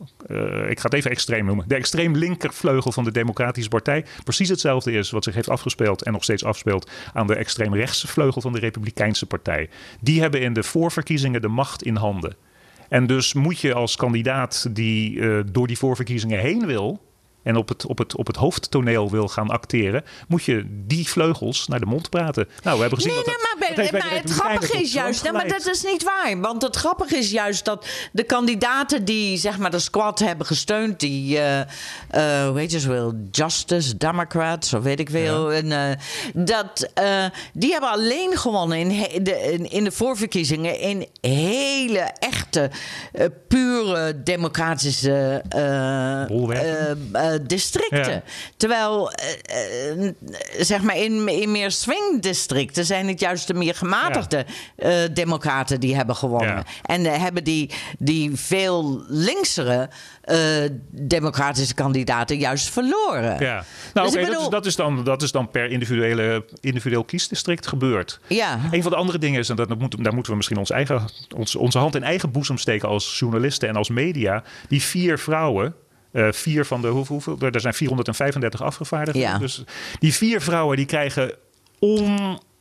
ik 0.68 0.78
ga 0.80 0.84
het 0.84 0.92
even 0.94 1.10
extreem 1.10 1.44
noemen. 1.44 1.64
De 1.68 1.74
extreem 1.74 2.16
linkervleugel 2.16 2.92
van 2.92 3.04
de 3.04 3.12
Democratische 3.12 3.68
Partij. 3.70 4.04
Precies 4.24 4.48
hetzelfde 4.48 4.92
is 4.92 5.10
wat 5.10 5.24
zich 5.24 5.34
heeft 5.34 5.48
afgespeeld 5.48 6.02
en 6.02 6.12
nog 6.12 6.22
steeds 6.22 6.44
afspeelt 6.44 6.90
aan 7.12 7.26
de 7.26 7.34
extreem 7.34 7.74
vleugel 8.08 8.40
van 8.40 8.52
de 8.52 8.58
Republikeinse 8.58 9.26
Partij. 9.26 9.68
Die 10.00 10.20
hebben 10.20 10.40
in 10.40 10.52
de 10.52 10.62
voorverkiezingen 10.62 11.40
de 11.40 11.48
macht 11.48 11.82
in 11.82 11.96
handen. 11.96 12.36
En 12.88 13.06
dus 13.06 13.32
moet 13.32 13.60
je 13.60 13.74
als 13.74 13.96
kandidaat 13.96 14.66
die 14.70 15.20
eh, 15.20 15.40
door 15.52 15.66
die 15.66 15.78
voorverkiezingen 15.78 16.38
heen 16.38 16.66
wil. 16.66 17.02
En 17.42 17.56
op 17.56 17.68
het, 17.68 17.86
op, 17.86 17.98
het, 17.98 18.16
op 18.16 18.26
het 18.26 18.36
hoofdtoneel 18.36 19.10
wil 19.10 19.28
gaan 19.28 19.48
acteren, 19.48 20.04
moet 20.28 20.44
je 20.44 20.64
die 20.86 21.08
vleugels 21.08 21.68
naar 21.68 21.80
de 21.80 21.86
mond 21.86 22.10
praten. 22.10 22.48
Nou, 22.62 22.74
we 22.74 22.80
hebben 22.80 22.98
gezien 22.98 23.14
Nee, 23.14 23.24
nee, 23.24 23.36
maar 23.68 23.76
het 23.76 23.90
Republikeinen 23.90 24.28
grappige 24.28 24.82
is 24.82 24.92
juist, 24.92 25.22
nee, 25.22 25.32
maar 25.32 25.48
dat 25.48 25.66
is 25.66 25.82
niet 25.82 26.02
waar. 26.02 26.40
Want 26.40 26.62
het 26.62 26.76
grappige 26.76 27.16
is 27.16 27.30
juist 27.30 27.64
dat 27.64 27.86
de 28.12 28.22
kandidaten 28.22 29.04
die 29.04 29.38
zeg 29.38 29.58
maar 29.58 29.70
de 29.70 29.78
squad 29.78 30.18
hebben 30.18 30.46
gesteund, 30.46 31.00
die, 31.00 31.38
eh, 31.38 31.60
hoe 32.46 32.58
heet 32.58 32.72
je 32.72 32.88
wel, 32.88 33.14
Justice 33.30 33.96
Democrats 33.96 34.74
of 34.74 34.82
weet 34.82 35.00
ik 35.00 35.10
veel, 35.10 35.52
en, 35.52 35.72
eh, 35.72 35.96
dat, 36.34 36.90
die 37.52 37.70
hebben 37.70 37.90
alleen 37.90 38.36
gewonnen 38.36 38.78
in, 38.78 39.24
de, 39.24 39.52
in, 39.52 39.70
in 39.70 39.84
de 39.84 39.92
voorverkiezingen 39.92 40.80
in 40.80 41.06
hele 41.20 42.10
echte, 42.18 42.70
pure 43.48 44.22
democratische 44.22 45.42
districten. 47.42 48.12
Ja. 48.12 48.22
Terwijl, 48.56 49.12
zeg 50.58 50.82
maar, 50.82 50.96
in, 50.96 51.28
in 51.28 51.50
meer 51.50 51.70
swing-districten 51.70 52.84
zijn 52.84 53.08
het 53.08 53.20
juist 53.20 53.46
de 53.46 53.53
meer 53.54 53.74
gematigde 53.74 54.46
eh, 54.76 54.92
democraten 55.12 55.80
die 55.80 55.96
hebben 55.96 56.16
gewonnen. 56.16 56.54
Ja. 56.54 56.64
En 56.82 57.06
eh, 57.06 57.20
hebben 57.20 57.44
die, 57.44 57.70
die 57.98 58.36
veel 58.36 59.04
linksere 59.08 59.88
eh, 60.20 60.38
democratische 60.90 61.74
kandidaten 61.74 62.38
juist 62.38 62.70
verloren. 62.70 63.38
Ja, 63.40 63.64
nou 63.94 64.06
Dus 64.06 64.14
dat, 64.14 64.22
is, 64.22 64.28
bedoel- 64.28 64.50
dat, 64.50 64.66
is 64.66 64.76
dan, 64.76 65.04
dat 65.04 65.22
is 65.22 65.32
dan 65.32 65.50
per 65.50 65.70
individuele, 65.70 66.44
individueel 66.60 67.04
kiesdistrict 67.04 67.66
gebeurd. 67.66 68.20
Ja. 68.26 68.60
Een 68.70 68.82
van 68.82 68.90
de 68.90 68.96
andere 68.96 69.18
dingen 69.18 69.40
is, 69.40 69.48
en 69.48 69.56
dat 69.56 69.78
moet, 69.78 70.04
daar 70.04 70.14
moeten 70.14 70.30
we 70.30 70.36
misschien 70.36 70.58
ons 70.58 70.70
eigen, 70.70 71.02
ons, 71.36 71.56
onze 71.56 71.78
hand 71.78 71.94
in 71.94 72.02
eigen 72.02 72.30
boezem 72.30 72.58
steken 72.58 72.88
als 72.88 73.18
journalisten 73.18 73.68
en 73.68 73.76
als 73.76 73.88
media. 73.88 74.42
Die 74.68 74.82
vier 74.82 75.18
vrouwen, 75.18 75.74
vier 76.30 76.64
van 76.64 76.80
de 76.80 76.88
hoeveel, 76.88 77.20
hoeveel, 77.24 77.48
er 77.50 77.60
zijn 77.60 77.74
435 77.74 78.62
afgevaardigden. 78.62 79.22
Ja. 79.22 79.38
Dus 79.38 79.64
die 79.98 80.14
vier 80.14 80.40
vrouwen 80.40 80.76
die 80.76 80.86
krijgen 80.86 81.34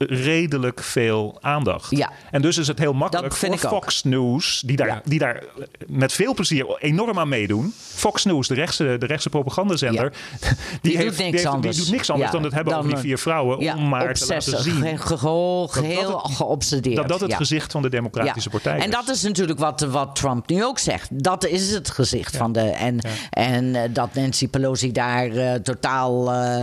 onredelijk 0.09 0.83
veel 0.83 1.37
aandacht. 1.41 1.87
Ja. 1.97 2.11
En 2.31 2.41
dus 2.41 2.57
is 2.57 2.67
het 2.67 2.79
heel 2.79 2.93
makkelijk 2.93 3.29
Dat 3.29 3.37
voor 3.39 3.49
ook. 3.49 3.59
Fox 3.83 4.03
News, 4.03 4.63
die 4.65 4.75
daar, 4.77 4.87
Ja. 4.87 5.01
die 5.05 5.19
daar 5.19 5.43
met 5.87 6.13
veel 6.13 6.33
plezier 6.33 6.75
enorm 6.79 7.19
aan 7.19 7.27
meedoen. 7.29 7.73
Fox 7.77 8.25
News, 8.25 8.47
de 8.47 8.53
rechtse, 8.53 8.95
de 8.99 9.05
rechtse 9.05 9.29
propagandazender, 9.29 10.13
Die, 10.81 10.97
heeft- 10.97 11.09
doet 11.09 11.17
niks 11.17 11.31
heeft- 11.31 11.45
anders. 11.45 11.75
Die 11.75 11.85
doet 11.85 11.93
niks 11.93 12.09
anders 12.09 12.31
Ja, 12.31 12.35
dan 12.35 12.43
het 12.45 12.53
hebben 12.53 12.73
over 12.77 12.87
die 12.87 12.95
eh, 12.97 13.01
vier 13.03 13.17
vrouwen. 13.17 13.59
ja, 13.59 13.75
om 13.75 13.89
maar 13.89 14.13
te 14.13 14.25
laten 14.27 14.61
zien 14.63 14.73
ge- 14.75 14.97
ge- 14.97 15.17
geheel, 15.17 15.67
geheel 15.67 16.21
het- 16.23 16.31
geobsedeerd. 16.35 16.95
dat 16.95 17.07
dat 17.07 17.19
het 17.21 17.29
ja. 17.31 17.35
gezicht 17.37 17.71
van 17.71 17.81
de 17.81 17.89
Democratische 17.89 18.49
Ja. 18.51 18.55
Partij 18.59 18.77
is. 18.77 18.83
En 18.83 18.91
dat 18.91 19.09
is 19.09 19.21
natuurlijk 19.23 19.59
wat, 19.59 19.81
wat 19.81 20.15
Trump 20.15 20.49
nu 20.49 20.63
ook 20.65 20.79
zegt. 20.79 21.23
Dat 21.23 21.45
is 21.45 21.71
het 21.71 21.89
gezicht 21.89 22.37
van 22.37 22.51
de. 22.51 22.59
En, 22.61 22.99
en 23.29 23.75
eh, 23.75 23.81
dat 23.93 24.13
Nancy 24.13 24.47
Pelosi 24.47 24.91
daar 24.91 25.25
eh, 25.31 25.53
totaal 25.53 26.31
eh, 26.31 26.61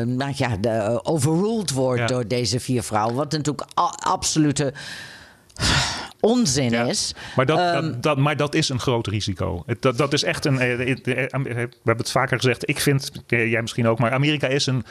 eh, 0.00 0.06
nou 0.06 0.32
ja, 0.36 0.56
de, 0.60 0.68
eh, 0.68 0.98
overruled 1.02 1.70
wordt 1.70 2.08
Ja. 2.10 2.17
Door 2.18 2.28
deze 2.28 2.60
vier 2.60 2.82
vrouwen. 2.82 3.14
Wat 3.14 3.32
natuurlijk 3.32 3.68
absolute 3.98 4.72
onzin 6.20 6.70
Ja. 6.70 6.84
is. 6.84 7.14
Maar 7.36 7.46
dat, 7.46 7.58
Ehm, 7.58 7.72
dat, 7.82 8.02
dat, 8.02 8.16
maar 8.18 8.36
dat 8.36 8.54
is 8.54 8.68
een 8.68 8.80
groot 8.80 9.06
risico. 9.06 9.64
Dat, 9.80 9.98
dat 9.98 10.12
is 10.12 10.22
echt 10.22 10.44
een. 10.44 10.58
eh, 10.58 10.80
eh, 10.80 10.88
eh, 11.32 11.42
We 11.44 11.56
hebben 11.84 11.96
het 11.96 12.10
vaker 12.10 12.36
gezegd. 12.36 12.68
Ik 12.68 12.80
vind, 12.80 13.10
jij 13.26 13.60
misschien 13.62 13.88
ook, 13.88 13.98
maar 13.98 14.12
Amerika 14.12 14.46
is 14.46 14.66
een, 14.66 14.84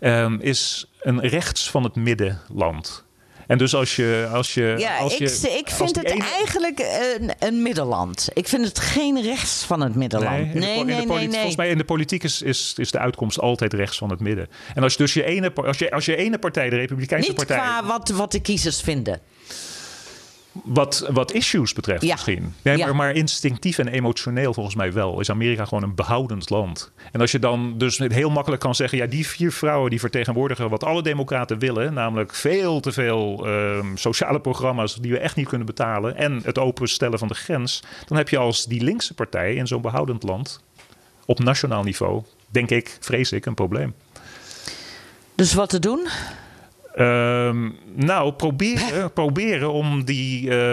ehm, 0.00 0.36
is 0.40 0.90
een 1.00 1.20
rechts 1.20 1.70
van 1.70 1.82
het 1.84 1.94
middenland. 1.94 3.04
En 3.50 3.58
dus 3.58 3.74
als 3.74 3.96
je. 3.96 4.28
Als 4.32 4.54
je 4.54 4.74
ja, 4.78 4.96
als 4.98 5.12
ik, 5.12 5.18
je, 5.18 5.48
ik 5.58 5.66
als 5.66 5.74
vind 5.74 5.96
het 5.96 6.04
ene- 6.10 6.24
eigenlijk 6.24 6.78
een, 7.18 7.30
een 7.38 7.62
middenland. 7.62 8.28
Ik 8.32 8.48
vind 8.48 8.64
het 8.64 8.78
geen 8.78 9.22
rechts 9.22 9.64
van 9.64 9.80
het 9.80 9.94
middenland. 9.94 10.36
Nee, 10.36 10.44
Nee, 10.54 10.84
nee, 10.84 11.06
nee. 11.06 11.30
Volgens 11.30 11.56
mij 11.56 11.68
in 11.70 11.78
de 11.78 11.84
politiek 11.84 12.22
is, 12.24 12.42
is, 12.42 12.74
is 12.76 12.90
de 12.90 12.98
uitkomst 12.98 13.40
altijd 13.40 13.72
rechts 13.72 13.98
van 13.98 14.10
het 14.10 14.20
midden. 14.20 14.48
En 14.74 14.82
als 14.82 14.92
je 14.92 14.98
dus 14.98 15.14
je 15.14 15.24
ene, 15.24 15.52
als 15.54 15.78
je, 15.78 15.90
als 15.90 16.04
je 16.04 16.16
ene 16.16 16.38
partij, 16.38 16.70
de 16.70 16.76
Republikeinse 16.76 17.28
Niet 17.28 17.36
partij. 17.36 17.56
qua 17.56 17.84
wat, 17.86 18.08
wat 18.08 18.32
de 18.32 18.40
kiezers 18.40 18.80
vinden. 18.80 19.20
Wat, 20.52 21.08
wat 21.10 21.32
issues 21.32 21.72
betreft 21.72 22.02
Ja. 22.02 22.12
misschien. 22.12 22.54
Nee, 22.62 22.76
Ja. 22.76 22.86
maar, 22.86 22.96
maar 22.96 23.14
instinctief 23.14 23.78
en 23.78 23.88
emotioneel 23.88 24.54
volgens 24.54 24.74
mij 24.74 24.92
wel. 24.92 25.20
Is 25.20 25.30
Amerika 25.30 25.64
gewoon 25.64 25.82
een 25.82 25.94
behoudend 25.94 26.50
land. 26.50 26.90
En 27.12 27.20
als 27.20 27.30
je 27.32 27.38
dan 27.38 27.78
dus 27.78 27.98
heel 27.98 28.30
makkelijk 28.30 28.62
kan 28.62 28.74
zeggen... 28.74 28.98
ja, 28.98 29.06
die 29.06 29.26
vier 29.26 29.52
vrouwen 29.52 29.90
die 29.90 30.00
vertegenwoordigen 30.00 30.70
wat 30.70 30.84
alle 30.84 31.02
democraten 31.02 31.58
willen... 31.58 31.94
namelijk 31.94 32.34
veel 32.34 32.80
te 32.80 32.92
veel 32.92 33.46
ehm, 33.46 33.96
sociale 33.96 34.40
programma's 34.40 34.94
die 34.94 35.12
we 35.12 35.18
echt 35.18 35.36
niet 35.36 35.48
kunnen 35.48 35.66
betalen... 35.66 36.16
en 36.16 36.40
het 36.44 36.58
openstellen 36.58 37.18
van 37.18 37.28
de 37.28 37.34
grens... 37.34 37.82
dan 38.06 38.16
heb 38.16 38.28
je 38.28 38.38
als 38.38 38.64
die 38.64 38.82
linkse 38.82 39.14
partij 39.14 39.54
in 39.54 39.66
zo'n 39.66 39.80
behoudend 39.82 40.22
land... 40.22 40.60
op 41.26 41.38
nationaal 41.38 41.82
niveau, 41.82 42.22
denk 42.48 42.70
ik, 42.70 42.96
vrees 43.00 43.32
ik, 43.32 43.46
een 43.46 43.54
probleem. 43.54 43.94
Dus 45.34 45.54
wat 45.54 45.68
te 45.68 45.78
doen? 45.78 46.08
Ehm, 46.94 47.70
nou, 47.94 48.32
proberen, 48.32 49.12
proberen 49.20 49.72
om 49.72 50.04
die. 50.04 50.50
eh, 50.50 50.72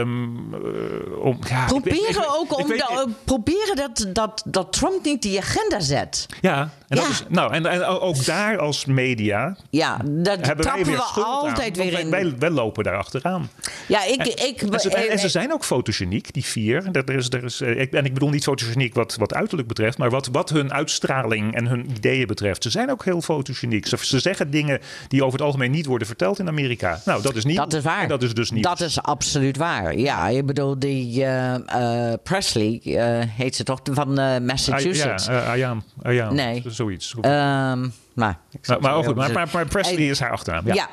om, 1.22 1.40
ja, 1.48 1.62
ik 1.62 1.68
Proberen 1.68 2.10
ik 2.10 2.26
ook 2.40 2.60
ik 2.60 2.66
om 2.66 2.78
da- 2.78 3.06
proberen 3.24 3.76
dat, 3.76 4.08
dat, 4.14 4.44
dat 4.46 4.74
Trump 4.74 5.04
niet 5.04 5.22
die 5.22 5.40
agenda 5.40 5.80
zet. 5.80 6.26
Ja, 6.42 6.60
en, 6.88 6.96
Dat 6.98 7.06
Ja. 7.06 7.10
is, 7.12 7.24
nou, 7.30 7.54
en, 7.54 7.66
en 7.66 7.84
ook 7.84 8.26
daar 8.26 8.58
als 8.58 8.86
media 8.86 9.58
Ja, 9.70 9.98
daar 10.06 10.42
trappen 10.42 10.86
we 10.86 11.04
aan, 11.16 11.24
altijd 11.24 11.78
weer 11.78 12.00
in. 12.00 12.10
wij, 12.40 12.50
lopen 12.50 12.84
daar 12.84 12.98
achteraan. 12.98 13.50
ja, 13.88 14.04
ik, 14.06 14.26
ik, 14.26 14.62
En 14.62 14.80
ze, 14.80 14.90
en, 14.90 15.20
ze 15.20 15.26
eh, 15.26 15.32
zijn 15.32 15.54
ook 15.54 15.64
fotogeniek, 15.66 16.34
die 16.34 16.46
vier. 16.46 16.90
Er 16.92 17.10
is, 17.16 17.30
er 17.30 17.44
is, 17.44 17.62
eh, 17.62 17.80
ik, 17.82 17.94
en 17.94 18.06
ik 18.06 18.14
bedoel 18.14 18.30
niet 18.30 18.44
fotogeniek 18.44 18.94
wat, 18.94 19.16
wat 19.16 19.34
uiterlijk 19.34 19.68
betreft, 19.68 19.98
maar 19.98 20.10
wat, 20.10 20.28
wat 20.32 20.50
hun 20.50 20.74
uitstraling 20.74 21.56
en 21.56 21.68
hun 21.68 21.90
ideeën 21.96 22.28
betreft. 22.28 22.64
Ze 22.64 22.70
zijn 22.70 22.92
ook 22.92 23.04
heel 23.06 23.22
fotogeniek. 23.22 23.88
Ze, 23.88 23.98
ze 24.02 24.20
zeggen 24.20 24.52
dingen 24.52 24.80
die 25.08 25.22
over 25.24 25.38
het 25.38 25.48
algemeen 25.48 25.72
niet 25.72 25.86
worden 25.86 26.07
verteld 26.08 26.40
in 26.40 26.48
Amerika. 26.48 27.00
Nou, 27.06 27.22
dat 27.22 27.36
is 27.36 27.46
niet. 27.46 27.58
Dat 27.58 27.74
is 27.74 27.84
waar. 27.84 28.02
En 28.02 28.08
dat 28.08 28.24
is 28.24 28.34
dus 28.34 28.52
niet. 28.52 28.64
Dat 28.64 28.80
is 28.80 29.02
absoluut 29.02 29.58
waar. 29.58 29.98
Ja, 29.98 30.28
je 30.28 30.44
bedoelt 30.44 30.82
die 30.82 31.24
eh, 31.24 32.12
eh, 32.12 32.20
Presley, 32.24 32.82
eh, 32.84 33.24
heet 33.30 33.56
ze 33.56 33.64
toch, 33.64 33.80
van 33.84 34.20
eh, 34.20 34.40
Massachusetts. 34.40 35.26
Ja, 35.26 35.42
uh, 35.42 35.50
Ayaan. 35.50 35.84
Ayaan. 36.02 36.36
Nee. 36.36 36.64
Zoiets. 36.66 37.16
Ehm, 37.22 37.88
maar, 38.18 38.40
ik 38.52 38.68
maar, 38.68 38.82
maar, 38.82 39.04
goed, 39.04 39.16
maar, 39.16 39.32
maar, 39.32 39.50
maar 39.54 39.66
Presley 39.68 40.08
is 40.08 40.20
haar 40.20 40.32
achternaam. 40.32 40.66
Ja. 40.68 40.74
Ja, 40.74 40.90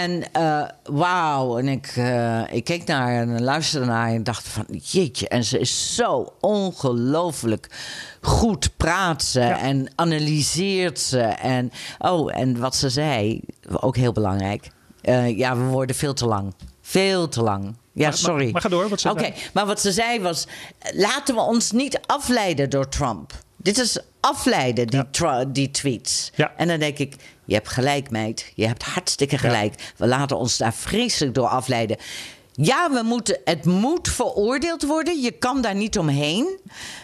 en 0.00 0.32
eh, 0.32 0.68
wauw. 0.82 1.58
En 1.58 1.68
ik, 1.68 1.86
eh, 1.96 2.42
ik 2.54 2.64
keek 2.64 2.84
naar 2.86 3.14
en 3.20 3.42
luisterde 3.42 3.86
naar 3.86 4.08
en 4.08 4.22
dacht 4.24 4.48
van 4.48 4.64
jeetje. 4.82 5.28
En 5.28 5.44
ze 5.44 5.58
is 5.58 5.94
zo 5.94 6.32
ongelooflijk 6.40 7.68
goed 8.20 8.76
praat 8.76 9.22
ze 9.22 9.40
Ja. 9.40 9.58
en 9.60 9.88
analyseert 9.94 10.98
ze. 10.98 11.20
En, 11.20 11.72
oh, 11.98 12.36
en 12.38 12.58
wat 12.60 12.76
ze 12.76 12.90
zei, 12.90 13.40
ook 13.70 13.96
heel 13.96 14.12
belangrijk. 14.12 14.70
Eh, 15.00 15.38
ja, 15.38 15.56
we 15.56 15.62
worden 15.64 15.96
veel 15.96 16.14
te 16.14 16.26
lang. 16.26 16.54
Veel 16.82 17.28
te 17.28 17.42
lang. 17.42 17.76
Ja, 17.92 18.08
Maar- 18.08 18.16
sorry. 18.16 18.42
maar- 18.42 18.52
maar 18.52 18.62
ga 18.62 18.68
door, 18.68 18.88
wat 18.88 19.00
ze 19.00 19.10
Oké, 19.10 19.32
maar 19.52 19.66
wat 19.66 19.80
ze 19.80 19.92
zei 19.92 20.20
was... 20.20 20.46
laten 20.92 21.34
we 21.34 21.40
ons 21.40 21.70
niet 21.70 22.00
afleiden 22.06 22.70
door 22.70 22.88
Trump. 22.88 23.32
Dit 23.64 23.78
is 23.78 23.98
afleiden, 24.20 24.86
die, 24.86 25.02
Ja. 25.12 25.44
die 25.44 25.70
tweets. 25.70 26.30
Ja. 26.34 26.52
En 26.56 26.68
dan 26.68 26.78
denk 26.78 26.98
ik, 26.98 27.14
je 27.44 27.54
hebt 27.54 27.68
gelijk, 27.68 28.10
meid. 28.10 28.52
Je 28.54 28.66
hebt 28.66 28.82
hartstikke 28.82 29.38
gelijk. 29.38 29.92
We 29.96 30.06
laten 30.06 30.38
ons 30.38 30.56
daar 30.56 30.74
vreselijk 30.74 31.34
door 31.34 31.46
afleiden. 31.46 31.96
Ja, 32.56 32.90
we 32.90 33.02
moeten, 33.04 33.38
het 33.44 33.64
moet 33.64 34.08
veroordeeld 34.08 34.82
worden. 34.82 35.20
Je 35.20 35.30
kan 35.30 35.62
daar 35.62 35.74
niet 35.74 35.98
omheen. 35.98 36.58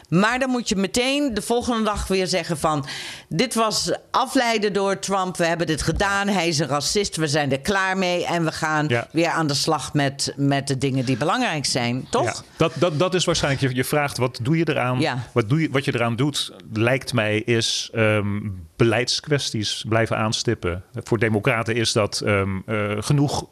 Maar 0.08 0.38
dan 0.38 0.50
moet 0.50 0.68
je 0.68 0.76
meteen 0.76 1.34
de 1.34 1.42
volgende 1.42 1.82
dag 1.84 2.06
weer 2.06 2.26
zeggen 2.26 2.58
van... 2.58 2.86
dit 3.28 3.54
was 3.54 3.92
afleiden 4.10 4.72
door 4.72 4.98
Trump. 4.98 5.36
We 5.36 5.46
hebben 5.46 5.66
dit 5.66 5.82
gedaan. 5.82 6.28
Hij 6.28 6.48
is 6.48 6.58
een 6.58 6.66
racist. 6.66 7.16
We 7.16 7.26
zijn 7.26 7.52
er 7.52 7.60
klaar 7.60 7.98
mee. 7.98 8.24
En 8.26 8.44
we 8.44 8.52
gaan 8.52 8.88
Ja. 8.88 9.08
weer 9.12 9.28
aan 9.28 9.46
de 9.46 9.54
slag 9.54 9.94
met, 9.94 10.32
met 10.36 10.66
de 10.68 10.78
dingen 10.78 11.04
die 11.04 11.16
belangrijk 11.16 11.64
zijn. 11.66 12.06
Toch? 12.10 12.24
Ja, 12.24 12.34
dat, 12.56 12.72
dat, 12.74 12.98
dat 12.98 13.14
is 13.14 13.24
waarschijnlijk, 13.24 13.62
je, 13.62 13.74
je 13.74 13.84
vraagt 13.84 14.16
wat 14.18 14.38
doe 14.42 14.56
je 14.56 14.68
eraan? 14.68 15.00
Ja. 15.00 15.26
Wat, 15.32 15.48
doe 15.48 15.60
je, 15.60 15.68
wat 15.70 15.84
je 15.84 15.94
eraan 15.94 16.16
doet, 16.16 16.52
lijkt 16.72 17.12
mij, 17.12 17.36
is 17.40 17.90
ehm, 17.92 18.38
beleidskwesties 18.76 19.84
blijven 19.88 20.16
aanstippen. 20.16 20.84
Voor 20.94 21.18
democraten 21.18 21.74
is 21.74 21.92
dat 21.92 22.20
ehm, 22.20 22.58
eh, 22.66 22.96
genoeg 22.98 23.44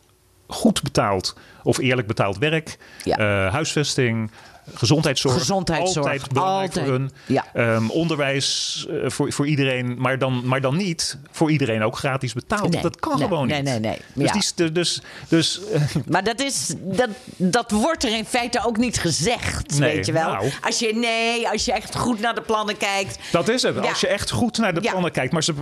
goed 0.48 0.82
betaald 0.82 1.36
of 1.62 1.78
eerlijk 1.78 2.06
betaald 2.06 2.38
werk, 2.38 2.76
Ja. 3.04 3.16
eh, 3.16 3.52
huisvesting. 3.52 4.30
Gezondheidszorg, 4.74 5.34
Gezondheidszorg, 5.38 6.06
altijd 6.06 6.32
belangrijk 6.32 6.68
altijd. 6.68 6.86
voor 6.86 6.94
hun. 6.94 7.10
Ja. 7.26 7.44
Ehm, 7.54 7.88
onderwijs 7.90 8.86
eh, 8.90 9.10
voor, 9.10 9.32
voor 9.32 9.46
iedereen, 9.46 9.94
maar 9.98 10.18
dan, 10.18 10.42
maar 10.46 10.60
dan 10.60 10.76
niet 10.76 11.18
voor 11.30 11.50
iedereen 11.50 11.82
ook 11.82 11.96
gratis 11.98 12.32
betaald. 12.32 12.70
Nee, 12.72 12.82
dat 12.82 13.00
kan 13.00 13.18
nee, 13.18 13.28
gewoon 13.28 13.46
nee, 13.46 13.62
niet. 13.62 13.70
nee, 13.70 13.78
nee. 13.80 13.98
Dus, 14.14 14.26
Ja. 14.26 14.32
die, 14.54 14.72
dus, 14.72 15.02
dus 15.28 15.60
eh, 15.72 15.82
Maar 16.06 16.24
dat, 16.24 16.40
is, 16.40 16.74
dat, 16.78 17.08
dat 17.36 17.70
wordt 17.70 18.04
er 18.04 18.16
in 18.16 18.24
feite 18.24 18.64
ook 18.66 18.76
niet 18.76 18.98
gezegd, 18.98 19.78
Nee, 19.78 19.94
weet 19.94 20.06
je 20.06 20.12
wel. 20.12 20.30
nou. 20.32 20.50
Als 20.60 20.78
je, 20.78 20.94
nee, 20.94 21.48
als 21.48 21.64
je 21.64 21.72
echt 21.72 21.96
goed 21.96 22.20
naar 22.20 22.34
de 22.34 22.40
plannen 22.42 22.76
kijkt. 22.76 23.18
Dat 23.32 23.48
is 23.48 23.62
het. 23.62 23.74
Ja. 23.74 23.80
Als 23.88 24.00
je 24.00 24.06
echt 24.08 24.30
goed 24.30 24.58
naar 24.58 24.74
de 24.74 24.80
plannen 24.80 25.12
kijkt. 25.12 25.32
Maar 25.32 25.42
ze, 25.42 25.54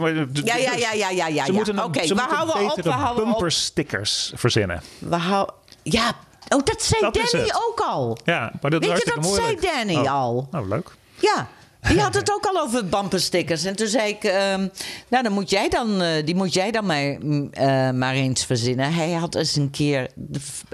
Ja, 0.45 0.57
ja, 0.57 0.73
ja, 0.75 0.93
ja, 0.93 1.11
ja, 1.11 1.27
ja. 1.27 1.45
ze 1.45 1.51
ja. 1.51 1.53
moeten, 1.57 1.79
een- 1.79 1.85
Oké, 1.85 2.07
ze 2.07 2.15
we 2.15 2.21
moeten 2.21 2.37
houden 2.37 2.55
op, 2.63 2.69
we 2.69 2.75
betere 2.77 2.95
houden 2.95 3.25
op. 3.25 3.31
bumperstickers 3.31 4.33
verzinnen. 4.35 4.83
We 4.99 5.17
houden, 5.17 5.55
ja, 5.83 6.13
oh, 6.49 6.65
dat 6.65 6.83
zei 6.83 7.01
Dat 7.01 7.15
Danny 7.15 7.51
ook 7.69 7.81
al. 7.81 8.19
Ja, 8.25 8.53
maar 8.61 8.71
dat 8.71 8.85
Weet 8.87 8.99
je, 8.99 9.13
dat 9.15 9.27
zei. 9.27 9.57
Danny 9.61 9.95
Oh. 9.97 10.13
al. 10.13 10.49
Nou, 10.51 10.69
leuk. 10.69 10.91
Ja, 11.19 11.49
die 11.89 12.01
had 12.01 12.15
het 12.15 12.33
ook 12.33 12.47
al 12.47 12.61
over 12.63 12.87
bumperstickers. 12.87 13.65
En 13.65 13.77
toen 13.77 13.87
zei 13.87 14.09
ik, 14.09 14.25
ehm, 14.25 14.69
nou, 15.09 15.23
dan 15.23 15.33
moet 15.33 15.51
jij 15.51 15.69
dan, 15.69 16.01
eh, 16.03 16.25
die 16.25 16.35
moet 16.35 16.53
jij 16.53 16.71
dan 16.71 16.87
maar, 16.87 17.17
mm, 17.21 17.49
eh, 17.53 17.91
maar 17.91 18.15
eens 18.15 18.45
verzinnen. 18.45 18.93
Hij 18.93 19.13
had 19.13 19.35
eens 19.35 19.57
een 19.57 19.71
keer, 19.71 20.11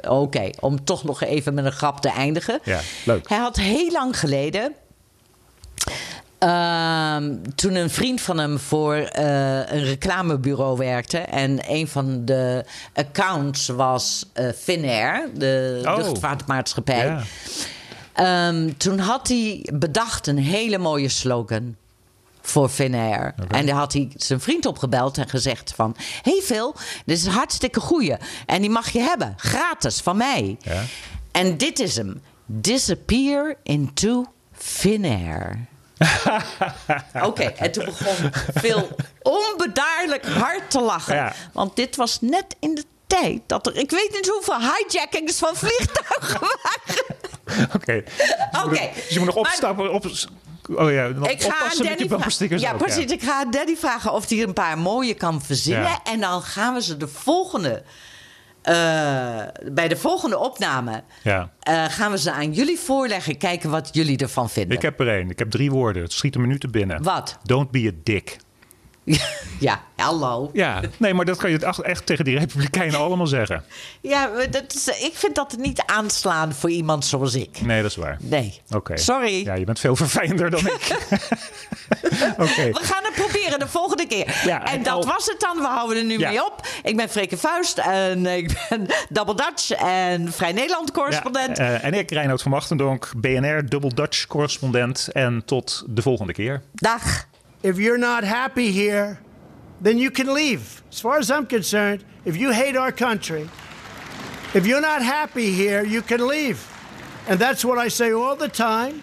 oké, 0.08 0.50
om 0.60 0.84
toch 0.84 1.04
nog 1.04 1.22
even 1.22 1.54
met 1.54 1.64
een 1.64 1.72
grap 1.72 2.00
te 2.00 2.08
eindigen. 2.10 2.60
Ja, 2.64 2.80
leuk. 3.04 3.28
Hij 3.28 3.38
had 3.38 3.56
heel 3.56 3.90
lang 3.90 4.18
geleden... 4.18 4.74
ehm, 6.42 7.36
toen 7.54 7.74
een 7.74 7.90
vriend 7.90 8.20
van 8.20 8.38
hem 8.38 8.58
voor 8.58 8.94
eh, 8.94 9.56
een 9.56 9.84
reclamebureau 9.84 10.76
werkte. 10.78 11.18
En 11.18 11.58
een 11.68 11.88
van 11.88 12.24
de 12.24 12.64
accounts 12.94 13.66
was 13.68 14.30
eh 14.32 14.48
Finnair, 14.56 15.28
de 15.34 15.82
Oh. 15.86 15.96
luchtvaartmaatschappij. 15.96 17.06
Ja. 17.06 17.22
Ehm, 18.12 18.70
toen 18.76 18.98
had 18.98 19.28
hij 19.28 19.68
bedacht 19.74 20.26
een 20.26 20.38
hele 20.38 20.78
mooie 20.78 21.08
slogan 21.08 21.76
voor 22.40 22.68
Finnair. 22.68 23.34
En 23.48 23.66
daar 23.66 23.76
had 23.76 23.92
hij 23.92 24.08
zijn 24.16 24.40
vriend 24.40 24.66
opgebeld 24.66 25.18
en 25.18 25.28
gezegd 25.28 25.72
van... 25.74 25.96
hey 26.22 26.40
Phil, 26.42 26.74
dit 27.04 27.16
is 27.16 27.24
een 27.24 27.32
hartstikke 27.32 27.80
goeie. 27.80 28.16
En 28.46 28.60
die 28.60 28.70
mag 28.70 28.90
je 28.90 29.00
hebben, 29.00 29.34
gratis, 29.36 30.00
van 30.00 30.16
mij. 30.16 30.56
Ja. 30.60 30.82
En 31.32 31.56
dit 31.56 31.78
is 31.78 31.96
hem. 31.96 32.22
Disappear 32.46 33.54
into 33.62 34.24
Finnair. 34.52 35.66
Oké, 37.28 37.42
en 37.42 37.72
toen 37.72 37.84
begon 37.84 38.30
Phil 38.60 38.88
onbedaarlijk 39.22 40.26
hard 40.26 40.70
te 40.70 40.80
lachen. 40.80 41.14
Ja. 41.14 41.32
Want 41.52 41.76
dit 41.76 41.96
was 41.96 42.18
net 42.20 42.56
in 42.60 42.74
de 42.74 42.84
tijd 43.06 43.40
dat 43.46 43.66
er... 43.66 43.76
Ik 43.76 43.90
weet 43.90 44.10
niet 44.12 44.28
hoeveel 44.28 44.58
hijackings 44.60 45.38
van 45.38 45.56
vliegtuigen 45.56 46.40
waren. 46.62 47.04
Oké. 47.74 48.02
Dus, 48.16 48.62
Oké. 48.64 48.90
dus 48.94 49.08
je 49.08 49.18
moet 49.18 49.26
nog 49.26 49.34
Maar- 49.34 49.44
opstappen. 49.44 49.92
Op, 49.92 50.04
oh 50.74 50.92
ja, 50.92 51.06
nog 51.08 51.28
Ik 51.28 51.42
ga 51.42 51.48
oppassen 51.48 51.84
met 51.86 51.98
Danny 52.08 52.28
die. 52.38 52.58
Ja, 52.58 52.72
ook, 52.72 52.78
precies. 52.78 53.04
Ik 53.12 53.22
ga 53.22 53.44
Danny 53.44 53.76
vragen 53.76 54.12
of 54.12 54.28
hij 54.28 54.42
een 54.42 54.52
paar 54.52 54.78
mooie 54.78 55.14
kan 55.14 55.42
verzinnen. 55.42 55.82
Ja. 55.88 56.00
En 56.04 56.20
dan 56.20 56.42
gaan 56.42 56.74
we 56.74 56.82
ze 56.82 56.96
de 56.96 57.08
volgende. 57.08 57.82
Eh, 58.62 58.74
bij 59.72 59.88
de 59.88 59.96
volgende 59.96 60.38
opname 60.38 61.02
Ja. 61.22 61.50
eh, 61.60 61.84
gaan 61.88 62.10
we 62.10 62.18
ze 62.18 62.32
aan 62.32 62.52
jullie 62.52 62.78
voorleggen. 62.78 63.38
Kijken 63.38 63.70
wat 63.70 63.88
jullie 63.92 64.18
ervan 64.18 64.50
vinden. 64.50 64.76
Ik 64.76 64.82
heb 64.82 65.00
er 65.00 65.08
één. 65.08 65.30
Ik 65.30 65.38
heb 65.38 65.50
drie 65.50 65.70
woorden. 65.70 66.02
Het 66.02 66.12
schiet 66.12 66.34
een 66.34 66.40
minuut 66.40 66.70
binnen. 66.70 67.02
Wat? 67.02 67.38
Don't 67.42 67.70
be 67.70 67.90
a 67.94 68.00
dick. 68.02 68.36
ja, 69.60 69.82
hallo. 69.96 70.50
Ja, 70.52 70.80
nee, 70.96 71.14
maar 71.14 71.24
dat 71.24 71.36
kan 71.36 71.50
je 71.50 71.58
echt- 71.82 72.06
tegen 72.06 72.24
die 72.24 72.38
republikeinen 72.38 72.98
allemaal 72.98 73.26
zeggen. 73.26 73.64
Ja, 74.00 74.30
dat 74.50 74.74
is, 74.74 74.86
ik 74.88 75.12
vind 75.14 75.34
dat 75.34 75.56
niet 75.58 75.82
aanslaan 75.86 76.52
voor 76.52 76.70
iemand 76.70 77.04
zoals 77.04 77.34
ik. 77.34 77.60
Nee, 77.60 77.82
dat 77.82 77.90
is 77.90 77.96
waar. 77.96 78.16
Nee. 78.20 78.60
Oké. 78.70 78.96
Sorry. 78.96 79.44
Ja, 79.44 79.54
je 79.54 79.64
bent 79.64 79.78
veel 79.80 79.96
verfijnder 79.96 80.50
dan 80.50 80.66
ik. 80.66 80.72
Oké. 82.38 82.70
We 82.70 82.78
gaan 82.82 83.04
het 83.04 83.14
proberen 83.14 83.58
de 83.58 83.68
volgende 83.68 84.06
keer. 84.06 84.40
Ja, 84.44 84.64
en 84.64 84.72
en 84.72 84.82
dat 84.82 84.92
al- 84.94 85.04
was 85.06 85.26
het 85.26 85.40
dan. 85.40 85.56
We 85.56 85.66
houden 85.66 85.96
er 85.96 86.04
nu 86.04 86.18
Ja. 86.18 86.28
mee 86.28 86.44
op. 86.46 86.66
Ik 86.82 86.96
ben 86.96 87.08
Freke 87.08 87.36
Vuist 87.36 87.78
en 87.78 88.26
ik 88.26 88.66
ben 88.68 88.86
Double 89.08 89.34
Dutch 89.34 89.70
en 89.70 90.32
Vrij 90.32 90.52
Nederland 90.52 90.90
correspondent. 90.92 91.56
Ja, 91.56 91.64
eh, 91.74 91.84
en 91.84 91.94
ik, 91.94 92.10
Reinoud 92.10 92.42
van 92.42 92.52
Wachtendonk, 92.52 93.12
BNR 93.16 93.68
Double 93.68 93.94
Dutch 93.94 94.26
correspondent. 94.26 95.08
En 95.12 95.42
tot 95.44 95.84
de 95.88 96.02
volgende 96.02 96.32
keer. 96.32 96.62
Dag. 96.72 97.30
If 97.62 97.78
you're 97.78 97.98
not 97.98 98.24
happy 98.24 98.72
here, 98.72 99.20
then 99.80 99.96
you 99.98 100.10
can 100.10 100.32
leave. 100.32 100.82
As 100.90 101.00
far 101.00 101.18
as 101.18 101.30
I'm 101.30 101.46
concerned, 101.46 102.04
if 102.24 102.36
you 102.36 102.50
hate 102.50 102.76
our 102.76 102.90
country, 102.90 103.48
if 104.54 104.66
you're 104.66 104.80
not 104.80 105.02
happy 105.02 105.52
here, 105.52 105.84
you 105.84 106.02
can 106.02 106.26
leave. 106.26 106.68
And 107.28 107.38
that's 107.38 107.64
what 107.64 107.78
I 107.78 107.88
say 107.88 108.12
all 108.12 108.34
the 108.34 108.48
time. 108.48 109.02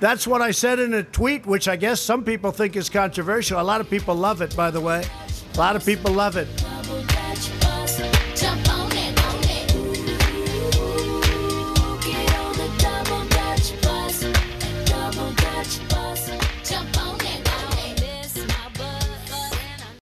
That's 0.00 0.26
what 0.26 0.42
I 0.42 0.50
said 0.50 0.80
in 0.80 0.94
a 0.94 1.02
tweet, 1.02 1.46
which 1.46 1.68
I 1.68 1.76
guess 1.76 2.00
some 2.00 2.24
people 2.24 2.50
think 2.50 2.74
is 2.74 2.88
controversial. 2.88 3.60
A 3.60 3.62
lot 3.62 3.80
of 3.80 3.88
people 3.88 4.14
love 4.14 4.42
it, 4.42 4.56
by 4.56 4.70
the 4.70 4.80
way. 4.80 5.04
A 5.54 5.58
lot 5.58 5.76
of 5.76 5.84
people 5.84 6.12
love 6.12 6.36
it. 6.36 6.48